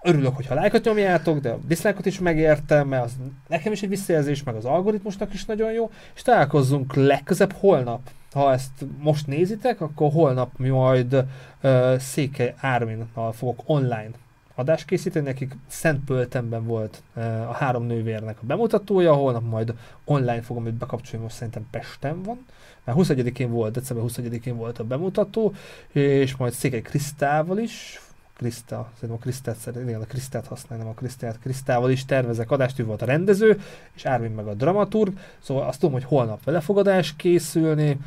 örülök, 0.01 0.35
hogyha 0.35 0.55
lájkot 0.55 0.85
nyomjátok, 0.85 1.39
de 1.39 1.49
a 1.49 1.60
dislike-ot 1.68 2.05
is 2.05 2.19
megértem, 2.19 2.88
mert 2.88 3.03
az 3.03 3.11
nekem 3.47 3.72
is 3.72 3.81
egy 3.81 3.89
visszajelzés, 3.89 4.43
meg 4.43 4.55
az 4.55 4.65
algoritmusnak 4.65 5.34
is 5.34 5.45
nagyon 5.45 5.72
jó, 5.72 5.91
és 6.15 6.22
találkozzunk 6.22 6.93
legközebb 6.93 7.51
holnap. 7.51 8.01
Ha 8.31 8.51
ezt 8.51 8.85
most 8.99 9.27
nézitek, 9.27 9.81
akkor 9.81 10.11
holnap 10.11 10.51
mi 10.57 10.69
majd 10.69 11.14
uh, 11.14 11.97
Székely 11.97 12.53
Árminnal 12.57 13.31
fogok 13.31 13.61
online 13.65 14.11
adást 14.55 14.85
készíteni, 14.85 15.25
nekik 15.25 15.55
Szentpöltenben 15.67 16.65
volt 16.65 17.03
uh, 17.15 17.49
a 17.49 17.53
három 17.53 17.84
nővérnek 17.84 18.38
a 18.41 18.45
bemutatója, 18.45 19.13
holnap 19.13 19.43
majd 19.49 19.73
online 20.05 20.41
fogom 20.41 20.65
őt 20.65 20.73
bekapcsolni, 20.73 21.23
most 21.23 21.35
szerintem 21.35 21.67
Pesten 21.71 22.23
van, 22.23 22.45
mert 22.84 22.97
21-én 23.01 23.51
volt, 23.51 23.73
december 23.73 24.05
21-én 24.07 24.55
volt 24.55 24.80
a 24.80 24.84
bemutató, 24.84 25.53
és 25.91 26.35
majd 26.35 26.53
Székely 26.53 26.81
Krisztával 26.81 27.57
is 27.57 28.01
Krista, 28.43 28.91
szerintem 28.93 29.17
a 29.17 29.21
Krisztát, 29.21 29.75
igen, 29.88 30.01
a 30.01 30.05
Krisztát 30.05 30.47
használom, 30.47 30.88
a 30.88 30.93
Krisztát, 30.93 31.39
Krisztával 31.39 31.91
is 31.91 32.05
tervezek 32.05 32.51
adást, 32.51 32.80
ő 32.80 32.85
volt 32.85 33.01
a 33.01 33.05
rendező, 33.05 33.61
és 33.93 34.05
Árvin 34.05 34.31
meg 34.31 34.47
a 34.47 34.53
dramaturg, 34.53 35.13
szóval 35.39 35.67
azt 35.67 35.80
tudom, 35.80 35.93
hogy 35.93 36.03
holnap 36.03 36.43
velefogadás 36.43 37.15
készülni, 37.15 37.89
uh, 37.89 37.99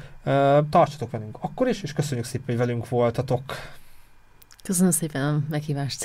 tartsatok 0.71 1.11
velünk 1.11 1.37
akkor 1.41 1.69
is, 1.69 1.83
és 1.83 1.93
köszönjük 1.93 2.27
szépen, 2.27 2.47
hogy 2.47 2.67
velünk 2.67 2.89
voltatok. 2.89 3.43
Köszönöm 4.67 4.91
szépen 4.91 5.23
a 5.23 5.43
meghívást. 5.51 6.05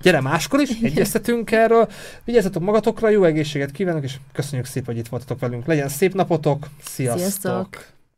Gyere 0.00 0.20
máskor 0.20 0.60
is, 0.60 0.70
egyeztetünk 0.82 1.50
erről. 1.50 1.88
Vigyázzatok 2.24 2.62
magatokra, 2.62 3.08
jó 3.08 3.24
egészséget 3.24 3.70
kívánok, 3.70 4.04
és 4.04 4.16
köszönjük 4.32 4.66
szépen, 4.66 4.94
hogy 4.94 5.04
itt 5.04 5.08
voltatok 5.08 5.40
velünk. 5.40 5.66
Legyen 5.66 5.88
szép 5.88 6.14
napotok, 6.14 6.66
sziasztok! 6.82 7.20
sziasztok. 7.20 7.97